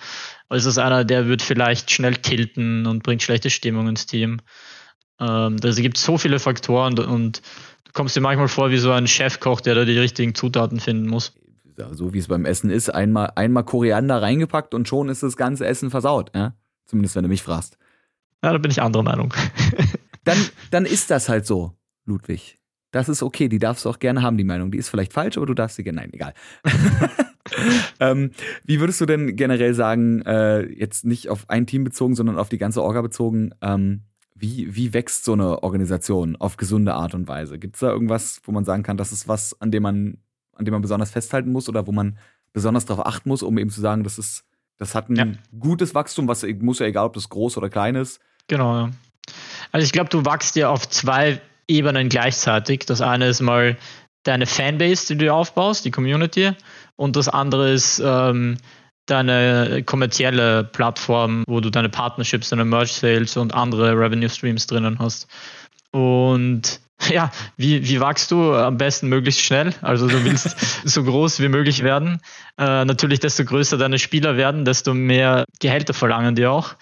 Aber 0.47 0.57
es 0.57 0.65
ist 0.65 0.77
einer, 0.77 1.03
der 1.03 1.27
wird 1.27 1.41
vielleicht 1.41 1.91
schnell 1.91 2.15
tilten 2.15 2.87
und 2.87 3.03
bringt 3.03 3.21
schlechte 3.21 3.49
Stimmung 3.49 3.89
ins 3.89 4.05
Team. 4.05 4.39
Ähm, 5.19 5.57
also 5.61 5.81
gibt 5.81 5.97
so 5.97 6.17
viele 6.17 6.39
Faktoren 6.39 6.97
und 6.99 7.41
du 7.83 7.91
kommst 7.91 8.15
dir 8.15 8.21
manchmal 8.21 8.47
vor 8.47 8.71
wie 8.71 8.77
so 8.77 8.91
ein 8.91 9.07
Chefkoch, 9.07 9.59
der 9.59 9.75
da 9.75 9.83
die 9.83 9.99
richtigen 9.99 10.33
Zutaten 10.33 10.79
finden 10.79 11.07
muss. 11.07 11.33
So 11.91 12.13
wie 12.13 12.19
es 12.19 12.27
beim 12.27 12.45
Essen 12.45 12.69
ist, 12.69 12.89
einmal, 12.89 13.33
einmal 13.35 13.65
Koriander 13.65 14.21
reingepackt 14.21 14.73
und 14.73 14.87
schon 14.87 15.09
ist 15.09 15.23
das 15.23 15.35
ganze 15.35 15.65
Essen 15.65 15.89
versaut, 15.89 16.31
ja? 16.35 16.53
Zumindest 16.85 17.15
wenn 17.15 17.23
du 17.23 17.29
mich 17.29 17.41
fragst. 17.41 17.77
Ja, 18.43 18.51
da 18.51 18.57
bin 18.59 18.69
ich 18.71 18.81
anderer 18.81 19.03
Meinung. 19.03 19.33
dann, 20.23 20.37
dann 20.69 20.85
ist 20.85 21.09
das 21.09 21.29
halt 21.29 21.47
so, 21.47 21.75
Ludwig. 22.05 22.59
Das 22.93 23.09
ist 23.09 23.23
okay, 23.23 23.49
die 23.49 23.57
darfst 23.57 23.85
du 23.85 23.89
auch 23.89 23.97
gerne 23.97 24.21
haben, 24.21 24.37
die 24.37 24.43
Meinung. 24.43 24.69
Die 24.69 24.77
ist 24.77 24.87
vielleicht 24.87 25.13
falsch, 25.13 25.35
aber 25.35 25.47
du 25.47 25.55
darfst 25.55 25.77
sie 25.77 25.83
gerne. 25.83 26.01
Nein, 26.01 26.13
egal. 26.13 26.35
ähm, 27.99 28.31
wie 28.63 28.79
würdest 28.79 29.01
du 29.01 29.07
denn 29.07 29.35
generell 29.35 29.73
sagen, 29.73 30.21
äh, 30.21 30.61
jetzt 30.61 31.03
nicht 31.03 31.27
auf 31.27 31.49
ein 31.49 31.65
Team 31.65 31.83
bezogen, 31.83 32.13
sondern 32.13 32.37
auf 32.37 32.49
die 32.49 32.59
ganze 32.59 32.83
Orga 32.83 33.01
bezogen, 33.01 33.49
ähm, 33.63 34.03
wie, 34.35 34.75
wie 34.75 34.93
wächst 34.93 35.25
so 35.25 35.33
eine 35.33 35.63
Organisation 35.63 36.35
auf 36.35 36.55
gesunde 36.55 36.93
Art 36.93 37.15
und 37.15 37.27
Weise? 37.27 37.57
Gibt 37.57 37.75
es 37.75 37.79
da 37.79 37.89
irgendwas, 37.89 38.41
wo 38.43 38.51
man 38.51 38.63
sagen 38.63 38.83
kann, 38.83 38.97
das 38.97 39.11
ist 39.11 39.27
was, 39.27 39.59
an 39.59 39.71
dem 39.71 39.81
man, 39.81 40.17
an 40.55 40.65
dem 40.65 40.73
man 40.73 40.83
besonders 40.83 41.09
festhalten 41.09 41.51
muss 41.51 41.69
oder 41.69 41.87
wo 41.87 41.91
man 41.91 42.19
besonders 42.53 42.85
darauf 42.85 43.07
achten 43.07 43.27
muss, 43.27 43.41
um 43.41 43.57
eben 43.57 43.71
zu 43.71 43.81
sagen, 43.81 44.03
das 44.03 44.19
ist, 44.19 44.45
das 44.77 44.93
hat 44.93 45.09
ein 45.09 45.15
ja. 45.15 45.25
gutes 45.57 45.95
Wachstum, 45.95 46.27
was 46.27 46.45
muss 46.59 46.77
ja 46.77 46.85
egal, 46.85 47.07
ob 47.07 47.13
das 47.13 47.29
groß 47.29 47.57
oder 47.57 47.71
klein 47.71 47.95
ist. 47.95 48.19
Genau, 48.47 48.75
ja. 48.75 48.89
Also 49.71 49.83
ich 49.83 49.91
glaube, 49.91 50.11
du 50.11 50.25
wachst 50.25 50.55
ja 50.55 50.69
auf 50.69 50.87
zwei 50.89 51.41
Ebenen 51.67 52.09
gleichzeitig. 52.09 52.85
Das 52.85 53.01
eine 53.01 53.27
ist 53.27 53.41
mal 53.41 53.77
deine 54.23 54.45
Fanbase, 54.45 55.15
die 55.15 55.25
du 55.25 55.33
aufbaust, 55.33 55.85
die 55.85 55.91
Community, 55.91 56.53
und 56.95 57.15
das 57.15 57.27
andere 57.27 57.71
ist 57.71 58.01
ähm, 58.03 58.57
deine 59.05 59.83
kommerzielle 59.85 60.63
Plattform, 60.63 61.43
wo 61.47 61.59
du 61.59 61.69
deine 61.69 61.89
Partnerships, 61.89 62.49
deine 62.49 62.65
Merch 62.65 62.93
Sales 62.93 63.35
und 63.35 63.53
andere 63.53 63.91
Revenue 63.97 64.29
Streams 64.29 64.67
drinnen 64.67 64.99
hast. 64.99 65.27
Und 65.91 66.79
ja, 67.09 67.31
wie, 67.57 67.87
wie 67.87 67.99
wachst 67.99 68.31
du 68.31 68.53
am 68.53 68.77
besten 68.77 69.09
möglichst 69.09 69.41
schnell? 69.41 69.73
Also 69.81 70.07
du 70.07 70.23
willst 70.23 70.55
so 70.85 71.03
groß 71.03 71.39
wie 71.39 71.49
möglich 71.49 71.83
werden. 71.83 72.21
Äh, 72.57 72.85
natürlich, 72.85 73.19
desto 73.19 73.43
größer 73.43 73.77
deine 73.77 73.99
Spieler 73.99 74.37
werden, 74.37 74.65
desto 74.65 74.93
mehr 74.93 75.45
Gehälter 75.59 75.93
verlangen 75.93 76.35
die 76.35 76.45
auch. 76.45 76.75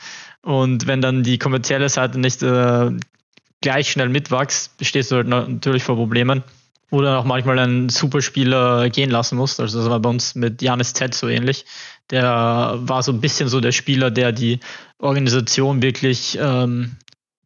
Und 0.43 0.87
wenn 0.87 1.01
dann 1.01 1.23
die 1.23 1.37
kommerzielle 1.37 1.89
Seite 1.89 2.19
nicht 2.19 2.43
äh, 2.43 2.91
gleich 3.61 3.91
schnell 3.91 4.09
mitwachst, 4.09 4.71
stehst 4.81 5.11
du 5.11 5.17
halt 5.17 5.27
natürlich 5.27 5.83
vor 5.83 5.95
Problemen. 5.95 6.43
Oder 6.89 7.19
auch 7.19 7.23
manchmal 7.23 7.57
einen 7.57 7.87
Superspieler 7.87 8.89
gehen 8.89 9.09
lassen 9.09 9.37
musst. 9.37 9.61
Also 9.61 9.79
das 9.79 9.89
war 9.89 10.01
bei 10.01 10.09
uns 10.09 10.35
mit 10.35 10.61
Janis 10.61 10.93
Z 10.93 11.13
so 11.13 11.29
ähnlich. 11.29 11.65
der 12.09 12.75
war 12.79 13.01
so 13.01 13.13
ein 13.13 13.21
bisschen 13.21 13.47
so 13.47 13.61
der 13.61 13.71
Spieler, 13.71 14.11
der 14.11 14.33
die 14.33 14.59
Organisation 14.99 15.81
wirklich 15.81 16.37
ähm, 16.41 16.97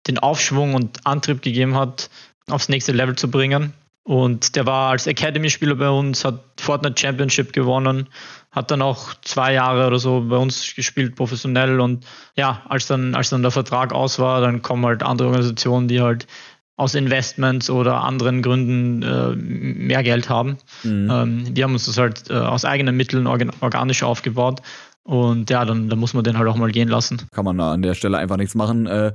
den 0.07 0.17
Aufschwung 0.17 0.73
und 0.73 1.05
Antrieb 1.05 1.43
gegeben 1.43 1.75
hat, 1.75 2.09
aufs 2.49 2.69
nächste 2.69 2.91
Level 2.91 3.15
zu 3.15 3.29
bringen. 3.29 3.73
Und 4.05 4.55
der 4.55 4.67
war 4.67 4.91
als 4.91 5.07
Academy-Spieler 5.07 5.75
bei 5.75 5.89
uns, 5.89 6.23
hat 6.23 6.39
Fortnite 6.59 7.01
Championship 7.01 7.53
gewonnen, 7.53 8.07
hat 8.51 8.69
dann 8.69 8.83
auch 8.83 9.15
zwei 9.23 9.53
Jahre 9.53 9.87
oder 9.87 9.97
so 9.97 10.21
bei 10.29 10.37
uns 10.37 10.75
gespielt, 10.75 11.15
professionell. 11.15 11.79
Und 11.79 12.05
ja, 12.35 12.61
als 12.69 12.85
dann, 12.85 13.15
als 13.15 13.31
dann 13.31 13.41
der 13.41 13.49
Vertrag 13.49 13.93
aus 13.93 14.19
war, 14.19 14.41
dann 14.41 14.61
kommen 14.61 14.85
halt 14.85 15.01
andere 15.01 15.29
Organisationen, 15.29 15.87
die 15.87 16.01
halt 16.01 16.27
aus 16.75 16.93
Investments 16.93 17.71
oder 17.71 18.03
anderen 18.03 18.43
Gründen 18.43 19.01
äh, 19.01 19.35
mehr 19.35 20.03
Geld 20.03 20.29
haben. 20.29 20.57
Mhm. 20.83 21.09
Ähm, 21.11 21.55
wir 21.55 21.63
haben 21.63 21.73
uns 21.73 21.87
das 21.87 21.97
halt 21.97 22.29
äh, 22.29 22.33
aus 22.35 22.63
eigenen 22.63 22.95
Mitteln 22.95 23.25
organ 23.25 23.51
organisch 23.59 24.03
aufgebaut. 24.03 24.61
Und 25.01 25.49
ja, 25.49 25.65
dann, 25.65 25.89
dann 25.89 25.97
muss 25.97 26.13
man 26.13 26.23
den 26.23 26.37
halt 26.37 26.47
auch 26.47 26.57
mal 26.57 26.71
gehen 26.71 26.89
lassen. 26.89 27.23
Kann 27.31 27.45
man 27.45 27.59
an 27.59 27.81
der 27.81 27.95
Stelle 27.95 28.19
einfach 28.19 28.37
nichts 28.37 28.53
machen. 28.53 28.85
Äh 28.85 29.13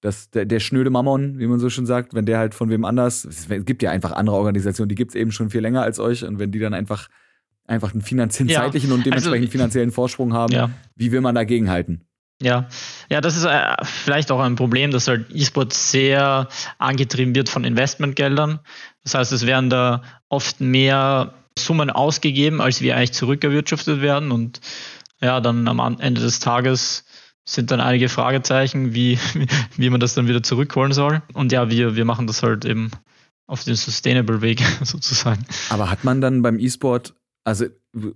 das, 0.00 0.30
der, 0.30 0.44
der 0.44 0.60
schnöde 0.60 0.90
Mammon, 0.90 1.38
wie 1.38 1.46
man 1.46 1.58
so 1.58 1.70
schon 1.70 1.86
sagt, 1.86 2.14
wenn 2.14 2.26
der 2.26 2.38
halt 2.38 2.54
von 2.54 2.70
wem 2.70 2.84
anders, 2.84 3.24
es 3.24 3.48
gibt 3.48 3.82
ja 3.82 3.90
einfach 3.90 4.12
andere 4.12 4.36
Organisationen, 4.36 4.88
die 4.88 4.94
gibt 4.94 5.12
es 5.12 5.14
eben 5.14 5.32
schon 5.32 5.50
viel 5.50 5.60
länger 5.60 5.82
als 5.82 5.98
euch 5.98 6.24
und 6.24 6.38
wenn 6.38 6.52
die 6.52 6.58
dann 6.58 6.74
einfach, 6.74 7.08
einfach 7.66 7.92
einen 7.92 8.02
finanziellen, 8.02 8.50
ja. 8.50 8.60
zeitlichen 8.60 8.92
und 8.92 9.04
dementsprechend 9.06 9.46
also, 9.46 9.52
finanziellen 9.52 9.90
Vorsprung 9.90 10.32
haben, 10.32 10.52
ja. 10.52 10.70
wie 10.94 11.12
will 11.12 11.20
man 11.20 11.34
dagegen 11.34 11.70
halten? 11.70 12.02
Ja, 12.42 12.68
ja, 13.08 13.22
das 13.22 13.36
ist 13.36 13.44
äh, 13.46 13.74
vielleicht 13.82 14.30
auch 14.30 14.40
ein 14.40 14.56
Problem, 14.56 14.90
dass 14.90 15.08
halt 15.08 15.26
E-Sport 15.34 15.72
sehr 15.72 16.48
angetrieben 16.76 17.34
wird 17.34 17.48
von 17.48 17.64
Investmentgeldern. 17.64 18.60
Das 19.04 19.14
heißt, 19.14 19.32
es 19.32 19.46
werden 19.46 19.70
da 19.70 20.02
oft 20.28 20.60
mehr 20.60 21.32
Summen 21.58 21.88
ausgegeben, 21.88 22.60
als 22.60 22.82
wir 22.82 22.94
eigentlich 22.94 23.14
zurückerwirtschaftet 23.14 24.02
werden 24.02 24.32
und 24.32 24.60
ja, 25.22 25.40
dann 25.40 25.66
am 25.66 25.98
Ende 25.98 26.20
des 26.20 26.38
Tages 26.38 27.05
sind 27.46 27.70
dann 27.70 27.80
einige 27.80 28.08
Fragezeichen, 28.08 28.92
wie, 28.92 29.18
wie 29.76 29.88
man 29.88 30.00
das 30.00 30.14
dann 30.14 30.28
wieder 30.28 30.42
zurückholen 30.42 30.92
soll. 30.92 31.22
Und 31.32 31.52
ja, 31.52 31.70
wir, 31.70 31.96
wir 31.96 32.04
machen 32.04 32.26
das 32.26 32.42
halt 32.42 32.64
eben 32.64 32.90
auf 33.46 33.64
den 33.64 33.76
Sustainable 33.76 34.42
Weg 34.42 34.60
sozusagen. 34.82 35.46
Aber 35.70 35.88
hat 35.88 36.04
man 36.04 36.20
dann 36.20 36.42
beim 36.42 36.58
E-Sport, 36.58 37.14
also 37.44 37.66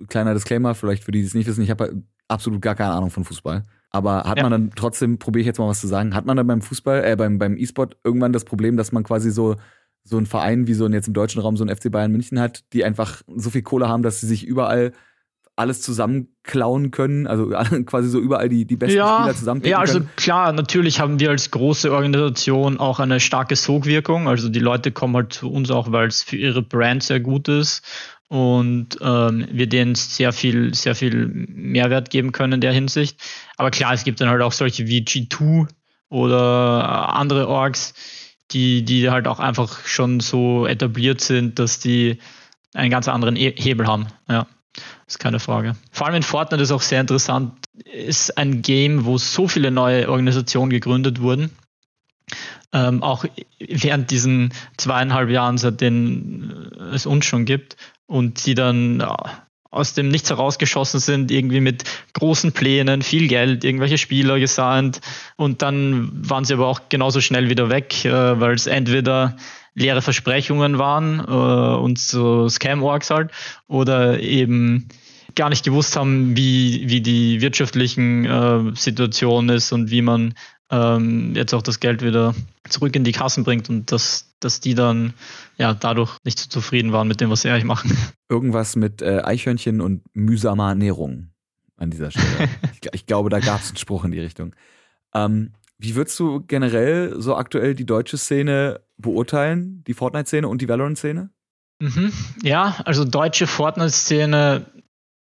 kleiner 0.09 0.35
Disclaimer, 0.35 0.75
vielleicht 0.75 1.05
für 1.05 1.13
die, 1.13 1.21
die 1.21 1.27
es 1.27 1.35
nicht 1.35 1.47
wissen, 1.47 1.63
ich 1.63 1.71
habe 1.71 2.03
absolut 2.29 2.61
gar 2.61 2.75
keine 2.75 2.93
Ahnung 2.93 3.11
von 3.11 3.25
Fußball. 3.25 3.65
Aber 3.91 4.25
hat 4.25 4.37
ja. 4.37 4.43
man 4.45 4.53
dann 4.53 4.73
trotzdem, 4.75 5.19
probiere 5.19 5.41
ich 5.41 5.47
jetzt 5.47 5.59
mal 5.59 5.69
was 5.69 5.81
zu 5.81 5.87
sagen, 5.87 6.15
hat 6.15 6.27
man 6.27 6.37
dann 6.37 6.47
beim 6.47 6.63
Fußball, 6.63 7.05
äh, 7.05 7.17
beim, 7.17 7.39
beim 7.39 7.57
E-Sport 7.57 7.97
irgendwann 8.05 8.33
das 8.33 8.45
Problem, 8.45 8.77
dass 8.77 8.93
man 8.93 9.05
quasi 9.05 9.31
so, 9.31 9.57
so 10.05 10.17
einen 10.17 10.27
Verein 10.27 10.67
wie 10.67 10.75
so 10.75 10.85
ein 10.87 10.93
jetzt 10.93 11.09
im 11.09 11.15
deutschen 11.15 11.41
Raum 11.41 11.57
so 11.57 11.65
ein 11.65 11.75
FC 11.75 11.91
Bayern 11.91 12.13
München 12.13 12.41
hat, 12.41 12.65
die 12.73 12.85
einfach 12.85 13.23
so 13.35 13.51
viel 13.51 13.63
Kohle 13.63 13.89
haben, 13.89 14.03
dass 14.03 14.21
sie 14.21 14.27
sich 14.27 14.47
überall 14.47 14.93
alles 15.61 15.83
zusammenklauen 15.83 16.91
können, 16.91 17.27
also 17.27 17.47
quasi 17.87 18.09
so 18.09 18.19
überall 18.19 18.49
die, 18.49 18.65
die 18.65 18.77
besten 18.77 18.97
ja, 18.97 19.21
Spieler 19.21 19.37
zusammenpicken 19.37 19.73
Ja, 19.73 19.79
also 19.79 19.99
können. 20.01 20.11
klar, 20.17 20.53
natürlich 20.53 21.01
haben 21.01 21.21
wir 21.21 21.31
als 21.31 21.51
große 21.51 21.93
Organisation 21.93 22.79
auch 22.79 22.99
eine 22.99 23.21
starke 23.21 23.57
Sogwirkung. 23.57 24.29
Also 24.29 24.49
die 24.49 24.59
Leute 24.59 24.91
kommen 24.91 25.15
halt 25.15 25.33
zu 25.33 25.51
uns 25.51 25.71
auch, 25.71 25.93
weil 25.93 26.09
es 26.09 26.23
für 26.23 26.37
ihre 26.37 26.63
Brand 26.63 27.03
sehr 27.03 27.21
gut 27.21 27.49
ist 27.49 27.83
und 28.29 28.99
ähm, 29.03 29.47
wir 29.51 29.69
denen 29.69 29.97
sehr 29.97 30.33
viel, 30.33 30.73
sehr 30.73 30.95
viel 30.95 31.27
Mehrwert 31.27 32.11
geben 32.11 32.33
können 32.33 32.55
in 32.55 32.61
der 32.61 32.73
Hinsicht. 32.73 33.21
Aber 33.57 33.71
klar, 33.71 33.93
es 33.93 34.05
gibt 34.05 34.21
dann 34.21 34.29
halt 34.29 34.43
auch 34.43 34.53
solche 34.53 34.87
wie 34.87 35.01
G2 35.01 35.67
oder 36.09 37.15
andere 37.15 37.49
Orgs, 37.49 37.95
die, 38.53 38.85
die 38.85 39.11
halt 39.11 39.27
auch 39.27 39.41
einfach 39.41 39.85
schon 39.85 40.21
so 40.21 40.67
etabliert 40.67 41.21
sind, 41.21 41.59
dass 41.59 41.81
die 41.81 42.19
einen 42.73 42.91
ganz 42.91 43.09
anderen 43.09 43.37
e 43.37 43.53
Hebel 43.57 43.87
haben. 43.87 44.07
Ja. 44.29 44.47
Ist 45.07 45.19
keine 45.19 45.41
Frage. 45.41 45.77
Vor 45.91 46.07
allem 46.07 46.17
in 46.17 46.23
Fortnite 46.23 46.63
ist 46.63 46.71
auch 46.71 46.83
sehr 46.83 47.01
interessant, 47.01 47.53
ist 47.85 48.39
ein 48.39 48.63
Game, 48.63 49.05
wo 49.05 49.19
so 49.19 49.49
viele 49.49 49.71
neue 49.71 50.09
Organisationen 50.09 50.71
gegründet 50.71 51.21
wurden. 51.21 51.51
Ähm, 52.73 53.03
auch 53.03 53.25
während 53.59 54.13
diesen 54.13 54.53
zweieinhalb 54.77 55.29
Jahren, 55.29 55.59
seitdem 55.59 56.71
es 56.93 57.05
uns 57.05 57.25
schon 57.25 57.45
gibt, 57.45 57.77
und 58.07 58.47
die 58.47 58.55
dann 58.55 59.03
aus 59.71 59.95
dem 59.95 60.09
Nichts 60.09 60.31
herausgeschossen 60.31 60.99
sind, 60.99 61.31
irgendwie 61.31 61.61
mit 61.61 61.85
großen 62.13 62.53
Plänen, 62.53 63.03
viel 63.03 63.29
Geld, 63.29 63.65
irgendwelche 63.65 63.99
Spieler 63.99 64.39
gesandt 64.41 65.01
und 65.37 65.63
dann 65.63 66.11
waren 66.13 66.45
sie 66.45 66.55
aber 66.55 66.67
auch 66.67 66.81
genauso 66.89 67.21
schnell 67.21 67.49
wieder 67.49 67.71
weg, 67.71 68.05
äh, 68.05 68.41
weil 68.41 68.55
es 68.55 68.67
entweder 68.67 69.37
leere 69.75 70.03
Versprechungen 70.03 70.79
waren 70.79 71.21
äh, 71.21 71.79
und 71.81 71.99
so 71.99 72.49
Scam-Orgs 72.49 73.11
halt 73.11 73.31
oder 73.67 74.21
eben 74.21 74.89
gar 75.35 75.49
nicht 75.49 75.65
gewusst 75.65 75.97
haben, 75.97 76.37
wie, 76.37 76.89
wie 76.89 77.01
die 77.01 77.41
wirtschaftlichen 77.41 78.25
äh, 78.25 78.73
Situation 78.75 79.49
ist 79.49 79.73
und 79.73 79.91
wie 79.91 80.03
man 80.03 80.35
ähm, 80.71 81.35
jetzt 81.35 81.55
auch 81.55 81.63
das 81.63 81.81
Geld 81.81 82.03
wieder 82.03 82.35
zurück 82.69 82.95
in 82.97 83.05
die 83.05 83.13
Kassen 83.13 83.45
bringt 83.45 83.69
und 83.69 83.91
dass, 83.93 84.35
dass 84.41 84.61
die 84.61 84.75
dann 84.75 85.15
ja 85.59 85.75
dadurch 85.75 86.17
nicht 86.25 86.39
so 86.39 86.49
zufrieden 86.49 86.93
waren 86.93 87.09
mit 87.09 87.21
dem, 87.21 87.31
was 87.31 87.43
sie 87.43 87.51
eigentlich 87.51 87.65
machen. 87.65 87.97
Irgendwas 88.29 88.77
mit 88.77 89.03
äh, 89.03 89.23
Eichhörnchen 89.23 89.81
und 89.81 90.03
mühsamer 90.15 90.69
Ernährung 90.71 91.31
an 91.77 91.91
dieser 91.91 92.11
Stelle. 92.11 92.49
ich, 92.73 92.89
ich, 92.93 93.07
glaube, 93.07 93.31
da 93.31 93.41
gab 93.41 93.61
es 93.61 93.69
einen 93.69 93.79
Spruch 93.79 94.05
in 94.05 94.13
die 94.13 94.21
Richtung. 94.21 94.55
Ähm, 95.15 95.53
wie 95.79 95.95
würdest 95.97 96.19
du 96.21 96.41
generell 96.41 97.15
so 97.21 97.35
aktuell 97.37 97.75
die 97.75 97.87
deutsche 97.87 98.19
Szene 98.19 98.81
beurteilen, 99.01 99.83
die 99.87 99.95
Fortnite-Szene 99.95 100.49
und 100.49 100.61
die 100.61 100.69
Valorant-Szene? 100.69 101.31
Mhm. 101.81 102.13
Ja, 102.43 102.77
also 102.85 103.05
deutsche 103.05 103.47
Fortnite-Szene 103.47 104.67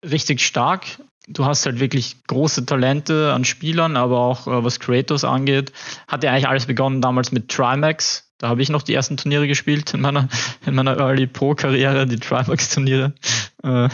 richtig 0.03 0.41
stark. 0.41 0.85
Du 1.27 1.45
hast 1.45 1.65
halt 1.65 1.79
wirklich 1.79 2.23
große 2.27 2.65
Talente 2.65 3.33
an 3.33 3.45
Spielern, 3.45 3.97
aber 3.97 4.19
auch 4.19 4.47
äh, 4.47 4.63
was 4.63 4.79
Creators 4.79 5.23
angeht. 5.23 5.73
Hat 6.07 6.23
ja 6.23 6.31
eigentlich 6.31 6.47
alles 6.47 6.67
begonnen 6.67 7.01
damals 7.01 7.31
mit 7.31 7.49
Trimax. 7.49 8.31
Da 8.37 8.49
habe 8.49 8.61
ich 8.61 8.69
noch 8.69 8.83
die 8.83 8.93
ersten 8.93 9.17
Turniere 9.17 9.47
gespielt 9.47 9.93
in 9.93 10.01
meiner, 10.01 10.27
in 10.65 10.75
meiner 10.75 10.97
Early 10.97 11.25
Pro-Karriere, 11.25 12.05
die 12.05 12.19
Trimax-Turniere. 12.19 13.13
Äh, 13.63 13.89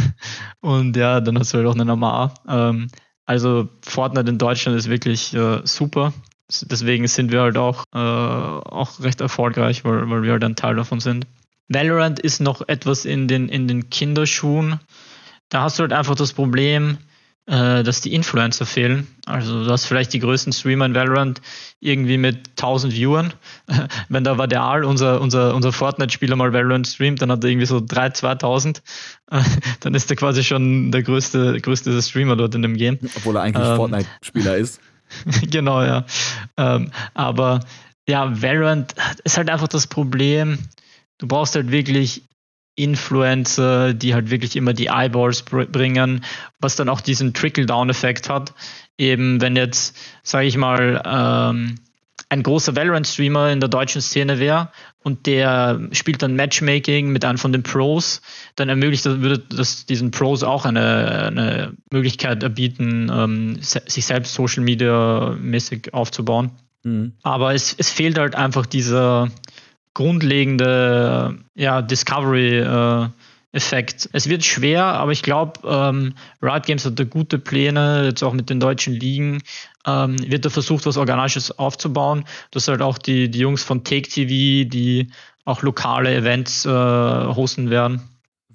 und 0.59 0.97
ja, 0.97 1.21
dann 1.21 1.39
hast 1.39 1.53
du 1.53 1.59
halt 1.59 1.67
auch 1.67 1.75
eine 1.75 1.85
Normal. 1.85 2.33
Ähm, 2.47 2.89
also 3.25 3.69
Fortnite 3.81 4.29
in 4.29 4.37
Deutschland 4.37 4.77
ist 4.77 4.89
wirklich 4.89 5.33
äh, 5.33 5.61
super 5.63 6.13
deswegen 6.61 7.07
sind 7.07 7.31
wir 7.31 7.41
halt 7.41 7.57
auch, 7.57 7.83
äh, 7.93 7.97
auch 7.97 8.99
recht 9.01 9.21
erfolgreich, 9.21 9.83
weil, 9.83 10.09
weil 10.09 10.23
wir 10.23 10.33
halt 10.33 10.43
ein 10.43 10.55
Teil 10.55 10.75
davon 10.75 10.99
sind. 10.99 11.27
Valorant 11.67 12.19
ist 12.19 12.41
noch 12.41 12.67
etwas 12.67 13.05
in 13.05 13.27
den, 13.27 13.47
in 13.47 13.67
den 13.67 13.89
Kinderschuhen. 13.89 14.79
Da 15.49 15.61
hast 15.61 15.79
du 15.79 15.81
halt 15.81 15.93
einfach 15.93 16.15
das 16.15 16.33
Problem, 16.33 16.97
äh, 17.47 17.83
dass 17.83 18.01
die 18.01 18.13
Influencer 18.13 18.65
fehlen. 18.65 19.07
Also 19.25 19.63
du 19.63 19.71
hast 19.71 19.85
vielleicht 19.85 20.13
die 20.13 20.19
größten 20.19 20.53
Streamer 20.53 20.85
in 20.85 20.95
Valorant 20.95 21.41
irgendwie 21.79 22.17
mit 22.17 22.49
1000 22.51 22.93
Viewern. 22.93 23.33
Wenn 24.09 24.23
da 24.23 24.37
Vadeal, 24.37 24.83
unser, 24.83 25.21
unser, 25.21 25.55
unser 25.55 25.71
Fortnite-Spieler 25.71 26.35
mal 26.35 26.53
Valorant 26.53 26.87
streamt, 26.87 27.21
dann 27.21 27.31
hat 27.31 27.43
er 27.43 27.49
irgendwie 27.49 27.65
so 27.65 27.77
3.000, 27.77 28.41
2.000. 28.41 28.81
dann 29.79 29.95
ist 29.95 30.09
er 30.09 30.17
quasi 30.17 30.43
schon 30.43 30.91
der 30.91 31.03
größte, 31.03 31.59
größte 31.61 32.01
Streamer 32.01 32.35
dort 32.35 32.53
in 32.55 32.61
dem 32.61 32.77
Game. 32.77 32.99
Obwohl 33.15 33.37
er 33.37 33.43
eigentlich 33.43 33.67
ähm, 33.67 33.75
Fortnite-Spieler 33.75 34.57
ist. 34.57 34.79
genau, 35.49 35.83
ja. 35.83 36.05
Ähm, 36.57 36.91
aber 37.13 37.61
ja, 38.07 38.41
Valorant 38.41 38.95
ist 39.23 39.37
halt 39.37 39.49
einfach 39.49 39.67
das 39.67 39.87
Problem. 39.87 40.59
Du 41.17 41.27
brauchst 41.27 41.55
halt 41.55 41.71
wirklich 41.71 42.23
Influencer, 42.75 43.93
die 43.93 44.13
halt 44.13 44.29
wirklich 44.31 44.55
immer 44.55 44.73
die 44.73 44.87
Eyeballs 44.87 45.43
bringen, 45.43 46.23
was 46.59 46.75
dann 46.75 46.89
auch 46.89 47.01
diesen 47.01 47.33
Trickle-Down-Effekt 47.33 48.29
hat. 48.29 48.53
Eben, 48.97 49.41
wenn 49.41 49.55
jetzt, 49.55 49.95
sage 50.23 50.47
ich 50.47 50.57
mal, 50.57 51.01
ähm, 51.05 51.75
ein 52.31 52.43
großer 52.43 52.77
Valorant-Streamer 52.77 53.51
in 53.51 53.59
der 53.59 53.67
deutschen 53.67 54.01
Szene 54.01 54.39
wäre 54.39 54.69
und 55.03 55.25
der 55.25 55.81
spielt 55.91 56.21
dann 56.21 56.37
Matchmaking 56.37 57.09
mit 57.09 57.25
einem 57.25 57.37
von 57.37 57.51
den 57.51 57.61
Pros, 57.61 58.21
dann 58.55 58.69
ermöglicht 58.69 59.05
das, 59.05 59.19
würde 59.19 59.39
das 59.39 59.85
diesen 59.85 60.11
Pros 60.11 60.41
auch 60.41 60.63
eine, 60.63 61.27
eine 61.27 61.73
Möglichkeit 61.91 62.41
erbieten, 62.41 63.11
ähm, 63.13 63.57
se 63.59 63.81
sich 63.85 64.05
selbst 64.05 64.33
Social 64.33 64.63
Media 64.63 65.35
mäßig 65.41 65.93
aufzubauen. 65.93 66.51
Mhm. 66.83 67.11
Aber 67.21 67.53
es, 67.53 67.75
es 67.77 67.89
fehlt 67.89 68.17
halt 68.17 68.35
einfach 68.35 68.65
dieser 68.65 69.29
grundlegende 69.93 71.37
ja, 71.53 71.81
Discovery 71.81 72.59
äh, 72.59 73.09
Effekt. 73.53 74.09
Es 74.13 74.29
wird 74.29 74.45
schwer, 74.45 74.85
aber 74.85 75.11
ich 75.11 75.23
glaube, 75.23 75.59
ähm, 75.65 76.13
Riot 76.41 76.65
Games 76.65 76.85
hat 76.85 76.97
da 76.97 77.03
gute 77.03 77.37
Pläne, 77.37 78.05
jetzt 78.05 78.23
auch 78.23 78.33
mit 78.33 78.49
den 78.49 78.61
deutschen 78.61 78.93
Ligen, 78.93 79.41
ähm, 79.85 80.15
wird 80.25 80.45
da 80.45 80.49
versucht, 80.49 80.85
was 80.85 80.97
Organisches 80.97 81.57
aufzubauen. 81.59 82.23
Das 82.51 82.67
halt 82.67 82.81
auch 82.81 82.97
die, 82.97 83.29
die 83.29 83.39
Jungs 83.39 83.63
von 83.63 83.83
Take 83.83 84.07
TV, 84.09 84.69
die 84.69 85.11
auch 85.43 85.63
lokale 85.63 86.15
Events 86.15 86.65
äh, 86.65 86.69
hosten 86.69 87.69
werden. 87.69 88.01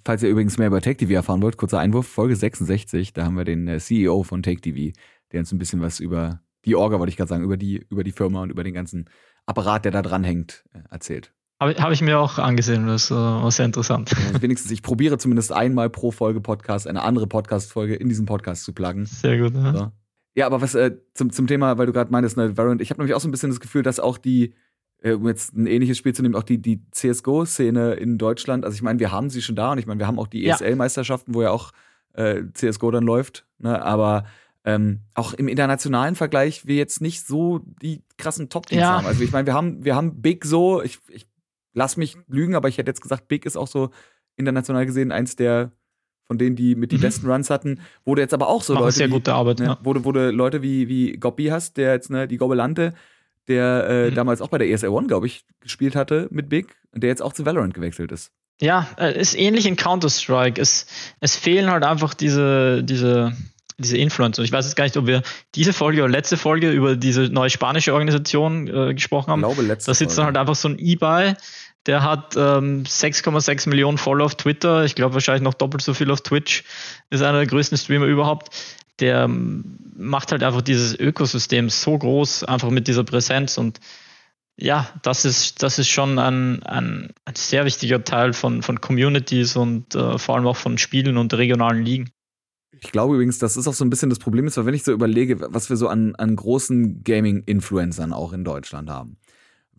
Falls 0.04 0.22
ihr 0.22 0.30
übrigens 0.30 0.56
mehr 0.56 0.68
über 0.68 0.80
Take 0.80 0.98
TV 0.98 1.12
erfahren 1.12 1.42
wollt, 1.42 1.56
kurzer 1.56 1.80
Einwurf, 1.80 2.06
Folge 2.06 2.36
66, 2.36 3.12
da 3.12 3.24
haben 3.24 3.36
wir 3.36 3.44
den 3.44 3.68
äh, 3.68 3.78
CEO 3.78 4.22
von 4.22 4.42
Take 4.42 4.60
TV, 4.60 4.96
der 5.32 5.40
uns 5.40 5.52
ein 5.52 5.58
bisschen 5.58 5.82
was 5.82 6.00
über 6.00 6.40
die 6.64 6.74
Orga, 6.74 6.98
wollte 6.98 7.10
ich 7.10 7.16
gerade 7.16 7.28
sagen, 7.28 7.44
über 7.44 7.56
die, 7.56 7.84
über 7.90 8.02
die 8.02 8.12
Firma 8.12 8.42
und 8.42 8.50
über 8.50 8.64
den 8.64 8.72
ganzen 8.72 9.10
Apparat, 9.46 9.84
der 9.84 9.92
da 9.92 10.02
dran 10.02 10.24
hängt, 10.24 10.64
äh, 10.72 10.78
erzählt. 10.90 11.32
Habe 11.58 11.74
hab 11.74 11.90
ich 11.90 12.02
mir 12.02 12.18
auch 12.18 12.38
angesehen, 12.38 12.86
das 12.86 13.10
war 13.10 13.50
sehr 13.50 13.64
interessant. 13.64 14.10
Ja, 14.32 14.42
wenigstens, 14.42 14.70
ich 14.70 14.82
probiere 14.82 15.16
zumindest 15.16 15.52
einmal 15.52 15.88
pro 15.88 16.10
Folge 16.10 16.40
Podcast 16.42 16.86
eine 16.86 17.02
andere 17.02 17.26
Podcast-Folge 17.26 17.94
in 17.94 18.08
diesen 18.10 18.26
Podcast 18.26 18.64
zu 18.64 18.74
pluggen. 18.74 19.06
Sehr 19.06 19.38
gut, 19.38 19.54
ja. 19.54 19.72
So. 19.72 19.92
Ja, 20.34 20.44
aber 20.46 20.60
was 20.60 20.74
äh, 20.74 20.96
zum, 21.14 21.32
zum 21.32 21.46
Thema, 21.46 21.78
weil 21.78 21.86
du 21.86 21.94
gerade 21.94 22.10
meintest, 22.12 22.36
ne, 22.36 22.58
Valorant, 22.58 22.82
ich 22.82 22.90
habe 22.90 23.00
nämlich 23.00 23.14
auch 23.14 23.20
so 23.20 23.28
ein 23.28 23.30
bisschen 23.30 23.48
das 23.48 23.60
Gefühl, 23.60 23.82
dass 23.82 23.98
auch 24.00 24.18
die, 24.18 24.52
äh, 25.00 25.12
um 25.12 25.26
jetzt 25.28 25.54
ein 25.54 25.66
ähnliches 25.66 25.96
Spiel 25.96 26.14
zu 26.14 26.20
nehmen, 26.22 26.34
auch 26.34 26.42
die, 26.42 26.58
die 26.60 26.82
CSGO-Szene 26.90 27.94
in 27.94 28.18
Deutschland, 28.18 28.66
also 28.66 28.74
ich 28.74 28.82
meine, 28.82 28.98
wir 28.98 29.10
haben 29.10 29.30
sie 29.30 29.40
schon 29.40 29.56
da 29.56 29.72
und 29.72 29.78
ich 29.78 29.86
meine, 29.86 29.98
wir 29.98 30.06
haben 30.06 30.18
auch 30.18 30.26
die 30.26 30.46
ESL-Meisterschaften, 30.46 31.32
wo 31.32 31.40
ja 31.40 31.52
auch 31.52 31.72
äh, 32.12 32.42
CSGO 32.52 32.90
dann 32.90 33.04
läuft, 33.04 33.46
ne, 33.58 33.82
aber 33.82 34.24
ähm, 34.66 35.00
auch 35.14 35.32
im 35.32 35.48
internationalen 35.48 36.16
Vergleich 36.16 36.66
wir 36.66 36.76
jetzt 36.76 37.00
nicht 37.00 37.26
so 37.26 37.60
die 37.80 38.02
krassen 38.18 38.50
Top-Teams 38.50 38.82
Ja. 38.82 38.98
haben. 38.98 39.06
Also 39.06 39.22
ich 39.24 39.32
meine, 39.32 39.46
wir 39.46 39.54
haben, 39.54 39.84
wir 39.86 39.96
haben 39.96 40.20
Big 40.20 40.44
so, 40.44 40.82
ich, 40.82 40.98
ich 41.08 41.26
lass 41.76 41.96
mich 41.96 42.16
lügen, 42.26 42.56
aber 42.56 42.68
ich 42.68 42.78
hätte 42.78 42.90
jetzt 42.90 43.02
gesagt, 43.02 43.28
Big 43.28 43.46
ist 43.46 43.56
auch 43.56 43.68
so 43.68 43.90
international 44.36 44.84
gesehen 44.86 45.12
eins 45.12 45.36
der 45.36 45.70
von 46.26 46.38
denen, 46.38 46.56
die 46.56 46.74
mit 46.74 46.90
die 46.90 46.96
Mhm. 46.96 47.02
besten 47.02 47.30
Runs 47.30 47.50
hatten, 47.50 47.78
wurde 48.04 48.20
jetzt 48.22 48.34
aber 48.34 48.48
auch 48.48 48.62
so 48.64 48.72
Machen 48.74 48.86
Leute, 48.86 48.96
sehr 48.96 49.06
wie, 49.06 49.12
gute 49.12 49.32
Arbeit, 49.32 49.60
ne, 49.60 49.66
ja. 49.66 49.78
wo 49.84 49.92
du 49.92 50.10
Leute 50.30 50.60
wie, 50.60 50.88
wie 50.88 51.12
Gobbi 51.12 51.46
hast, 51.46 51.76
der 51.76 51.92
jetzt, 51.92 52.10
ne, 52.10 52.26
die 52.26 52.36
Gobelante, 52.36 52.94
der 53.46 53.86
äh, 53.88 54.10
Mhm. 54.10 54.14
damals 54.16 54.40
auch 54.40 54.48
bei 54.48 54.58
der 54.58 54.68
ESL 54.68 54.88
One, 54.88 55.06
glaube 55.06 55.26
ich, 55.28 55.44
gespielt 55.60 55.94
hatte 55.94 56.26
mit 56.32 56.48
Big, 56.48 56.74
und 56.92 57.02
der 57.04 57.10
jetzt 57.10 57.22
auch 57.22 57.32
zu 57.32 57.46
Valorant 57.46 57.74
gewechselt 57.74 58.10
ist. 58.10 58.32
Ja, 58.60 58.88
äh, 58.98 59.20
ist 59.20 59.38
ähnlich 59.38 59.66
in 59.66 59.76
Counter-Strike. 59.76 60.60
Es, 60.60 60.86
es 61.20 61.36
fehlen 61.36 61.70
halt 61.70 61.84
einfach 61.84 62.12
diese, 62.14 62.82
diese, 62.82 63.32
diese 63.78 63.96
Influencer. 63.98 64.42
Ich 64.42 64.50
weiß 64.50 64.64
jetzt 64.64 64.74
gar 64.76 64.84
nicht, 64.84 64.96
ob 64.96 65.06
wir 65.06 65.22
diese 65.54 65.72
Folge 65.74 66.02
oder 66.02 66.10
letzte 66.10 66.36
Folge 66.38 66.72
über 66.72 66.96
diese 66.96 67.24
neue 67.28 67.50
spanische 67.50 67.92
Organisation 67.94 68.66
äh, 68.66 68.94
gesprochen 68.94 69.26
Ich 69.28 69.32
haben. 69.32 69.40
glaube, 69.40 69.62
letzte 69.62 69.90
Da 69.90 69.94
sitzt 69.94 70.18
dann 70.18 70.24
halt 70.24 70.36
einfach 70.38 70.54
so 70.56 70.68
ein 70.68 70.78
E-Buy, 70.78 71.34
der 71.86 72.02
hat 72.02 72.36
ähm, 72.36 72.84
6,6 72.84 73.68
Millionen 73.68 73.98
Follower 73.98 74.26
auf 74.26 74.34
Twitter, 74.34 74.84
ich 74.84 74.94
glaube 74.94 75.14
wahrscheinlich 75.14 75.42
noch 75.42 75.54
doppelt 75.54 75.82
so 75.82 75.94
viel 75.94 76.10
auf 76.10 76.20
Twitch, 76.20 76.64
ist 77.10 77.22
einer 77.22 77.38
der 77.38 77.46
größten 77.46 77.78
Streamer 77.78 78.06
überhaupt. 78.06 78.50
Der 78.98 79.24
ähm, 79.24 79.78
macht 79.94 80.32
halt 80.32 80.42
einfach 80.42 80.62
dieses 80.62 80.98
Ökosystem 80.98 81.68
so 81.68 81.98
groß, 81.98 82.44
einfach 82.44 82.70
mit 82.70 82.88
dieser 82.88 83.04
Präsenz 83.04 83.58
und 83.58 83.80
ja, 84.58 84.88
das 85.02 85.26
ist, 85.26 85.62
das 85.62 85.78
ist 85.78 85.88
schon 85.88 86.18
ein, 86.18 86.62
ein, 86.62 87.10
ein 87.26 87.34
sehr 87.34 87.66
wichtiger 87.66 88.02
Teil 88.04 88.32
von, 88.32 88.62
von 88.62 88.80
Communities 88.80 89.54
und 89.54 89.94
äh, 89.94 90.18
vor 90.18 90.36
allem 90.36 90.46
auch 90.46 90.56
von 90.56 90.78
Spielen 90.78 91.18
und 91.18 91.34
regionalen 91.34 91.84
Ligen. 91.84 92.10
Ich 92.80 92.92
glaube 92.92 93.14
übrigens, 93.14 93.38
das 93.38 93.56
ist 93.56 93.66
auch 93.66 93.74
so 93.74 93.84
ein 93.84 93.90
bisschen 93.90 94.10
das 94.10 94.18
Problem, 94.18 94.46
ist, 94.46 94.56
weil 94.56 94.66
wenn 94.66 94.74
ich 94.74 94.84
so 94.84 94.92
überlege, 94.92 95.46
was 95.52 95.68
wir 95.68 95.76
so 95.76 95.88
an, 95.88 96.14
an 96.16 96.36
großen 96.36 97.04
Gaming-Influencern 97.04 98.12
auch 98.12 98.32
in 98.32 98.44
Deutschland 98.44 98.90
haben. 98.90 99.18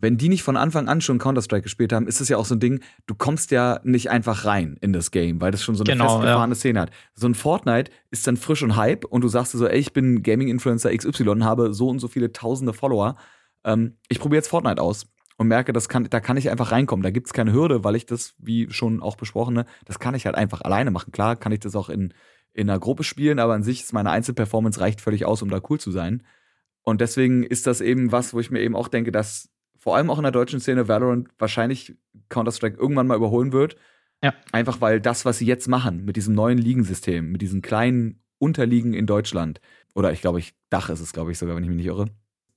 Wenn 0.00 0.16
die 0.16 0.28
nicht 0.28 0.44
von 0.44 0.56
Anfang 0.56 0.88
an 0.88 1.00
schon 1.00 1.18
Counter-Strike 1.18 1.62
gespielt 1.62 1.92
haben, 1.92 2.06
ist 2.06 2.20
es 2.20 2.28
ja 2.28 2.36
auch 2.36 2.44
so 2.44 2.54
ein 2.54 2.60
Ding, 2.60 2.80
du 3.06 3.16
kommst 3.16 3.50
ja 3.50 3.80
nicht 3.82 4.10
einfach 4.10 4.44
rein 4.44 4.76
in 4.80 4.92
das 4.92 5.10
Game, 5.10 5.40
weil 5.40 5.50
das 5.50 5.62
schon 5.62 5.74
so 5.74 5.82
eine 5.82 5.92
Genau, 5.92 6.18
festgefahrene 6.20 6.54
Szene 6.54 6.80
hat. 6.80 6.90
So 7.14 7.26
ein 7.26 7.34
Fortnite 7.34 7.90
ist 8.10 8.26
dann 8.26 8.36
frisch 8.36 8.62
und 8.62 8.76
Hype 8.76 9.04
und 9.04 9.22
du 9.22 9.28
sagst 9.28 9.54
dir 9.54 9.58
so, 9.58 9.66
ey, 9.66 9.78
ich 9.78 9.92
bin 9.92 10.22
Gaming-Influencer 10.22 10.96
XY, 10.96 11.40
habe 11.40 11.74
so 11.74 11.88
und 11.88 11.98
so 11.98 12.06
viele 12.06 12.32
tausende 12.32 12.72
Follower. 12.72 13.16
Ähm, 13.64 13.96
ich 14.08 14.20
probiere 14.20 14.38
jetzt 14.38 14.48
Fortnite 14.48 14.80
aus 14.80 15.08
und 15.36 15.48
merke, 15.48 15.72
das 15.72 15.88
kann, 15.88 16.08
da 16.08 16.20
kann 16.20 16.36
ich 16.36 16.48
einfach 16.50 16.70
reinkommen. 16.70 17.02
Da 17.02 17.10
gibt's 17.10 17.32
keine 17.32 17.52
Hürde, 17.52 17.82
weil 17.82 17.96
ich 17.96 18.06
das, 18.06 18.34
wie 18.38 18.70
schon 18.70 19.02
auch 19.02 19.16
besprochen, 19.16 19.54
ne, 19.54 19.66
das 19.84 19.98
kann 19.98 20.14
ich 20.14 20.26
halt 20.26 20.36
einfach 20.36 20.60
alleine 20.60 20.90
machen. 20.92 21.12
Klar 21.12 21.34
kann 21.36 21.52
ich 21.52 21.60
das 21.60 21.74
auch 21.74 21.88
in, 21.88 22.14
in 22.52 22.70
einer 22.70 22.78
Gruppe 22.78 23.04
spielen, 23.04 23.38
aber 23.38 23.54
an 23.54 23.62
sich 23.62 23.82
ist 23.82 23.92
meine 23.92 24.10
Einzelperformance 24.10 24.80
reicht 24.80 25.00
völlig 25.00 25.24
aus, 25.24 25.42
um 25.42 25.50
da 25.50 25.60
cool 25.68 25.80
zu 25.80 25.90
sein. 25.90 26.22
Und 26.82 27.00
deswegen 27.00 27.42
ist 27.42 27.66
das 27.66 27.80
eben 27.80 28.12
was, 28.12 28.32
wo 28.32 28.40
ich 28.40 28.50
mir 28.50 28.60
eben 28.60 28.74
auch 28.74 28.88
denke, 28.88 29.12
dass 29.12 29.50
vor 29.88 29.96
allem 29.96 30.10
auch 30.10 30.18
in 30.18 30.22
der 30.22 30.32
deutschen 30.32 30.60
Szene 30.60 30.86
Valorant 30.86 31.28
wahrscheinlich 31.38 31.96
Counter-Strike 32.28 32.76
irgendwann 32.76 33.06
mal 33.06 33.16
überholen 33.16 33.54
wird. 33.54 33.76
Ja. 34.22 34.34
Einfach 34.52 34.82
weil 34.82 35.00
das, 35.00 35.24
was 35.24 35.38
sie 35.38 35.46
jetzt 35.46 35.66
machen, 35.66 36.04
mit 36.04 36.16
diesem 36.16 36.34
neuen 36.34 36.58
Ligensystem, 36.58 37.32
mit 37.32 37.40
diesen 37.40 37.62
kleinen 37.62 38.20
Unterliegen 38.36 38.92
in 38.92 39.06
Deutschland, 39.06 39.62
oder 39.94 40.12
ich 40.12 40.20
glaube, 40.20 40.40
ich, 40.40 40.54
Dach 40.68 40.90
ist 40.90 41.00
es, 41.00 41.14
glaube 41.14 41.32
ich, 41.32 41.38
sogar, 41.38 41.56
wenn 41.56 41.62
ich 41.62 41.70
mich 41.70 41.78
nicht 41.78 41.86
irre. 41.86 42.04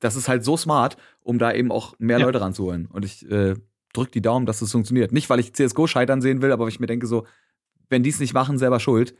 Das 0.01 0.17
ist 0.17 0.27
halt 0.27 0.43
so 0.43 0.57
smart, 0.57 0.97
um 1.21 1.39
da 1.39 1.53
eben 1.53 1.71
auch 1.71 1.95
mehr 1.99 2.19
Ja. 2.19 2.25
Leute 2.25 2.41
ranzuholen. 2.41 2.88
Und 2.88 3.05
ich 3.05 3.25
äh, 3.32 3.55
drücke 3.93 4.11
die 4.11 4.21
Daumen, 4.21 4.45
dass 4.45 4.59
das 4.59 4.73
funktioniert. 4.73 5.13
Nicht, 5.13 5.29
weil 5.29 5.39
ich 5.39 5.53
CSGO 5.53 5.88
scheitern 5.88 6.21
sehen 6.21 6.41
will, 6.41 6.51
aber 6.51 6.63
weil 6.63 6.69
ich 6.69 6.82
mir 6.82 6.88
denke, 6.88 7.07
so, 7.07 7.25
wenn 7.88 8.03
die 8.03 8.09
es 8.09 8.19
nicht 8.19 8.34
machen, 8.34 8.57
selber 8.57 8.82
schuld. 8.82 9.15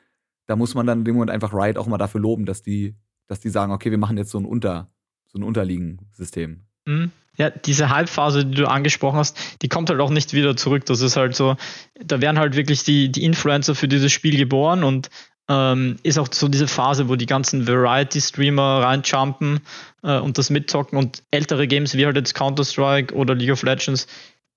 Da 0.48 0.58
muss 0.58 0.76
man 0.76 0.86
dann 0.86 1.00
in 1.00 1.06
dem 1.06 1.16
Moment 1.16 1.32
einfach 1.32 1.54
Riot 1.54 1.78
auch 1.78 1.88
mal 1.88 1.98
dafür 1.98 2.20
loben, 2.20 2.46
dass 2.46 2.62
die, 2.62 2.98
dass 3.28 3.40
die 3.40 3.48
sagen, 3.50 3.72
okay, 3.72 3.90
wir 3.90 3.98
machen 3.98 4.18
jetzt 4.18 4.32
so 4.32 4.38
ein 4.38 4.44
Unter, 4.44 4.92
so 5.28 5.40
ein 5.40 5.44
Unterliegensystem. 5.44 6.66
Mhm. 6.86 7.12
Ja, 7.38 7.50
diese 7.50 7.90
Halbphase, 7.90 8.46
die 8.46 8.56
du 8.56 8.68
angesprochen 8.68 9.18
hast, 9.18 9.38
die 9.62 9.70
kommt 9.70 9.90
halt 9.90 10.00
auch 10.00 10.10
nicht 10.10 10.34
wieder 10.34 10.56
zurück. 10.58 10.86
Das 10.86 11.02
ist 11.02 11.16
halt 11.16 11.36
so, 11.36 11.56
da 12.04 12.22
werden 12.22 12.38
halt 12.38 12.56
wirklich 12.56 12.84
die, 12.84 13.10
die 13.12 13.24
Influencer 13.24 13.74
für 13.74 13.88
dieses 13.88 14.12
Spiel 14.12 14.38
geboren 14.38 14.84
und 14.84 15.10
ähm, 15.50 15.98
ist 16.04 16.20
auch 16.20 16.28
so 16.32 16.48
diese 16.50 16.68
Phase, 16.68 17.10
wo 17.10 17.16
die 17.16 17.26
ganzen 17.26 17.68
Variety-Streamer 17.68 18.84
reinjumpen 18.84 19.62
äh, 20.04 20.20
und 20.20 20.38
das 20.38 20.50
mitzocken 20.50 20.98
und 21.00 21.24
ältere 21.32 21.68
Games 21.68 21.96
wie 21.96 22.06
halt 22.06 22.16
jetzt 22.18 22.36
Counter-Strike 22.36 23.16
oder 23.16 23.34
League 23.34 23.52
of 23.52 23.64
Legends, 23.64 24.08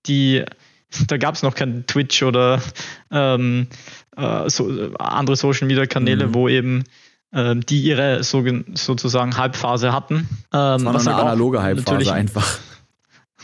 die 0.07 0.45
da 1.09 1.17
gab 1.17 1.35
es 1.35 1.43
noch 1.43 1.55
kein 1.55 1.87
Twitch 1.87 2.23
oder 2.23 2.61
ähm, 3.11 3.69
äh, 4.17 4.49
so, 4.49 4.71
äh, 4.71 4.91
andere 4.99 5.37
Social-Media-Kanäle, 5.37 6.29
Mhm. 6.29 6.35
wo 6.35 6.49
eben 6.49 6.85
ähm, 7.35 7.67
die 7.67 7.83
ihre 7.83 8.23
so, 8.23 8.45
sozusagen 8.75 9.37
Halbphase 9.37 9.93
hatten. 9.93 10.15
Ähm, 10.17 10.27
Das 10.53 10.85
war 10.85 10.95
was 10.95 11.07
eine 11.07 11.17
halt 11.17 11.27
analoge 11.27 11.59
natürlich- 11.59 11.87
Halbphase 12.11 12.13
einfach. 12.13 12.59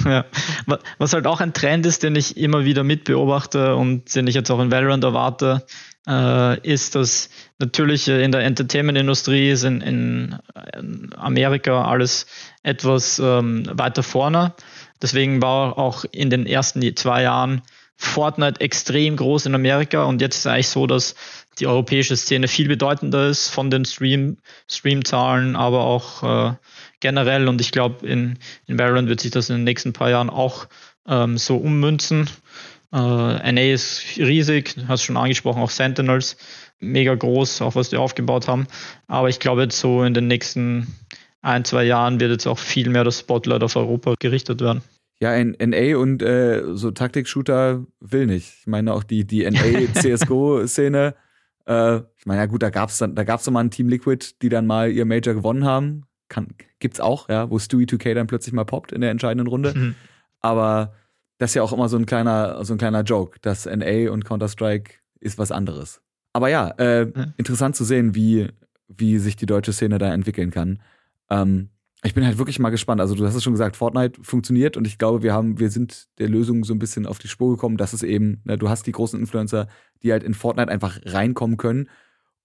ja. 0.05 0.25
Wa- 0.67 0.79
Was 0.99 1.13
halt 1.13 1.27
auch 1.27 1.41
ein 1.41 1.53
Trend 1.53 1.85
ist, 1.87 2.03
den 2.03 2.17
ich 2.17 2.37
immer 2.37 2.65
wieder 2.65 2.85
mitbeobachte 2.85 3.75
und 3.77 4.15
den 4.15 4.27
ich 4.27 4.35
jetzt 4.35 4.51
auch 4.51 4.61
in 4.61 4.71
Valorant 4.71 5.05
erwarte, 5.05 5.67
äh, 6.09 6.59
ist, 6.67 6.95
dass 6.95 7.29
natürlich 7.59 8.09
äh, 8.09 8.25
in 8.25 8.33
der 8.33 8.43
Entertainment-Industrie 8.45 9.51
ist 9.51 9.65
in, 9.65 9.81
in, 9.83 10.37
in 10.79 11.11
Amerika 11.17 11.85
alles 11.85 12.27
etwas 12.63 13.19
ähm, 13.19 13.65
weiter 13.73 14.03
vorne. 14.03 14.55
Deswegen 15.03 15.43
war 15.43 15.79
auch 15.79 16.05
in 16.11 16.31
den 16.31 16.47
ersten 16.47 16.97
zwei 16.97 17.23
Jahren 17.23 17.63
Fortnite 17.97 18.61
extrem 18.63 19.17
groß 19.17 19.45
in 19.47 19.55
Amerika 19.55 20.05
und 20.05 20.23
jetzt 20.23 20.37
ist 20.37 20.41
es 20.41 20.47
eigentlich 20.47 20.69
so, 20.69 20.87
dass 20.87 21.15
die 21.61 21.67
europäische 21.67 22.17
Szene 22.17 22.49
viel 22.49 22.69
bedeutender 22.69 23.29
ist 23.29 23.49
von 23.49 23.71
den 23.71 23.85
Stream, 23.85 24.39
Streamzahlen, 24.69 25.57
aber 25.57 25.85
auch 25.85 26.23
äh, 26.23 26.55
generell 27.01 27.49
und 27.49 27.61
ich 27.61 27.71
glaube, 27.71 28.07
in, 28.07 28.39
in 28.67 28.79
Valorant 28.79 29.09
wird 29.09 29.21
sich 29.21 29.31
das 29.31 29.51
in 29.51 29.57
den 29.57 29.65
nächsten 29.65 29.93
paar 29.93 30.11
Jahren 30.11 30.31
auch 30.31 30.67
ähm, 31.07 31.39
so 31.39 31.57
ummünzen. 31.57 32.29
Äh, 32.93 32.97
NA 33.53 33.73
ist 33.73 34.03
riesig, 34.17 34.75
hast 34.89 35.05
schon 35.05 35.17
angesprochen, 35.17 35.63
auch 35.63 35.71
Sentinels, 35.71 36.37
mega 36.81 37.15
groß, 37.15 37.63
auch 37.63 37.75
was 37.75 37.91
die 37.91 37.97
aufgebaut 37.97 38.49
haben. 38.49 38.67
Aber 39.07 39.29
ich 39.29 39.39
glaube, 39.39 39.63
jetzt 39.63 39.79
so 39.79 40.03
in 40.03 40.15
den 40.15 40.27
nächsten 40.27 40.87
ein, 41.43 41.65
zwei 41.65 41.85
Jahren 41.85 42.21
wird 42.21 42.33
jetzt 42.33 42.47
auch 42.47 42.59
viel 42.59 42.91
mehr 42.91 43.05
das 43.05 43.21
Spotlight 43.21 43.63
auf 43.63 43.77
Europa 43.77 44.15
gerichtet 44.19 44.61
werden. 44.61 44.83
Ja, 45.23 45.31
ein 45.31 45.55
NA 45.61 45.99
und 45.99 46.23
äh, 46.23 46.63
so 46.73 46.91
Taktik-Shooter 46.91 47.85
will 48.01 48.27
nicht. 48.27 48.55
Ich 48.61 48.67
meine 48.67 48.95
auch 48.95 49.05
die, 49.05 49.27
die 49.27 49.45
NA-CSGO-Szene. 49.45 51.15
Äh, 51.67 51.99
ich 52.17 52.27
meine, 52.27 52.41
ja 52.41 52.47
gut, 52.47 52.63
da 52.63 52.71
gab's 52.71 52.99
dann, 52.99 53.15
da 53.15 53.25
gab's 53.25 53.45
dann 53.45 53.55
mal 53.55 53.61
ein 53.61 53.71
Team 53.71 53.89
Liquid, 53.89 54.25
die 54.43 54.49
dann 54.49 54.67
mal 54.67 54.91
ihr 54.91 55.05
Major 55.05 55.35
gewonnen 55.35 55.65
haben. 55.65 56.05
Kann, 56.29 56.49
gibt's 56.79 57.01
auch, 57.01 57.29
ja, 57.29 57.51
wo 57.51 57.59
Stewie 57.59 57.85
2K 57.87 58.15
dann 58.15 58.27
plötzlich 58.27 58.53
mal 58.53 58.65
poppt 58.65 58.93
in 58.93 59.01
der 59.01 59.11
entscheidenden 59.11 59.47
Runde. 59.49 59.75
Mhm. 59.75 59.95
Aber 60.41 60.95
das 61.39 61.51
ist 61.51 61.55
ja 61.55 61.63
auch 61.63 61.73
immer 61.73 61.89
so 61.89 61.97
ein 61.97 62.07
kleiner, 62.07 62.65
so 62.65 62.75
ein 62.75 62.79
kleiner 62.79 63.03
Joke. 63.03 63.39
Das 63.43 63.67
NA 63.67 64.11
und 64.11 64.25
Counter-Strike 64.25 64.93
ist 65.21 65.39
was 65.39 65.51
anderes. 65.53 66.01
Aber 66.33 66.49
ja, 66.49 66.69
äh, 66.79 67.11
Ja. 67.15 67.27
interessant 67.37 67.75
zu 67.77 67.85
sehen, 67.85 68.15
wie, 68.15 68.49
wie 68.89 69.19
sich 69.19 69.37
die 69.37 69.47
deutsche 69.47 69.73
Szene 69.73 69.99
da 69.99 70.13
entwickeln 70.13 70.51
kann. 70.51 70.81
Ähm, 71.31 71.71
ich 72.03 72.15
bin 72.15 72.25
halt 72.25 72.39
wirklich 72.39 72.59
mal 72.59 72.71
gespannt. 72.71 73.01
Also 73.01 73.15
du 73.15 73.27
hast 73.27 73.35
es 73.35 73.43
schon 73.43 73.53
gesagt, 73.53 73.77
Fortnite 73.77 74.23
funktioniert 74.23 74.77
und 74.77 74.87
ich 74.87 74.99
glaube, 74.99 75.23
wir 75.23 75.35
haben, 75.35 75.59
wir 75.59 75.71
sind 75.71 76.09
der 76.19 76.29
Lösung 76.29 76.65
so 76.65 76.73
ein 76.73 76.79
bisschen 76.79 77.07
auf 77.07 77.19
die 77.19 77.29
Spur 77.29 77.51
gekommen, 77.51 77.77
dass 77.77 77.93
es 77.93 78.03
eben, 78.03 78.41
ne, 78.45 78.57
du 78.57 78.69
hast 78.69 78.87
die 78.87 78.93
großen 78.93 79.21
Influencer, 79.21 79.69
die 80.03 80.13
halt 80.13 80.23
in 80.23 80.35
Fortnite 80.35 80.71
einfach 80.71 80.99
reinkommen 81.05 81.57
können 81.57 81.91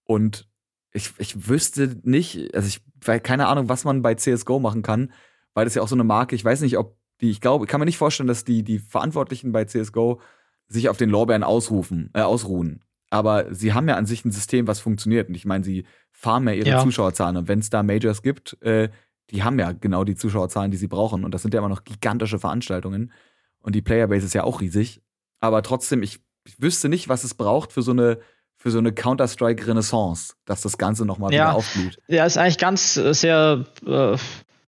und 0.04 0.48
ich, 0.92 1.12
ich 1.18 1.50
wüsste 1.50 1.98
nicht, 2.04 2.54
also 2.56 2.68
ich 2.68 2.82
weil 3.04 3.20
keine 3.20 3.48
Ahnung, 3.48 3.70
was 3.70 3.84
man 3.84 4.02
bei 4.02 4.16
CSGO 4.16 4.60
machen 4.60 4.82
kann, 4.82 5.12
weil 5.54 5.66
das 5.66 5.76
ja 5.76 5.82
auch 5.82 5.88
so 5.88 5.96
eine 5.96 6.04
Marke, 6.04 6.36
ich 6.36 6.44
weiß 6.44 6.62
nicht, 6.62 6.78
ob 6.78 6.98
die, 7.22 7.30
ich 7.30 7.42
glaube, 7.42 7.66
ich 7.66 7.72
kann 7.72 7.80
mir 7.80 7.86
nicht 7.86 7.98
vorstellen, 7.98 8.28
dass 8.28 8.44
die, 8.44 8.64
die 8.64 8.80
Verantwortlichen 8.80 9.52
bei 9.52 9.66
CSGO 9.66 10.20
sich 10.68 10.90
auf 10.90 10.98
den 10.98 11.10
Lorbeeren 11.10 11.44
ausrufen, 11.44 12.10
äh, 12.14 12.22
ausruhen. 12.22 12.82
Aber 13.10 13.54
sie 13.54 13.74
haben 13.74 13.88
ja 13.88 13.96
an 13.96 14.06
sich 14.06 14.26
ein 14.26 14.32
System, 14.32 14.68
was 14.68 14.80
funktioniert. 14.80 15.30
Und 15.30 15.36
ich 15.36 15.46
meine, 15.46 15.64
sie 15.64 15.86
farmen 16.12 16.50
ja 16.50 16.54
ihre 16.56 16.70
Ja. 16.70 16.84
Zuschauerzahlen. 16.84 17.38
Und 17.38 17.48
wenn 17.48 17.60
es 17.60 17.70
da 17.70 17.84
Majors 17.84 18.22
gibt, 18.22 18.62
äh, 18.62 18.90
die 19.32 19.44
haben 19.44 19.60
ja 19.60 19.72
genau 19.72 20.04
die 20.04 20.16
Zuschauerzahlen, 20.16 20.72
die 20.72 20.78
sie 20.78 20.88
brauchen. 20.88 21.24
Und 21.26 21.32
das 21.34 21.42
sind 21.42 21.54
ja 21.54 21.60
immer 21.60 21.70
noch 21.70 21.84
gigantische 21.84 22.40
Veranstaltungen. 22.40 23.12
Und 23.60 23.74
die 23.76 23.82
Playerbase 23.82 24.26
ist 24.26 24.34
ja 24.34 24.44
auch 24.44 24.62
riesig. 24.62 25.02
Aber 25.40 25.64
trotzdem, 25.64 26.04
ich, 26.04 26.20
ich 26.46 26.62
wüsste 26.62 26.90
nicht, 26.90 27.10
was 27.10 27.24
es 27.24 27.34
braucht 27.34 27.74
für 27.74 27.82
so 27.82 27.92
eine, 27.92 28.20
für 28.58 28.72
so 28.72 28.78
eine 28.78 28.94
Counter-Strike-Renaissance, 28.94 30.34
dass 30.46 30.62
das 30.62 30.78
Ganze 30.78 31.06
nochmal 31.06 31.34
Ja. 31.34 31.48
wieder 31.50 31.56
aufblüht. 31.56 31.98
Ja, 32.08 32.26
ist 32.26 32.38
eigentlich 32.38 32.58
ganz 32.58 32.98
äh, 32.98 33.14
sehr 33.14 33.66
äh, 33.86 34.18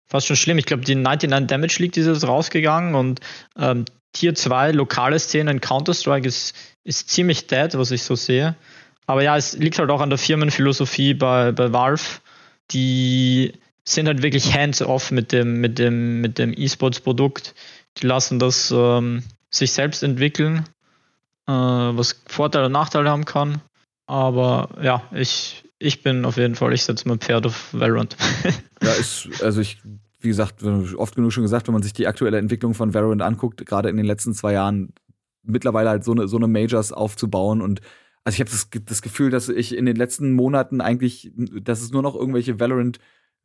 fast 0.05 0.27
schon 0.27 0.35
schlimm. 0.35 0.57
Ich 0.57 0.65
glaube, 0.65 0.83
die 0.83 0.95
99 0.95 1.47
Damage 1.47 1.77
League 1.79 1.93
die 1.93 2.01
ist 2.01 2.07
jetzt 2.07 2.27
rausgegangen 2.27 2.95
und 2.95 3.19
ähm, 3.57 3.85
Tier 4.13 4.35
2 4.35 4.71
lokale 4.73 5.17
Szene 5.17 5.49
in 5.49 5.59
Counter-Strike 5.61 6.27
ist, 6.27 6.55
ist 6.83 7.09
ziemlich 7.09 7.47
dead, 7.47 7.75
was 7.75 7.89
ich 7.89 8.03
so 8.03 8.15
sehe. 8.15 8.55
Aber 9.07 9.23
ja, 9.23 9.35
es 9.35 9.53
liegt 9.57 9.79
halt 9.79 9.89
auch 9.89 10.01
an 10.01 10.09
der 10.09 10.19
Firmenphilosophie 10.19 11.15
bei, 11.15 11.51
bei 11.51 11.73
Valve. 11.73 12.03
Die 12.71 13.53
sind 13.85 14.07
halt 14.07 14.21
wirklich 14.21 14.53
hands-off 14.53 15.11
mit 15.11 15.31
dem, 15.31 15.59
mit 15.61 15.77
dem, 15.79 16.21
mit 16.21 16.37
dem 16.39 16.53
E-Sports-Produkt. 16.55 17.53
Die 17.97 18.07
lassen 18.07 18.39
das 18.39 18.73
ähm, 18.75 19.23
sich 19.49 19.71
selbst 19.71 20.03
entwickeln, 20.03 20.65
äh, 21.47 21.51
was 21.51 22.21
Vorteile 22.27 22.67
und 22.67 22.71
Nachteile 22.71 23.09
haben 23.09 23.25
kann. 23.25 23.61
Aber 24.05 24.69
ja, 24.81 25.03
ich, 25.11 25.63
ich 25.79 26.01
bin 26.01 26.25
auf 26.25 26.37
jeden 26.37 26.55
Fall, 26.55 26.73
ich 26.73 26.83
setze 26.83 27.07
mein 27.07 27.19
Pferd 27.19 27.45
auf 27.45 27.73
Valorant. 27.73 28.15
ja, 28.81 28.91
ist, 28.93 29.29
also 29.41 29.61
ich, 29.61 29.81
wie 30.19 30.29
gesagt, 30.29 30.63
oft 30.63 31.15
genug 31.15 31.33
schon 31.33 31.43
gesagt, 31.43 31.67
wenn 31.67 31.73
man 31.73 31.83
sich 31.83 31.93
die 31.93 32.07
aktuelle 32.07 32.37
Entwicklung 32.37 32.73
von 32.73 32.93
Valorant 32.93 33.21
anguckt, 33.21 33.65
gerade 33.65 33.89
in 33.89 33.97
den 33.97 34.05
letzten 34.05 34.33
zwei 34.33 34.53
Jahren, 34.53 34.93
mittlerweile 35.43 35.89
halt 35.89 36.03
so 36.03 36.13
eine, 36.13 36.27
so 36.27 36.37
eine 36.37 36.47
Majors 36.47 36.93
aufzubauen 36.93 37.61
und 37.61 37.81
also 38.25 38.35
ich 38.35 38.39
habe 38.39 38.49
das, 38.49 38.69
das 38.85 39.01
Gefühl, 39.01 39.31
dass 39.31 39.49
ich 39.49 39.75
in 39.75 39.85
den 39.85 39.97
letzten 39.97 40.31
Monaten 40.31 40.79
eigentlich, 40.79 41.31
dass 41.35 41.81
es 41.81 41.91
nur 41.91 42.01
noch 42.01 42.15
irgendwelche 42.15 42.57
Valorant 42.57 42.99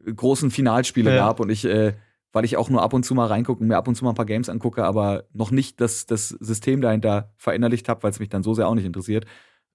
großen 0.05 0.51
Finalspiele 0.51 1.15
ja. 1.15 1.27
gab 1.27 1.41
und 1.41 1.51
ich, 1.51 1.65
äh, 1.65 1.95
weil 2.33 2.45
ich 2.45 2.57
auch 2.57 2.71
nur 2.71 2.83
ab 2.83 2.93
und 2.93 3.05
zu 3.05 3.15
mal 3.15 3.27
reingucke 3.27 3.61
und 3.61 3.69
mir 3.69 3.77
ab 3.77 3.89
und 3.89 3.95
zu 3.95 4.05
mal 4.05 4.11
ein 4.13 4.17
paar 4.17 4.27
Games 4.27 4.49
angucke, 4.49 4.85
aber 4.85 5.25
noch 5.33 5.51
nicht 5.51 5.81
das, 5.81 6.07
das 6.07 6.29
System 6.29 6.81
dahinter 6.81 7.33
verinnerlicht 7.37 7.89
habe, 7.89 8.03
weil 8.03 8.11
es 8.11 8.21
mich 8.21 8.29
dann 8.29 8.43
so 8.43 8.55
sehr 8.55 8.69
auch 8.69 8.75
nicht 8.75 8.85
interessiert. 8.85 9.25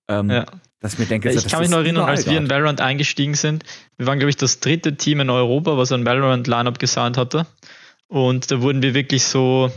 Ähm, 0.07 0.29
ja. 0.29 0.45
Dass 0.79 0.93
ich 0.93 0.99
mir 0.99 1.05
denke, 1.05 1.31
ich 1.31 1.47
kann 1.47 1.61
mich 1.61 1.69
noch 1.69 1.77
erinnern, 1.77 2.09
als 2.09 2.27
wir 2.27 2.37
in 2.37 2.49
Valorant 2.49 2.81
eingestiegen 2.81 3.35
sind. 3.35 3.63
Wir 3.97 4.05
waren, 4.05 4.19
glaube 4.19 4.29
ich, 4.29 4.35
das 4.35 4.59
dritte 4.59 4.97
Team 4.97 5.21
in 5.21 5.29
Europa, 5.29 5.77
was 5.77 5.91
ein 5.93 6.05
Valorant-Lineup 6.05 6.77
gesigned 6.77 7.17
hatte. 7.17 7.47
Und 8.07 8.51
da 8.51 8.61
wurden 8.61 8.81
wir 8.81 8.93
wirklich 8.93 9.23
so, 9.23 9.71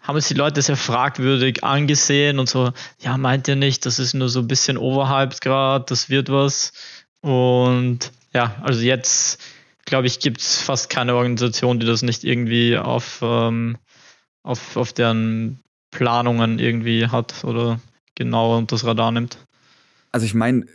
haben 0.00 0.16
uns 0.16 0.28
die 0.28 0.34
Leute 0.34 0.60
sehr 0.62 0.76
fragwürdig 0.76 1.62
angesehen 1.62 2.38
und 2.38 2.48
so, 2.48 2.72
ja, 2.98 3.16
meint 3.16 3.46
ihr 3.46 3.56
nicht, 3.56 3.86
das 3.86 3.98
ist 3.98 4.14
nur 4.14 4.28
so 4.28 4.40
ein 4.40 4.48
bisschen 4.48 4.76
overhyped 4.76 5.40
gerade, 5.40 5.84
das 5.88 6.10
wird 6.10 6.30
was. 6.30 6.72
Und 7.20 8.10
ja, 8.34 8.56
also 8.62 8.80
jetzt, 8.80 9.40
glaube 9.84 10.06
ich, 10.06 10.18
gibt 10.18 10.40
es 10.40 10.60
fast 10.60 10.90
keine 10.90 11.14
Organisation, 11.14 11.80
die 11.80 11.86
das 11.86 12.02
nicht 12.02 12.24
irgendwie 12.24 12.76
auf, 12.76 13.20
ähm, 13.22 13.78
auf, 14.42 14.76
auf 14.76 14.92
deren 14.92 15.60
Planungen 15.90 16.58
irgendwie 16.58 17.06
hat 17.08 17.44
oder 17.44 17.80
unter 18.20 18.76
das 18.76 18.84
Radar 18.84 19.12
nimmt. 19.12 19.38
Also 20.12 20.26
ich 20.26 20.34
meine, 20.34 20.66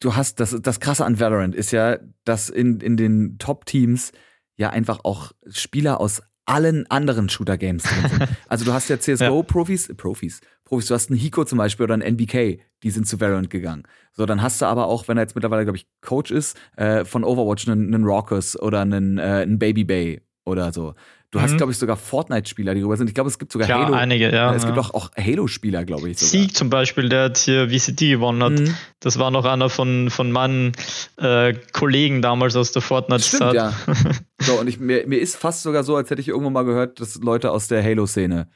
du 0.00 0.16
hast 0.16 0.40
das, 0.40 0.56
das 0.60 0.80
Krasse 0.80 1.04
an 1.04 1.20
Valorant 1.20 1.54
ist 1.54 1.70
ja, 1.70 1.98
dass 2.24 2.48
in, 2.48 2.80
in 2.80 2.96
den 2.96 3.38
Top-Teams 3.38 4.12
ja 4.56 4.70
einfach 4.70 5.00
auch 5.04 5.32
Spieler 5.50 6.00
aus 6.00 6.22
allen 6.46 6.90
anderen 6.90 7.28
Shooter-Games 7.28 7.82
drin 7.82 8.08
sind. 8.10 8.28
Also 8.48 8.64
du 8.64 8.72
hast 8.72 8.88
ja 8.88 8.98
CSGO-Profis, 8.98 9.88
ja. 9.88 9.94
Profis, 9.94 10.40
Profis, 10.64 10.88
du 10.88 10.94
hast 10.94 11.10
einen 11.10 11.18
Hiko 11.18 11.44
zum 11.44 11.58
Beispiel 11.58 11.84
oder 11.84 11.94
einen 11.94 12.02
NBK, 12.02 12.60
die 12.82 12.90
sind 12.90 13.06
zu 13.06 13.20
Valorant 13.20 13.50
gegangen. 13.50 13.84
So, 14.12 14.26
dann 14.26 14.42
hast 14.42 14.60
du 14.60 14.66
aber 14.66 14.86
auch, 14.86 15.06
wenn 15.06 15.16
er 15.16 15.22
jetzt 15.22 15.34
mittlerweile, 15.34 15.64
glaube 15.64 15.76
ich, 15.76 15.86
Coach 16.00 16.30
ist, 16.30 16.58
äh, 16.76 17.04
von 17.04 17.22
Overwatch 17.22 17.68
einen, 17.68 17.94
einen 17.94 18.04
Raucus 18.04 18.58
oder 18.58 18.80
einen, 18.80 19.18
äh, 19.18 19.22
einen 19.22 19.58
Baby 19.58 19.84
Bay 19.84 20.22
oder 20.44 20.72
so. 20.72 20.94
Du 21.30 21.38
mhm. 21.38 21.42
hast, 21.42 21.56
glaube 21.58 21.70
ich, 21.70 21.78
sogar 21.78 21.96
Fortnite-Spieler, 21.96 22.74
die 22.74 22.82
rüber 22.82 22.96
sind. 22.96 23.06
Ich 23.06 23.14
glaube, 23.14 23.30
es 23.30 23.38
gibt 23.38 23.52
sogar 23.52 23.66
Klar, 23.66 23.86
Halo. 23.86 23.94
einige, 23.94 24.32
ja. 24.32 24.52
Es 24.52 24.66
gibt 24.66 24.76
auch, 24.78 24.92
auch 24.94 25.10
Halo-Spieler, 25.16 25.84
glaube 25.84 26.10
ich. 26.10 26.18
Sogar. 26.18 26.30
Sieg 26.30 26.56
zum 26.56 26.70
Beispiel, 26.70 27.08
der 27.08 27.26
jetzt 27.26 27.44
hier 27.44 27.70
VCT 27.70 28.00
gewonnen 28.00 28.42
hat. 28.42 28.58
Mhm. 28.58 28.74
Das 28.98 29.18
war 29.20 29.30
noch 29.30 29.44
einer 29.44 29.70
von, 29.70 30.10
von 30.10 30.32
meinen 30.32 30.72
äh, 31.18 31.54
Kollegen 31.72 32.20
damals 32.20 32.56
aus 32.56 32.72
der 32.72 32.82
Fortnite-Zeit. 32.82 33.54
Ja. 33.54 33.72
so, 34.40 34.54
und 34.54 34.68
ich, 34.68 34.80
mir, 34.80 35.06
mir 35.06 35.20
ist 35.20 35.36
fast 35.36 35.62
sogar 35.62 35.84
so, 35.84 35.94
als 35.94 36.10
hätte 36.10 36.20
ich 36.20 36.28
irgendwann 36.28 36.52
mal 36.52 36.64
gehört, 36.64 37.00
dass 37.00 37.14
Leute 37.16 37.52
aus 37.52 37.68
der 37.68 37.84
Halo-Szene 37.84 38.48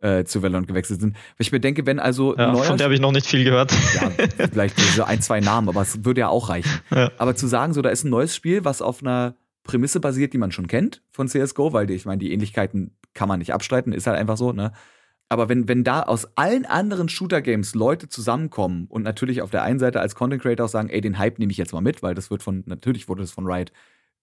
äh, 0.00 0.24
zu 0.24 0.42
Valorant 0.42 0.66
gewechselt 0.66 1.00
sind. 1.00 1.14
Weil 1.14 1.20
ich 1.38 1.52
mir 1.52 1.60
denke, 1.60 1.86
wenn 1.86 2.00
also. 2.00 2.36
Ja, 2.36 2.54
von 2.54 2.76
der 2.76 2.86
habe 2.86 2.94
ich 2.94 3.00
noch 3.00 3.12
nicht 3.12 3.26
viel 3.26 3.44
gehört. 3.44 3.72
Ja, 3.94 4.10
vielleicht 4.50 4.78
so 4.96 5.04
ein, 5.04 5.22
zwei 5.22 5.38
Namen, 5.38 5.68
aber 5.68 5.82
es 5.82 6.04
würde 6.04 6.22
ja 6.22 6.28
auch 6.28 6.48
reichen. 6.48 6.80
Ja. 6.90 7.12
Aber 7.18 7.36
zu 7.36 7.46
sagen, 7.46 7.72
so, 7.72 7.82
da 7.82 7.90
ist 7.90 8.04
ein 8.04 8.10
neues 8.10 8.34
Spiel, 8.34 8.64
was 8.64 8.82
auf 8.82 9.00
einer 9.00 9.36
Prämisse 9.66 10.00
basiert, 10.00 10.32
die 10.32 10.38
man 10.38 10.52
schon 10.52 10.66
kennt 10.66 11.02
von 11.10 11.28
CSGO, 11.28 11.72
weil 11.72 11.90
ich 11.90 12.06
meine, 12.06 12.18
die 12.18 12.32
Ähnlichkeiten 12.32 12.96
kann 13.14 13.28
man 13.28 13.38
nicht 13.38 13.52
abstreiten, 13.52 13.92
ist 13.92 14.06
halt 14.06 14.18
einfach 14.18 14.36
so, 14.36 14.52
ne? 14.52 14.72
Aber 15.28 15.48
wenn, 15.48 15.66
wenn 15.66 15.82
da 15.82 16.02
aus 16.02 16.36
allen 16.36 16.66
anderen 16.66 17.08
Shooter-Games 17.08 17.74
Leute 17.74 18.08
zusammenkommen 18.08 18.86
und 18.88 19.02
natürlich 19.02 19.42
auf 19.42 19.50
der 19.50 19.64
einen 19.64 19.80
Seite 19.80 20.00
als 20.00 20.14
Content 20.14 20.40
Creator 20.40 20.66
auch 20.66 20.70
sagen, 20.70 20.88
ey, 20.88 21.00
den 21.00 21.18
Hype 21.18 21.40
nehme 21.40 21.50
ich 21.50 21.58
jetzt 21.58 21.72
mal 21.72 21.80
mit, 21.80 22.00
weil 22.02 22.14
das 22.14 22.30
wird 22.30 22.44
von, 22.44 22.62
natürlich 22.66 23.08
wurde 23.08 23.22
das 23.22 23.32
von 23.32 23.44
Riot 23.44 23.72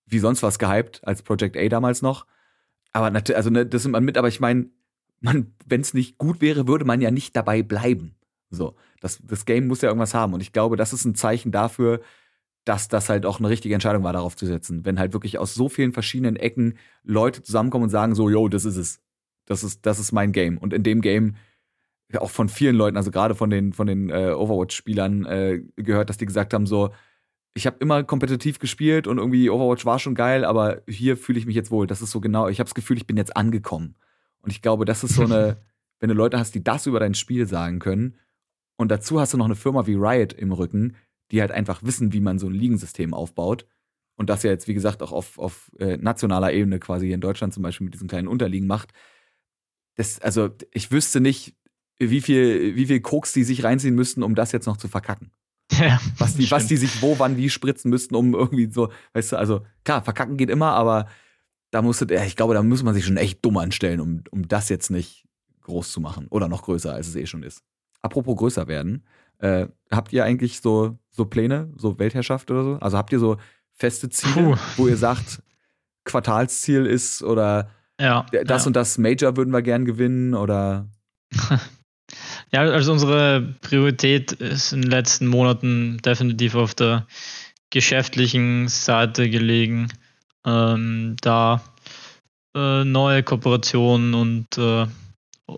wie 0.05 0.19
sonst 0.19 0.43
was 0.43 0.59
gehypt, 0.59 1.01
als 1.03 1.21
Project 1.21 1.57
A 1.57 1.67
damals 1.67 2.01
noch. 2.01 2.25
Aber 2.93 3.09
natürlich, 3.09 3.37
also 3.37 3.49
ne, 3.49 3.65
das 3.65 3.83
nimmt 3.83 3.93
man 3.93 4.05
mit, 4.05 4.17
aber 4.17 4.29
ich 4.29 4.39
meine, 4.39 4.69
man, 5.19 5.53
wenn 5.65 5.81
es 5.81 5.93
nicht 5.93 6.17
gut 6.17 6.41
wäre, 6.41 6.67
würde 6.67 6.85
man 6.85 7.01
ja 7.01 7.11
nicht 7.11 7.35
dabei 7.35 7.63
bleiben. 7.63 8.15
So, 8.49 8.75
das, 9.01 9.19
das 9.23 9.45
Game 9.45 9.67
muss 9.67 9.81
ja 9.81 9.89
irgendwas 9.89 10.13
haben. 10.13 10.33
Und 10.33 10.41
ich 10.41 10.53
glaube, 10.53 10.77
das 10.77 10.93
ist 10.93 11.05
ein 11.05 11.15
Zeichen 11.15 11.51
dafür, 11.51 12.01
dass 12.65 12.87
das 12.87 13.09
halt 13.09 13.25
auch 13.25 13.39
eine 13.39 13.49
richtige 13.49 13.73
Entscheidung 13.73 14.03
war, 14.03 14.13
darauf 14.13 14.35
zu 14.35 14.45
setzen. 14.45 14.85
Wenn 14.85 14.99
halt 14.99 15.13
wirklich 15.13 15.37
aus 15.37 15.53
so 15.53 15.69
vielen 15.69 15.91
verschiedenen 15.91 16.35
Ecken 16.35 16.77
Leute 17.03 17.43
zusammenkommen 17.43 17.85
und 17.85 17.89
sagen 17.89 18.15
so, 18.15 18.29
yo, 18.29 18.47
das 18.47 18.65
ist 18.65 18.77
es. 18.77 19.01
Das 19.45 19.63
ist, 19.63 19.85
das 19.85 19.99
ist 19.99 20.11
mein 20.13 20.31
Game. 20.31 20.57
Und 20.57 20.73
in 20.73 20.83
dem 20.83 21.01
Game 21.01 21.35
ja, 22.13 22.21
auch 22.21 22.29
von 22.29 22.47
vielen 22.47 22.75
Leuten, 22.75 22.95
also 22.95 23.11
gerade 23.11 23.35
von 23.35 23.49
den, 23.49 23.73
von 23.73 23.87
den 23.87 24.09
äh, 24.09 24.31
Overwatch-Spielern 24.31 25.25
äh, 25.25 25.61
gehört, 25.75 26.09
dass 26.09 26.17
die 26.17 26.25
gesagt 26.25 26.53
haben 26.53 26.67
so, 26.67 26.91
ich 27.55 27.67
habe 27.67 27.77
immer 27.79 28.03
kompetitiv 28.03 28.59
gespielt 28.59 29.07
und 29.07 29.17
irgendwie 29.17 29.49
Overwatch 29.49 29.85
war 29.85 29.99
schon 29.99 30.15
geil, 30.15 30.45
aber 30.45 30.81
hier 30.87 31.17
fühle 31.17 31.39
ich 31.39 31.45
mich 31.45 31.55
jetzt 31.55 31.71
wohl. 31.71 31.87
Das 31.87 32.01
ist 32.01 32.11
so 32.11 32.19
genau, 32.19 32.47
ich 32.47 32.59
habe 32.59 32.67
das 32.67 32.75
Gefühl, 32.75 32.97
ich 32.97 33.07
bin 33.07 33.17
jetzt 33.17 33.35
angekommen. 33.35 33.95
Und 34.41 34.51
ich 34.51 34.61
glaube, 34.61 34.85
das 34.85 35.03
ist 35.03 35.15
so 35.15 35.23
eine, 35.23 35.57
wenn 35.99 36.09
du 36.09 36.15
Leute 36.15 36.39
hast, 36.39 36.55
die 36.55 36.63
das 36.63 36.85
über 36.85 36.99
dein 36.99 37.13
Spiel 37.13 37.47
sagen 37.47 37.79
können 37.79 38.15
und 38.77 38.89
dazu 38.89 39.19
hast 39.19 39.33
du 39.33 39.37
noch 39.37 39.45
eine 39.45 39.55
Firma 39.55 39.87
wie 39.87 39.95
Riot 39.95 40.33
im 40.33 40.51
Rücken, 40.51 40.95
die 41.33 41.41
halt 41.41 41.51
einfach 41.51 41.81
wissen, 41.81 42.13
wie 42.13 42.21
man 42.21 42.37
so 42.37 42.47
ein 42.47 42.53
Ligensystem 42.53 43.13
aufbaut. 43.13 43.65
Und 44.15 44.29
das 44.29 44.43
ja 44.43 44.51
jetzt, 44.51 44.67
wie 44.67 44.75
gesagt, 44.75 45.01
auch 45.01 45.11
auf, 45.11 45.39
auf 45.39 45.71
äh, 45.79 45.97
nationaler 45.97 46.53
Ebene 46.53 46.77
quasi 46.77 47.07
hier 47.07 47.15
in 47.15 47.21
Deutschland 47.21 47.55
zum 47.55 47.63
Beispiel 47.63 47.85
mit 47.85 47.95
diesen 47.95 48.07
kleinen 48.07 48.27
Unterliegen 48.27 48.67
macht. 48.67 48.93
Das, 49.95 50.19
also 50.19 50.51
ich 50.71 50.91
wüsste 50.91 51.21
nicht, 51.21 51.55
wie 51.97 52.21
viel, 52.21 52.75
wie 52.75 52.85
viel 52.85 53.01
Koks 53.01 53.33
die 53.33 53.43
sich 53.43 53.63
reinziehen 53.63 53.95
müssten, 53.95 54.21
um 54.21 54.35
das 54.35 54.51
jetzt 54.51 54.67
noch 54.67 54.77
zu 54.77 54.87
verkacken. 54.87 55.31
Ja, 55.71 55.99
was, 56.19 56.35
die, 56.35 56.51
was 56.51 56.67
die 56.67 56.77
sich 56.77 57.01
wo, 57.01 57.17
wann, 57.17 57.35
wie 57.35 57.49
spritzen 57.49 57.89
müssten, 57.89 58.13
um 58.13 58.35
irgendwie 58.35 58.71
so, 58.71 58.91
weißt 59.13 59.31
du, 59.31 59.37
also 59.37 59.65
klar, 59.83 60.03
verkacken 60.03 60.37
geht 60.37 60.51
immer, 60.51 60.73
aber 60.73 61.07
da 61.71 61.81
musste, 61.81 62.05
ich 62.13 62.35
glaube, 62.35 62.53
da 62.53 62.61
muss 62.61 62.83
man 62.83 62.93
sich 62.93 63.05
schon 63.05 63.17
echt 63.17 63.43
dumm 63.43 63.57
anstellen, 63.57 63.99
um, 64.01 64.23
um 64.29 64.47
das 64.47 64.69
jetzt 64.69 64.91
nicht 64.91 65.25
groß 65.61 65.91
zu 65.91 65.99
machen. 65.99 66.27
Oder 66.29 66.47
noch 66.47 66.61
größer, 66.61 66.93
als 66.93 67.07
es 67.07 67.15
eh 67.15 67.25
schon 67.25 67.41
ist. 67.41 67.63
Apropos 68.03 68.37
größer 68.37 68.67
werden, 68.67 69.03
äh, 69.39 69.65
habt 69.89 70.13
ihr 70.13 70.25
eigentlich 70.25 70.59
so, 70.61 70.99
so 71.15 71.25
Pläne, 71.25 71.71
so 71.77 71.97
Weltherrschaft 71.99 72.51
oder 72.51 72.63
so? 72.63 72.77
Also 72.81 72.97
habt 72.97 73.13
ihr 73.13 73.19
so 73.19 73.37
feste 73.71 74.09
Ziele, 74.09 74.51
Puh. 74.51 74.57
wo 74.77 74.87
ihr 74.87 74.97
sagt, 74.97 75.41
Quartalsziel 76.03 76.85
ist 76.85 77.23
oder 77.23 77.69
ja, 77.99 78.25
das 78.45 78.63
ja. 78.63 78.67
und 78.67 78.75
das 78.75 78.97
Major 78.97 79.37
würden 79.37 79.53
wir 79.53 79.61
gern 79.61 79.85
gewinnen 79.85 80.33
oder? 80.33 80.87
ja, 82.51 82.61
also 82.61 82.91
unsere 82.91 83.55
Priorität 83.61 84.33
ist 84.33 84.73
in 84.73 84.81
den 84.81 84.91
letzten 84.91 85.27
Monaten 85.27 85.99
definitiv 86.03 86.55
auf 86.55 86.75
der 86.75 87.07
geschäftlichen 87.69 88.67
Seite 88.67 89.29
gelegen, 89.29 89.87
ähm, 90.45 91.15
da 91.21 91.61
äh, 92.55 92.83
neue 92.83 93.23
Kooperationen 93.23 94.13
und 94.13 94.57
äh, 94.57 94.85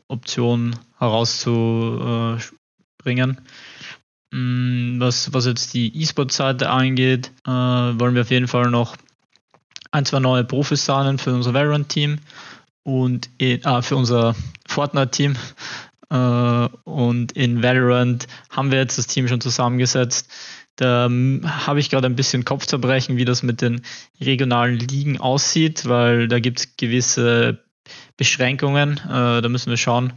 Optionen 0.08 0.78
herauszubringen. 0.98 3.42
Mm, 4.32 5.00
was, 5.00 5.34
was 5.34 5.46
jetzt 5.46 5.74
die 5.74 5.96
E-Sport-Seite 6.02 6.70
angeht, 6.70 7.32
äh, 7.46 7.50
wollen 7.52 8.16
wir 8.16 8.22
auf 8.22 8.32
jeden 8.32 8.48
Fall 8.48 8.70
noch 8.70 8.96
ein, 9.92 10.06
zwei 10.06 10.20
neue 10.20 10.44
Profis 10.44 10.86
signen 10.86 11.18
für 11.18 11.34
unser 11.34 11.54
Valorant-Team 11.54 12.20
und 12.84 13.30
in, 13.38 13.66
ah, 13.66 13.82
für 13.82 13.96
unser 13.96 14.36
Fortnite-Team. 14.68 15.36
Äh, 16.10 16.68
und 16.84 17.32
in 17.32 17.64
Valorant 17.64 18.28
haben 18.50 18.72
wir 18.72 18.80
jetzt 18.80 18.98
das 18.98 19.08
Team 19.08 19.28
schon 19.28 19.42
zusammengesetzt. 19.42 20.30
Da 20.76 21.06
ähm, 21.06 21.42
habe 21.46 21.80
ich 21.80 21.90
gerade 21.90 22.08
ein 22.08 22.16
bisschen 22.16 22.44
Kopfzerbrechen, 22.44 23.18
wie 23.18 23.26
das 23.26 23.44
mit 23.44 23.62
den 23.62 23.82
regionalen 24.20 24.78
Ligen 24.78 25.20
aussieht, 25.20 25.88
weil 25.88 26.28
da 26.28 26.40
gibt 26.40 26.60
es 26.60 26.78
gewisse 26.78 27.64
Beschränkungen. 28.18 28.98
Äh, 28.98 29.42
da 29.42 29.50
müssen 29.50 29.70
wir 29.70 29.78
schauen, 29.78 30.14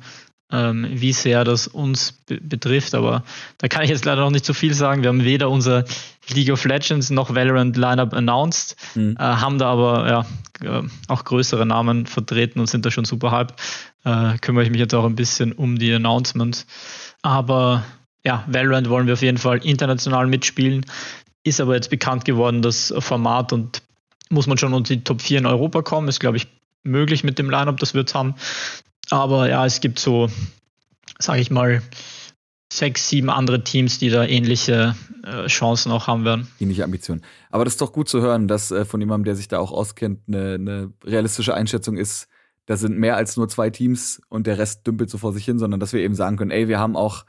ähm, 0.51 0.86
wie 0.90 1.12
sehr 1.12 1.44
das 1.44 1.66
uns 1.66 2.12
be 2.12 2.38
betrifft. 2.40 2.94
Aber 2.94 3.24
da 3.59 3.68
kann 3.68 3.82
ich 3.82 3.90
jetzt 3.90 4.05
leider 4.05 4.22
noch 4.22 4.30
nicht 4.30 4.44
so 4.44 4.55
viel 4.55 4.74
sagen. 4.74 5.03
Wir 5.03 5.09
haben 5.09 5.24
weder 5.24 5.51
unser 5.51 5.84
League 6.30 6.51
of 6.51 6.64
Legends 6.64 7.11
noch 7.11 7.34
Valorant 7.34 7.76
Lineup 7.76 8.14
announced, 8.14 8.76
mhm. 8.94 9.16
äh, 9.18 9.22
haben 9.22 9.59
da 9.59 9.70
aber 9.70 10.09
ja, 10.62 10.78
äh, 10.78 10.82
auch 11.09 11.24
größere 11.24 11.66
Namen 11.66 12.07
vertreten 12.07 12.61
und 12.61 12.66
sind 12.66 12.84
da 12.84 12.90
schon 12.90 13.05
super 13.05 13.32
hyped. 13.32 13.55
Äh, 14.05 14.38
kümmere 14.38 14.64
ich 14.64 14.70
mich 14.70 14.80
jetzt 14.80 14.94
auch 14.94 15.05
ein 15.05 15.16
bisschen 15.16 15.53
um 15.53 15.78
die 15.78 15.92
Announcements. 15.92 16.66
Aber 17.22 17.84
ja, 18.24 18.44
Valorant 18.46 18.88
wollen 18.88 19.07
wir 19.07 19.14
auf 19.14 19.22
jeden 19.22 19.38
Fall 19.38 19.59
international 19.64 20.26
mitspielen. 20.26 20.84
Ist 21.44 21.61
aber 21.61 21.74
jetzt 21.74 21.90
bekannt 21.90 22.24
geworden, 22.24 22.62
das 22.62 22.92
Format 22.99 23.53
und 23.53 23.82
muss 24.30 24.46
man 24.46 24.59
schon 24.59 24.74
unter 24.74 24.94
die 24.94 25.05
Top 25.05 25.22
4 25.22 25.38
in 25.38 25.46
Europa 25.46 25.82
kommen. 25.82 26.09
Ist, 26.09 26.20
glaube 26.20 26.36
ich, 26.36 26.46
möglich 26.82 27.24
mit 27.24 27.38
dem 27.38 27.51
Lineup, 27.51 27.78
das 27.78 27.94
wir 27.94 28.03
jetzt 28.03 28.14
haben. 28.14 28.34
Aber 29.11 29.48
ja, 29.48 29.64
es 29.64 29.80
gibt 29.80 29.98
so, 29.98 30.28
sage 31.18 31.40
ich 31.40 31.50
mal, 31.50 31.82
sechs, 32.72 33.09
sieben 33.09 33.30
andere 33.30 33.64
Teams, 33.64 33.98
die 33.98 34.11
da 34.11 34.24
ähnliche 34.24 34.94
äh, 35.24 35.46
Chancen 35.46 35.90
auch 35.90 36.06
haben 36.06 36.24
werden. 36.24 36.48
Ähnliche 36.61 36.84
Ambitionen. 36.84 37.22
Aber 37.50 37.64
das 37.64 37.74
ist 37.74 37.80
doch 37.80 37.92
gut 37.92 38.09
zu 38.09 38.20
hören, 38.20 38.48
dass 38.48 38.70
äh, 38.70 38.84
von 38.84 39.00
jemandem, 39.00 39.24
der 39.24 39.36
sich 39.36 39.48
da 39.48 39.59
auch 39.59 39.72
auskennt, 39.72 40.20
eine, 40.28 40.54
eine 40.54 40.92
realistische 41.04 41.54
Einschätzung 41.54 41.96
ist, 41.96 42.28
da 42.66 42.76
sind 42.76 42.98
mehr 42.98 43.16
als 43.16 43.38
nur 43.38 43.48
zwei 43.48 43.70
Teams 43.70 44.20
und 44.28 44.46
der 44.46 44.59
Rest 44.59 44.86
dümpelt 44.86 45.09
so 45.09 45.16
vor 45.16 45.32
sich 45.32 45.46
hin, 45.46 45.59
sondern 45.59 45.80
dass 45.80 45.94
wir 45.94 46.00
eben 46.00 46.14
sagen 46.14 46.36
können, 46.36 46.50
ey, 46.50 46.68
wir 46.68 46.78
haben 46.78 46.96
auch 46.96 47.24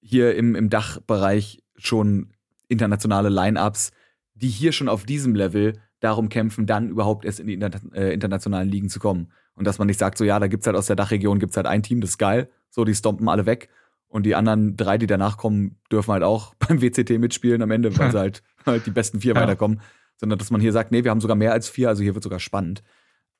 hier 0.00 0.36
im, 0.36 0.54
im 0.54 0.70
Dachbereich 0.70 1.64
schon 1.76 2.30
internationale 2.68 3.28
Line-Ups, 3.28 3.90
die 4.34 4.48
hier 4.48 4.70
schon 4.70 4.88
auf 4.88 5.04
diesem 5.04 5.34
Level 5.34 5.80
darum 5.98 6.28
kämpfen, 6.28 6.66
dann 6.66 6.88
überhaupt 6.88 7.24
erst 7.24 7.40
in 7.40 7.48
die 7.48 7.54
inter 7.54 7.70
äh, 7.94 8.12
internationalen 8.12 8.68
Ligen 8.68 8.88
zu 8.88 9.00
kommen. 9.00 9.32
Und 9.56 9.66
dass 9.66 9.78
man 9.78 9.86
nicht 9.86 9.98
sagt, 9.98 10.18
so 10.18 10.24
ja, 10.24 10.38
da 10.38 10.46
gibt's 10.46 10.66
halt 10.66 10.76
aus 10.76 10.86
der 10.86 10.96
Dachregion 10.96 11.38
gibt's 11.38 11.56
halt 11.56 11.66
ein 11.66 11.82
Team, 11.82 12.00
das 12.00 12.10
ist 12.10 12.18
geil, 12.18 12.50
so 12.70 12.84
die 12.84 12.94
stompen 12.94 13.28
alle 13.28 13.46
weg 13.46 13.68
und 14.08 14.24
die 14.24 14.34
anderen 14.34 14.76
drei, 14.76 14.98
die 14.98 15.06
danach 15.06 15.36
kommen, 15.36 15.78
dürfen 15.90 16.12
halt 16.12 16.22
auch 16.22 16.54
beim 16.58 16.80
WCT 16.80 17.18
mitspielen 17.18 17.62
am 17.62 17.70
Ende, 17.70 17.96
weil 17.98 18.10
sie 18.12 18.18
halt, 18.18 18.42
halt 18.64 18.86
die 18.86 18.90
besten 18.90 19.20
vier 19.20 19.34
ja. 19.34 19.40
weiterkommen. 19.40 19.80
Sondern 20.18 20.38
dass 20.38 20.50
man 20.50 20.62
hier 20.62 20.72
sagt, 20.72 20.92
nee, 20.92 21.04
wir 21.04 21.10
haben 21.10 21.20
sogar 21.20 21.36
mehr 21.36 21.52
als 21.52 21.68
vier, 21.68 21.90
also 21.90 22.02
hier 22.02 22.14
wird 22.14 22.24
sogar 22.24 22.40
spannend. 22.40 22.82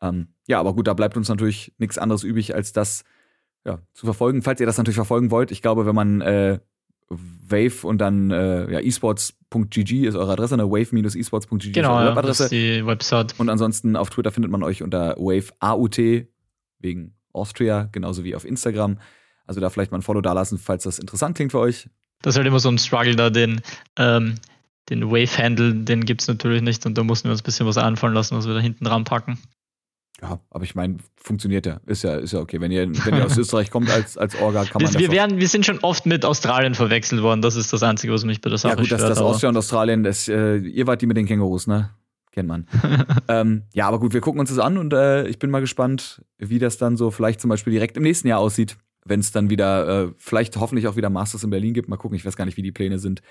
Ähm, 0.03 0.29
ja, 0.47 0.61
aber 0.61 0.75
gut, 0.75 0.87
da 0.87 0.93
bleibt 0.93 1.17
uns 1.17 1.31
natürlich 1.31 1.73
nichts 1.79 1.97
anderes 1.97 2.23
übrig, 2.23 2.55
als 2.55 2.75
das 2.75 3.05
ja, 3.65 3.79
zu 3.95 4.05
verfolgen. 4.05 4.43
Falls 4.43 4.61
ihr 4.61 4.67
das 4.67 4.77
natürlich 4.77 4.97
verfolgen 4.97 5.31
wollt, 5.31 5.51
ich 5.51 5.63
glaube, 5.63 5.87
wenn 5.87 5.95
man 5.95 6.21
äh, 6.21 6.59
Wave 7.09 7.87
und 7.87 7.99
dann 7.99 8.31
äh, 8.31 8.73
ja, 8.73 8.81
esports.gg 8.81 10.07
ist 10.07 10.17
eure 10.17 10.33
Adresse, 10.33 10.57
ne? 10.57 10.69
wave-esports.gg 10.69 11.73
genau, 11.73 11.97
ist 11.97 12.03
eure 12.03 12.11
Webadresse. 12.11 12.43
Das 12.45 12.53
ist 12.53 12.53
die 12.53 12.87
Website. 12.87 13.35
Und 13.39 13.49
ansonsten 13.49 13.97
auf 13.97 14.11
Twitter 14.11 14.33
findet 14.33 14.51
man 14.51 14.63
euch 14.63 14.83
unter 14.83 15.17
waveaut 15.17 15.99
wegen 16.81 17.15
Austria, 17.33 17.89
genauso 17.93 18.25
wie 18.25 18.35
auf 18.35 18.45
Instagram. 18.45 18.99
Also 19.47 19.61
da 19.61 19.71
vielleicht 19.71 19.93
mal 19.93 19.99
ein 19.99 20.03
Follow 20.03 20.21
dalassen, 20.21 20.59
falls 20.59 20.83
das 20.83 20.99
interessant 20.99 21.37
klingt 21.37 21.53
für 21.53 21.61
euch. 21.61 21.89
Das 22.23 22.35
ist 22.35 22.39
halt 22.39 22.47
immer 22.49 22.59
so 22.59 22.69
ein 22.69 22.79
Struggle 22.79 23.15
da, 23.15 23.31
den, 23.31 23.61
ähm, 23.97 24.35
den 24.89 25.11
Wave-Handle, 25.11 25.75
den 25.75 26.05
gibt 26.05 26.23
es 26.23 26.29
natürlich 26.29 26.63
nicht 26.63 26.85
und 26.87 26.99
da 26.99 27.05
mussten 27.05 27.29
wir 27.29 27.33
uns 27.33 27.43
ein 27.43 27.45
bisschen 27.45 27.67
was 27.67 27.79
einfallen 27.79 28.15
lassen, 28.15 28.37
was 28.37 28.49
wir 28.49 28.55
da 28.55 28.61
hinten 28.61 28.85
dran 28.85 29.05
packen. 29.05 29.39
Ja, 30.23 30.41
aber 30.51 30.65
ich 30.65 30.75
meine, 30.75 30.97
funktioniert 31.17 31.67
ja. 31.67 31.81
Ist 31.87 32.03
ja, 32.03 32.17
ist 32.17 32.33
ja 32.33 32.41
okay. 32.41 32.61
Wenn 32.61 32.73
ihr, 32.73 32.89
wenn 33.05 33.15
ihr 33.15 33.27
aus 33.27 33.37
Österreich 33.39 33.71
kommt 33.71 33.91
als, 33.91 34.17
als 34.17 34.35
Orga, 34.41 34.65
kann 34.65 34.83
man 34.83 34.93
wir, 34.93 35.01
wir 35.01 35.11
werden, 35.11 35.39
Wir 35.39 35.49
sind 35.49 35.67
schon 35.67 35.79
oft 35.81 36.07
mit 36.07 36.25
Australien 36.25 36.75
verwechselt 36.75 37.23
worden. 37.23 37.43
Das 37.43 37.55
ist 37.55 37.73
das 37.73 37.83
Einzige, 37.83 38.13
was 38.13 38.25
mich 38.25 38.41
bei 38.41 38.49
der 38.49 38.59
Sache 38.59 38.75
Ja 38.75 38.81
gut, 38.81 38.91
dass 38.91 39.03
das 39.03 39.19
Austria 39.19 39.51
und 39.51 39.57
Australien, 39.57 40.05
das, 40.05 40.29
äh, 40.29 40.57
ihr 40.57 40.87
wart 40.87 41.03
die 41.03 41.07
mit 41.07 41.17
den 41.17 41.27
Kängurus, 41.27 41.67
ne? 41.67 41.91
Kennt 42.33 42.49
man. 42.49 42.67
ähm, 43.29 43.65
ja, 43.75 43.89
aber 43.89 43.99
gut, 43.99 44.15
wir 44.15 44.21
gucken 44.21 44.41
uns 44.41 44.51
das 44.51 44.59
an 44.59 44.79
und 44.79 44.93
äh, 44.93 45.27
ich 45.27 45.39
bin 45.39 45.51
mal 45.51 45.61
gespannt, 45.61 46.23
wie 46.39 46.59
das 46.59 46.79
dann 46.79 46.97
so 46.97 47.11
vielleicht 47.11 47.41
zum 47.41 47.51
Beispiel 47.51 47.73
direkt 47.73 47.97
im 47.97 48.03
nächsten 48.03 48.29
Jahr 48.29 48.41
aussieht 48.41 48.77
wenn 49.09 49.21
es 49.21 49.33
dann 49.33 49.51
wieder, 49.51 49.89
äh, 49.89 50.13
vielleicht 50.19 50.57
hoffentlich 50.57 50.89
auch 50.89 50.97
wieder 50.97 51.11
Masters 51.11 51.45
in 51.45 51.51
Berlin 51.51 51.75
gibt. 51.75 51.89
Mal 51.89 51.97
gucken, 51.97 52.17
ich 52.17 52.27
weiß 52.27 52.37
gar 52.37 52.45
nicht, 52.45 52.57
wie 52.57 52.63
die 52.63 52.73
Pläne 52.73 52.99
sind, 52.99 53.23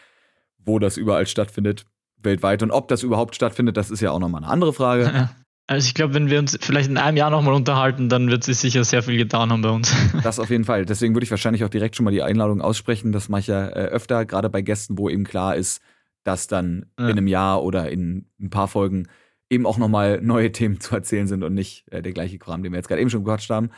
wo 0.57 0.79
das 0.79 0.97
überall 0.97 1.27
stattfindet, 1.27 1.85
weltweit. 2.21 2.63
Und 2.63 2.71
ob 2.71 2.87
das 2.87 3.03
überhaupt 3.03 3.35
stattfindet, 3.35 3.77
das 3.77 3.91
ist 3.91 4.01
ja 4.01 4.11
auch 4.11 4.19
nochmal 4.19 4.43
eine 4.43 4.51
andere 4.51 4.73
Frage. 4.73 5.29
Also 5.67 5.87
ich 5.87 5.95
glaube, 5.95 6.13
wenn 6.13 6.29
wir 6.29 6.37
uns 6.37 6.57
vielleicht 6.61 6.89
in 6.89 6.97
einem 6.97 7.17
Jahr 7.17 7.31
nochmal 7.31 7.55
unterhalten, 7.55 8.07
dann 8.07 8.29
wird 8.29 8.43
sich 8.43 8.57
sicher 8.57 8.83
sehr 8.83 9.01
viel 9.01 9.17
getan 9.17 9.51
haben 9.51 9.61
bei 9.61 9.69
uns. 9.69 9.93
Das 10.23 10.39
auf 10.39 10.49
jeden 10.51 10.63
Fall. 10.63 10.85
Deswegen 10.85 11.15
würde 11.15 11.23
ich 11.23 11.31
wahrscheinlich 11.31 11.63
auch 11.63 11.69
direkt 11.69 11.95
schon 11.95 12.03
mal 12.03 12.11
die 12.11 12.21
Einladung 12.21 12.61
aussprechen. 12.61 13.11
Das 13.11 13.29
mache 13.29 13.41
ich 13.41 13.47
ja 13.47 13.67
äh, 13.67 13.87
öfter, 13.87 14.25
gerade 14.25 14.49
bei 14.49 14.61
Gästen, 14.61 14.97
wo 14.97 15.09
eben 15.09 15.23
klar 15.23 15.55
ist, 15.55 15.81
dass 16.23 16.47
dann 16.47 16.85
ja. 16.99 17.05
in 17.05 17.11
einem 17.13 17.27
Jahr 17.27 17.63
oder 17.63 17.89
in 17.89 18.27
ein 18.39 18.51
paar 18.51 18.67
Folgen 18.67 19.07
eben 19.49 19.65
auch 19.65 19.77
nochmal 19.77 20.21
neue 20.21 20.51
Themen 20.51 20.79
zu 20.79 20.95
erzählen 20.95 21.27
sind 21.27 21.43
und 21.43 21.55
nicht 21.55 21.91
äh, 21.91 22.03
der 22.03 22.13
gleiche 22.13 22.37
Kram, 22.37 22.61
den 22.61 22.71
wir 22.71 22.77
jetzt 22.77 22.87
gerade 22.87 23.01
eben 23.01 23.09
schon 23.09 23.23
gequatscht 23.23 23.49
haben. 23.49 23.69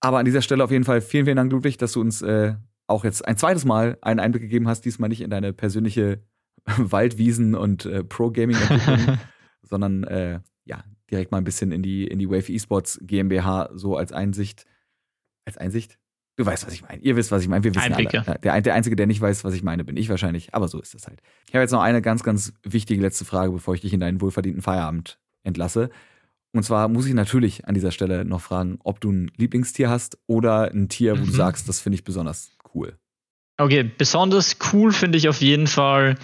Aber 0.00 0.18
an 0.18 0.24
dieser 0.24 0.42
Stelle 0.42 0.64
auf 0.64 0.70
jeden 0.70 0.84
Fall 0.84 1.00
vielen, 1.00 1.26
vielen 1.26 1.36
Dank, 1.36 1.52
Ludwig, 1.52 1.76
dass 1.76 1.92
du 1.92 2.00
uns 2.00 2.22
äh, 2.22 2.54
auch 2.88 3.04
jetzt 3.04 3.26
ein 3.26 3.36
zweites 3.36 3.64
Mal 3.64 3.98
einen 4.00 4.20
Einblick 4.20 4.42
gegeben 4.42 4.66
hast, 4.66 4.84
diesmal 4.84 5.08
nicht 5.08 5.20
in 5.20 5.30
deine 5.30 5.52
persönliche 5.52 6.22
Waldwiesen- 6.76 7.54
und 7.54 7.86
äh, 7.86 8.02
Pro-Gaming-Entwicklung, 8.02 9.18
sondern 9.62 10.04
äh, 10.04 10.40
ja, 10.68 10.84
direkt 11.10 11.32
mal 11.32 11.38
ein 11.38 11.44
bisschen 11.44 11.72
in 11.72 11.82
die, 11.82 12.06
in 12.06 12.18
die 12.18 12.28
Wave 12.28 12.52
Esports 12.52 13.00
GmbH 13.02 13.70
so 13.74 13.96
als 13.96 14.12
Einsicht. 14.12 14.66
Als 15.44 15.56
Einsicht? 15.56 15.98
Du 16.36 16.46
weißt, 16.46 16.66
was 16.66 16.72
ich 16.72 16.82
meine. 16.82 17.02
Ihr 17.02 17.16
wisst, 17.16 17.32
was 17.32 17.42
ich 17.42 17.48
meine. 17.48 17.64
Wir 17.64 17.74
wissen 17.74 17.92
Einblicke. 17.92 18.22
alle. 18.24 18.38
Der, 18.38 18.60
der 18.60 18.74
Einzige, 18.74 18.94
der 18.94 19.08
nicht 19.08 19.20
weiß, 19.20 19.42
was 19.42 19.54
ich 19.54 19.64
meine, 19.64 19.82
bin 19.84 19.96
ich 19.96 20.08
wahrscheinlich. 20.08 20.54
Aber 20.54 20.68
so 20.68 20.80
ist 20.80 20.94
es 20.94 21.08
halt. 21.08 21.20
Ich 21.48 21.54
habe 21.54 21.62
jetzt 21.62 21.72
noch 21.72 21.80
eine 21.80 22.00
ganz, 22.00 22.22
ganz 22.22 22.52
wichtige 22.62 23.02
letzte 23.02 23.24
Frage, 23.24 23.50
bevor 23.50 23.74
ich 23.74 23.80
dich 23.80 23.92
in 23.92 23.98
deinen 23.98 24.20
wohlverdienten 24.20 24.62
Feierabend 24.62 25.18
entlasse. 25.42 25.90
Und 26.52 26.62
zwar 26.62 26.88
muss 26.88 27.06
ich 27.06 27.14
natürlich 27.14 27.66
an 27.66 27.74
dieser 27.74 27.90
Stelle 27.90 28.24
noch 28.24 28.40
fragen, 28.40 28.78
ob 28.84 29.00
du 29.00 29.10
ein 29.10 29.32
Lieblingstier 29.36 29.90
hast 29.90 30.18
oder 30.26 30.70
ein 30.70 30.88
Tier, 30.88 31.18
wo 31.18 31.22
mhm. 31.22 31.26
du 31.26 31.32
sagst, 31.32 31.68
das 31.68 31.80
finde 31.80 31.96
ich 31.96 32.04
besonders 32.04 32.56
cool. 32.74 32.96
Okay, 33.56 33.82
besonders 33.82 34.56
cool 34.72 34.92
finde 34.92 35.18
ich 35.18 35.28
auf 35.28 35.40
jeden 35.40 35.66
Fall 35.66 36.16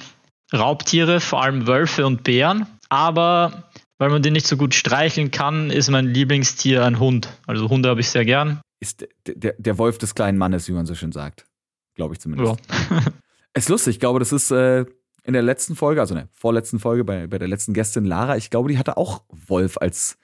Raubtiere, 0.53 1.21
vor 1.21 1.43
allem 1.43 1.67
Wölfe 1.67 2.07
und 2.07 2.23
Bären. 2.23 2.67
Aber 2.89 3.65
weil 3.99 4.11
man 4.11 4.23
die 4.23 4.31
nicht 4.31 4.47
so 4.47 4.57
gut 4.57 4.75
streicheln 4.75 5.31
kann, 5.31 5.71
ist 5.71 5.91
mein 5.91 6.07
Lieblingstier 6.07 6.85
ein 6.85 6.99
Hund. 6.99 7.29
Also 7.47 7.69
Hunde 7.69 7.89
habe 7.89 8.01
ich 8.01 8.09
sehr 8.09 8.25
gern. 8.25 8.61
Ist 8.81 9.07
der, 9.27 9.55
der 9.57 9.79
Wolf 9.79 9.99
des 9.99 10.15
kleinen 10.15 10.39
Mannes, 10.39 10.69
wie 10.69 10.73
man 10.73 10.87
so 10.87 10.95
schön 10.95 11.13
sagt. 11.13 11.47
Glaube 11.95 12.15
ich 12.15 12.21
zumindest. 12.21 12.61
Ja. 12.91 13.01
ist 13.55 13.69
lustig, 13.69 13.95
ich 13.95 14.01
glaube, 14.01 14.19
das 14.19 14.33
ist 14.33 14.51
äh, 14.51 14.85
in 15.23 15.33
der 15.33 15.43
letzten 15.43 15.77
Folge, 15.77 16.01
also 16.01 16.15
in 16.15 16.21
der 16.21 16.29
vorletzten 16.33 16.79
Folge 16.79 17.05
bei, 17.05 17.27
bei 17.27 17.39
der 17.39 17.49
letzten 17.49 17.73
Gästin 17.73 18.05
Lara, 18.05 18.37
ich 18.37 18.51
glaube, 18.51 18.69
die 18.69 18.79
hatte 18.79 18.97
auch 18.97 19.23
Wolf 19.29 19.79
als, 19.79 20.19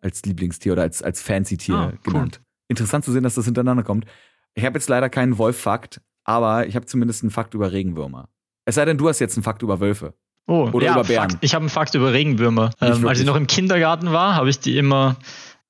als 0.00 0.22
Lieblingstier 0.24 0.72
oder 0.72 0.82
als, 0.82 1.02
als 1.02 1.20
Fancy-Tier 1.22 1.74
ah, 1.74 1.92
genannt. 2.02 2.40
Cool. 2.40 2.46
Interessant 2.68 3.04
zu 3.04 3.12
sehen, 3.12 3.24
dass 3.24 3.34
das 3.34 3.46
hintereinander 3.46 3.82
kommt. 3.82 4.06
Ich 4.54 4.64
habe 4.64 4.78
jetzt 4.78 4.88
leider 4.88 5.10
keinen 5.10 5.38
Wolf-Fakt, 5.38 6.00
aber 6.24 6.66
ich 6.66 6.76
habe 6.76 6.86
zumindest 6.86 7.22
einen 7.22 7.30
Fakt 7.30 7.54
über 7.54 7.72
Regenwürmer. 7.72 8.28
Es 8.64 8.76
sei 8.76 8.84
denn, 8.84 8.96
du 8.96 9.08
hast 9.08 9.18
jetzt 9.18 9.36
einen 9.36 9.42
Fakt 9.42 9.62
über 9.62 9.80
Wölfe. 9.80 10.14
Oh, 10.46 10.68
oder 10.72 10.86
ja, 10.86 10.92
über 10.92 11.04
Bären. 11.04 11.30
Fakt. 11.30 11.44
Ich 11.44 11.54
habe 11.54 11.62
einen 11.62 11.70
Fakt 11.70 11.94
über 11.94 12.12
Regenwürmer. 12.12 12.70
Ähm, 12.80 13.06
als 13.06 13.18
ich 13.18 13.26
noch 13.26 13.36
im 13.36 13.46
Kindergarten 13.46 14.12
war, 14.12 14.34
habe 14.34 14.50
ich 14.50 14.58
die 14.60 14.76
immer 14.76 15.16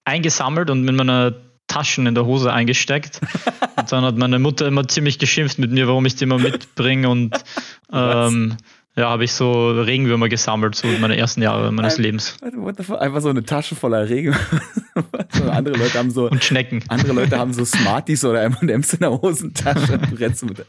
eingesammelt 0.04 0.70
und 0.70 0.82
mit 0.82 0.96
meiner 0.96 1.34
Taschen 1.68 2.06
in 2.06 2.14
der 2.14 2.26
Hose 2.26 2.52
eingesteckt. 2.52 3.20
und 3.76 3.92
dann 3.92 4.04
hat 4.04 4.16
meine 4.16 4.38
Mutter 4.38 4.66
immer 4.66 4.86
ziemlich 4.88 5.18
geschimpft 5.18 5.58
mit 5.58 5.70
mir, 5.70 5.86
warum 5.86 6.04
ich 6.06 6.16
die 6.16 6.24
immer 6.24 6.38
mitbringe 6.38 7.08
und 7.08 7.36
ähm, 7.92 8.56
ja, 8.96 9.10
habe 9.10 9.24
ich 9.24 9.32
so 9.32 9.72
Regenwürmer 9.72 10.28
gesammelt, 10.28 10.76
so 10.76 10.86
in 10.86 11.00
meine 11.00 11.16
ersten 11.16 11.42
Jahre 11.42 11.72
meines 11.72 11.98
Lebens. 11.98 12.36
Einfach 12.42 13.20
so 13.20 13.28
eine 13.28 13.44
Tasche 13.44 13.74
voller 13.74 14.08
Regenwürmer. 14.08 15.50
andere 15.50 15.76
Leute 15.76 15.98
haben 15.98 16.10
so. 16.10 16.30
Und 16.30 16.44
Schnecken. 16.44 16.82
Andere 16.88 17.12
Leute 17.12 17.36
haben 17.36 17.52
so 17.52 17.64
Smarties 17.64 18.24
oder 18.24 18.42
M&M's 18.42 18.92
in 18.92 19.00
der 19.00 19.10
Hosentasche. 19.10 19.98
Du 19.98 20.14
rennst 20.14 20.44
mit. 20.44 20.64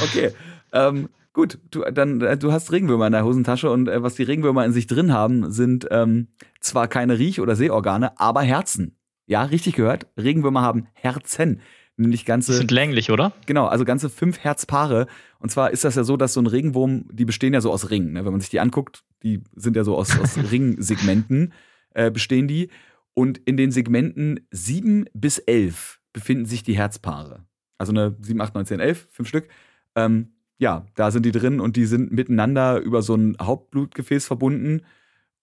Okay. 0.00 0.30
Ähm, 0.72 1.08
gut, 1.32 1.58
du, 1.70 1.82
dann, 1.82 2.20
äh, 2.20 2.36
du 2.36 2.52
hast 2.52 2.72
Regenwürmer 2.72 3.06
in 3.06 3.12
der 3.12 3.24
Hosentasche 3.24 3.70
und 3.70 3.88
äh, 3.88 4.02
was 4.02 4.14
die 4.14 4.22
Regenwürmer 4.22 4.64
in 4.64 4.72
sich 4.72 4.86
drin 4.86 5.12
haben, 5.12 5.50
sind 5.50 5.86
ähm, 5.90 6.28
zwar 6.60 6.88
keine 6.88 7.18
Riech- 7.18 7.40
oder 7.40 7.56
Sehorgane, 7.56 8.18
aber 8.18 8.42
Herzen. 8.42 8.96
Ja, 9.26 9.44
richtig 9.44 9.76
gehört. 9.76 10.06
Regenwürmer 10.16 10.62
haben 10.62 10.88
Herzen. 10.92 11.60
Nämlich 11.96 12.24
ganze. 12.24 12.52
Die 12.52 12.58
sind 12.58 12.70
länglich, 12.70 13.10
oder? 13.10 13.32
Genau, 13.46 13.66
also 13.66 13.84
ganze 13.84 14.08
fünf 14.08 14.38
Herzpaare. 14.38 15.06
Und 15.38 15.50
zwar 15.50 15.70
ist 15.70 15.84
das 15.84 15.96
ja 15.96 16.02
so, 16.02 16.16
dass 16.16 16.32
so 16.32 16.40
ein 16.40 16.46
Regenwurm, 16.46 17.04
die 17.12 17.26
bestehen 17.26 17.52
ja 17.52 17.60
so 17.60 17.70
aus 17.70 17.90
Ringen. 17.90 18.14
Ne? 18.14 18.24
Wenn 18.24 18.32
man 18.32 18.40
sich 18.40 18.50
die 18.50 18.58
anguckt, 18.58 19.04
die 19.22 19.42
sind 19.54 19.76
ja 19.76 19.84
so 19.84 19.96
aus, 19.96 20.18
aus 20.18 20.38
Ringsegmenten 20.50 21.52
äh, 21.90 22.10
bestehen 22.10 22.48
die. 22.48 22.70
Und 23.12 23.38
in 23.38 23.56
den 23.56 23.70
Segmenten 23.70 24.40
sieben 24.50 25.04
bis 25.12 25.38
elf 25.38 26.00
befinden 26.12 26.46
sich 26.46 26.62
die 26.62 26.76
Herzpaare. 26.76 27.44
Also 27.76 27.92
eine 27.92 28.16
7, 28.20 28.40
8, 28.40 28.54
9, 28.54 28.66
10, 28.66 28.80
11, 28.80 29.08
fünf 29.10 29.28
Stück. 29.28 29.48
Ähm, 29.94 30.32
ja, 30.60 30.84
da 30.94 31.10
sind 31.10 31.24
die 31.24 31.32
drin 31.32 31.58
und 31.58 31.76
die 31.76 31.86
sind 31.86 32.12
miteinander 32.12 32.78
über 32.80 33.00
so 33.00 33.14
ein 33.14 33.36
Hauptblutgefäß 33.40 34.26
verbunden. 34.26 34.82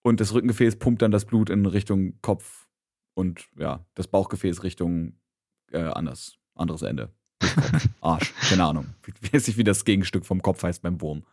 Und 0.03 0.21
das 0.21 0.33
Rückengefäß 0.33 0.77
pumpt 0.77 1.01
dann 1.01 1.11
das 1.11 1.25
Blut 1.25 1.49
in 1.49 1.65
Richtung 1.65 2.21
Kopf 2.21 2.67
und 3.15 3.47
ja, 3.57 3.83
das 3.95 4.07
Bauchgefäß 4.07 4.61
Richtung 4.61 5.13
äh, 5.71 5.79
anders, 5.79 6.37
anderes 6.53 6.83
Ende. 6.83 7.11
Arsch, 8.01 8.31
keine 8.47 8.63
Ahnung. 8.63 8.85
Ich 9.21 9.33
weiß 9.33 9.47
nicht, 9.47 9.57
wie 9.57 9.63
das 9.63 9.85
Gegenstück 9.85 10.23
vom 10.23 10.43
Kopf 10.43 10.61
heißt 10.61 10.83
beim 10.83 11.01
Wurm. 11.01 11.23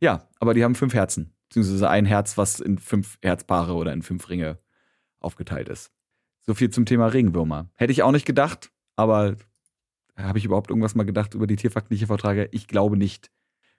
Ja, 0.00 0.28
aber 0.38 0.52
die 0.52 0.62
haben 0.62 0.74
fünf 0.74 0.92
Herzen. 0.92 1.32
Beziehungsweise 1.48 1.88
ein 1.88 2.04
Herz, 2.04 2.36
was 2.36 2.60
in 2.60 2.78
fünf 2.78 3.18
Herzpaare 3.22 3.72
oder 3.72 3.94
in 3.94 4.02
fünf 4.02 4.28
Ringe 4.28 4.58
aufgeteilt 5.18 5.70
ist. 5.70 5.90
So 6.42 6.52
viel 6.52 6.68
zum 6.68 6.84
Thema 6.84 7.06
Regenwürmer. 7.06 7.70
Hätte 7.74 7.92
ich 7.92 8.02
auch 8.02 8.12
nicht 8.12 8.26
gedacht, 8.26 8.70
aber 8.96 9.36
habe 10.24 10.38
ich 10.38 10.44
überhaupt 10.44 10.70
irgendwas 10.70 10.94
mal 10.94 11.04
gedacht 11.04 11.34
über 11.34 11.46
die 11.46 11.56
Tierfakten, 11.56 11.90
die 11.90 11.94
ich 11.94 12.00
hier 12.00 12.08
vortrage? 12.08 12.48
Ich 12.52 12.66
glaube 12.66 12.96
nicht. 12.96 13.30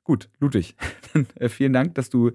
Gut, 0.03 0.29
Ludwig, 0.39 0.75
dann 1.13 1.27
äh, 1.35 1.49
vielen 1.49 1.73
Dank, 1.73 1.95
dass 1.95 2.09
du 2.09 2.31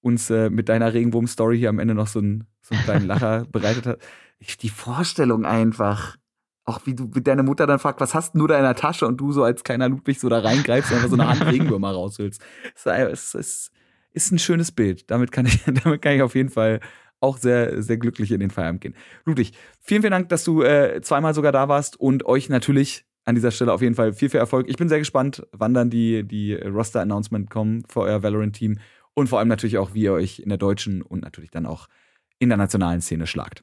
uns 0.00 0.30
äh, 0.30 0.50
mit 0.50 0.68
deiner 0.68 0.92
Regenwurm-Story 0.92 1.58
hier 1.58 1.68
am 1.68 1.78
Ende 1.78 1.94
noch 1.94 2.08
so 2.08 2.18
einen, 2.18 2.46
so 2.60 2.74
einen 2.74 2.84
kleinen 2.84 3.06
Lacher 3.06 3.46
bereitet 3.52 3.86
hast. 3.86 3.98
Ich, 4.38 4.58
die 4.58 4.68
Vorstellung 4.68 5.44
einfach, 5.44 6.16
auch 6.64 6.80
wie 6.84 6.94
du 6.94 7.08
mit 7.14 7.26
deiner 7.26 7.44
Mutter 7.44 7.66
dann 7.66 7.78
fragt, 7.78 8.00
was 8.00 8.14
hast 8.14 8.34
du 8.34 8.46
da 8.46 8.56
in 8.56 8.64
der 8.64 8.74
Tasche 8.74 9.06
und 9.06 9.18
du 9.18 9.32
so 9.32 9.44
als 9.44 9.62
kleiner 9.62 9.88
Ludwig 9.88 10.18
so 10.18 10.28
da 10.28 10.40
reingreifst 10.40 10.90
und 10.90 10.96
einfach 10.96 11.10
so 11.10 11.16
eine 11.16 11.28
Hand 11.28 11.44
Regenwürmer 11.46 11.92
raushüllst. 11.92 12.42
Es 12.74 12.86
ist, 12.86 13.34
ist, 13.34 13.72
ist 14.12 14.32
ein 14.32 14.38
schönes 14.38 14.72
Bild. 14.72 15.10
Damit 15.10 15.30
kann 15.30 15.46
ich, 15.46 15.62
damit 15.64 16.02
kann 16.02 16.14
ich 16.14 16.22
auf 16.22 16.34
jeden 16.34 16.50
Fall 16.50 16.80
auch 17.20 17.38
sehr, 17.38 17.82
sehr 17.82 17.98
glücklich 17.98 18.32
in 18.32 18.40
den 18.40 18.50
Feierabend 18.50 18.80
gehen. 18.80 18.96
Ludwig, 19.24 19.52
vielen, 19.80 20.02
vielen 20.02 20.10
Dank, 20.10 20.28
dass 20.28 20.42
du 20.42 20.62
äh, 20.62 21.00
zweimal 21.02 21.34
sogar 21.34 21.52
da 21.52 21.68
warst 21.68 21.98
und 21.98 22.26
euch 22.26 22.48
natürlich 22.48 23.06
an 23.24 23.34
dieser 23.34 23.50
Stelle 23.50 23.72
auf 23.72 23.82
jeden 23.82 23.94
Fall 23.94 24.12
viel, 24.12 24.28
viel 24.28 24.40
Erfolg. 24.40 24.68
Ich 24.68 24.76
bin 24.76 24.88
sehr 24.88 24.98
gespannt, 24.98 25.46
wann 25.52 25.74
dann 25.74 25.90
die, 25.90 26.24
die 26.24 26.54
Roster-Announcement 26.54 27.50
kommen 27.50 27.84
für 27.88 28.00
euer 28.00 28.22
Valorant-Team 28.22 28.78
und 29.14 29.28
vor 29.28 29.38
allem 29.38 29.48
natürlich 29.48 29.78
auch, 29.78 29.94
wie 29.94 30.02
ihr 30.02 30.12
euch 30.12 30.40
in 30.40 30.48
der 30.48 30.58
deutschen 30.58 31.02
und 31.02 31.22
natürlich 31.22 31.50
dann 31.50 31.66
auch 31.66 31.88
in 32.38 32.48
der 32.48 32.58
nationalen 32.58 33.00
Szene 33.00 33.26
schlagt. 33.26 33.62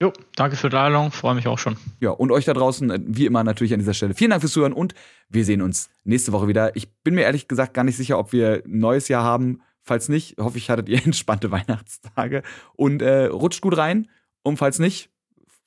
Jo, 0.00 0.12
danke 0.34 0.56
für 0.56 0.68
die 0.68 0.76
Einladung, 0.76 1.12
freue 1.12 1.36
mich 1.36 1.46
auch 1.46 1.58
schon. 1.58 1.76
Ja, 2.00 2.10
und 2.10 2.32
euch 2.32 2.44
da 2.44 2.54
draußen, 2.54 2.90
äh, 2.90 3.00
wie 3.04 3.26
immer 3.26 3.44
natürlich 3.44 3.72
an 3.72 3.78
dieser 3.78 3.94
Stelle, 3.94 4.14
vielen 4.14 4.30
Dank 4.30 4.42
fürs 4.42 4.52
Zuhören 4.52 4.72
und 4.72 4.94
wir 5.28 5.44
sehen 5.44 5.62
uns 5.62 5.90
nächste 6.02 6.32
Woche 6.32 6.48
wieder. 6.48 6.74
Ich 6.74 6.92
bin 7.02 7.14
mir 7.14 7.22
ehrlich 7.22 7.46
gesagt 7.46 7.72
gar 7.72 7.84
nicht 7.84 7.96
sicher, 7.96 8.18
ob 8.18 8.32
wir 8.32 8.62
ein 8.64 8.78
neues 8.78 9.08
Jahr 9.08 9.22
haben. 9.22 9.62
Falls 9.80 10.08
nicht, 10.08 10.38
hoffe 10.38 10.58
ich, 10.58 10.70
hattet 10.70 10.88
ihr 10.88 11.00
entspannte 11.04 11.50
Weihnachtstage 11.50 12.42
und 12.74 13.00
äh, 13.00 13.26
rutscht 13.26 13.60
gut 13.60 13.76
rein. 13.76 14.08
Und 14.42 14.56
falls 14.56 14.80
nicht, 14.80 15.10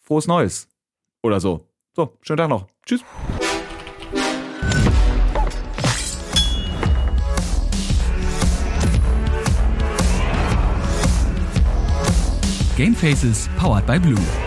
frohes 0.02 0.28
Neues. 0.28 0.68
Oder 1.24 1.40
so. 1.40 1.70
So, 1.96 2.18
schönen 2.22 2.38
Tag 2.40 2.50
noch. 2.50 2.68
Tschüss. 2.86 3.06
Game 12.76 12.94
Faces 12.94 13.48
powered 13.58 13.86
by 13.86 13.98
Blue. 13.98 14.45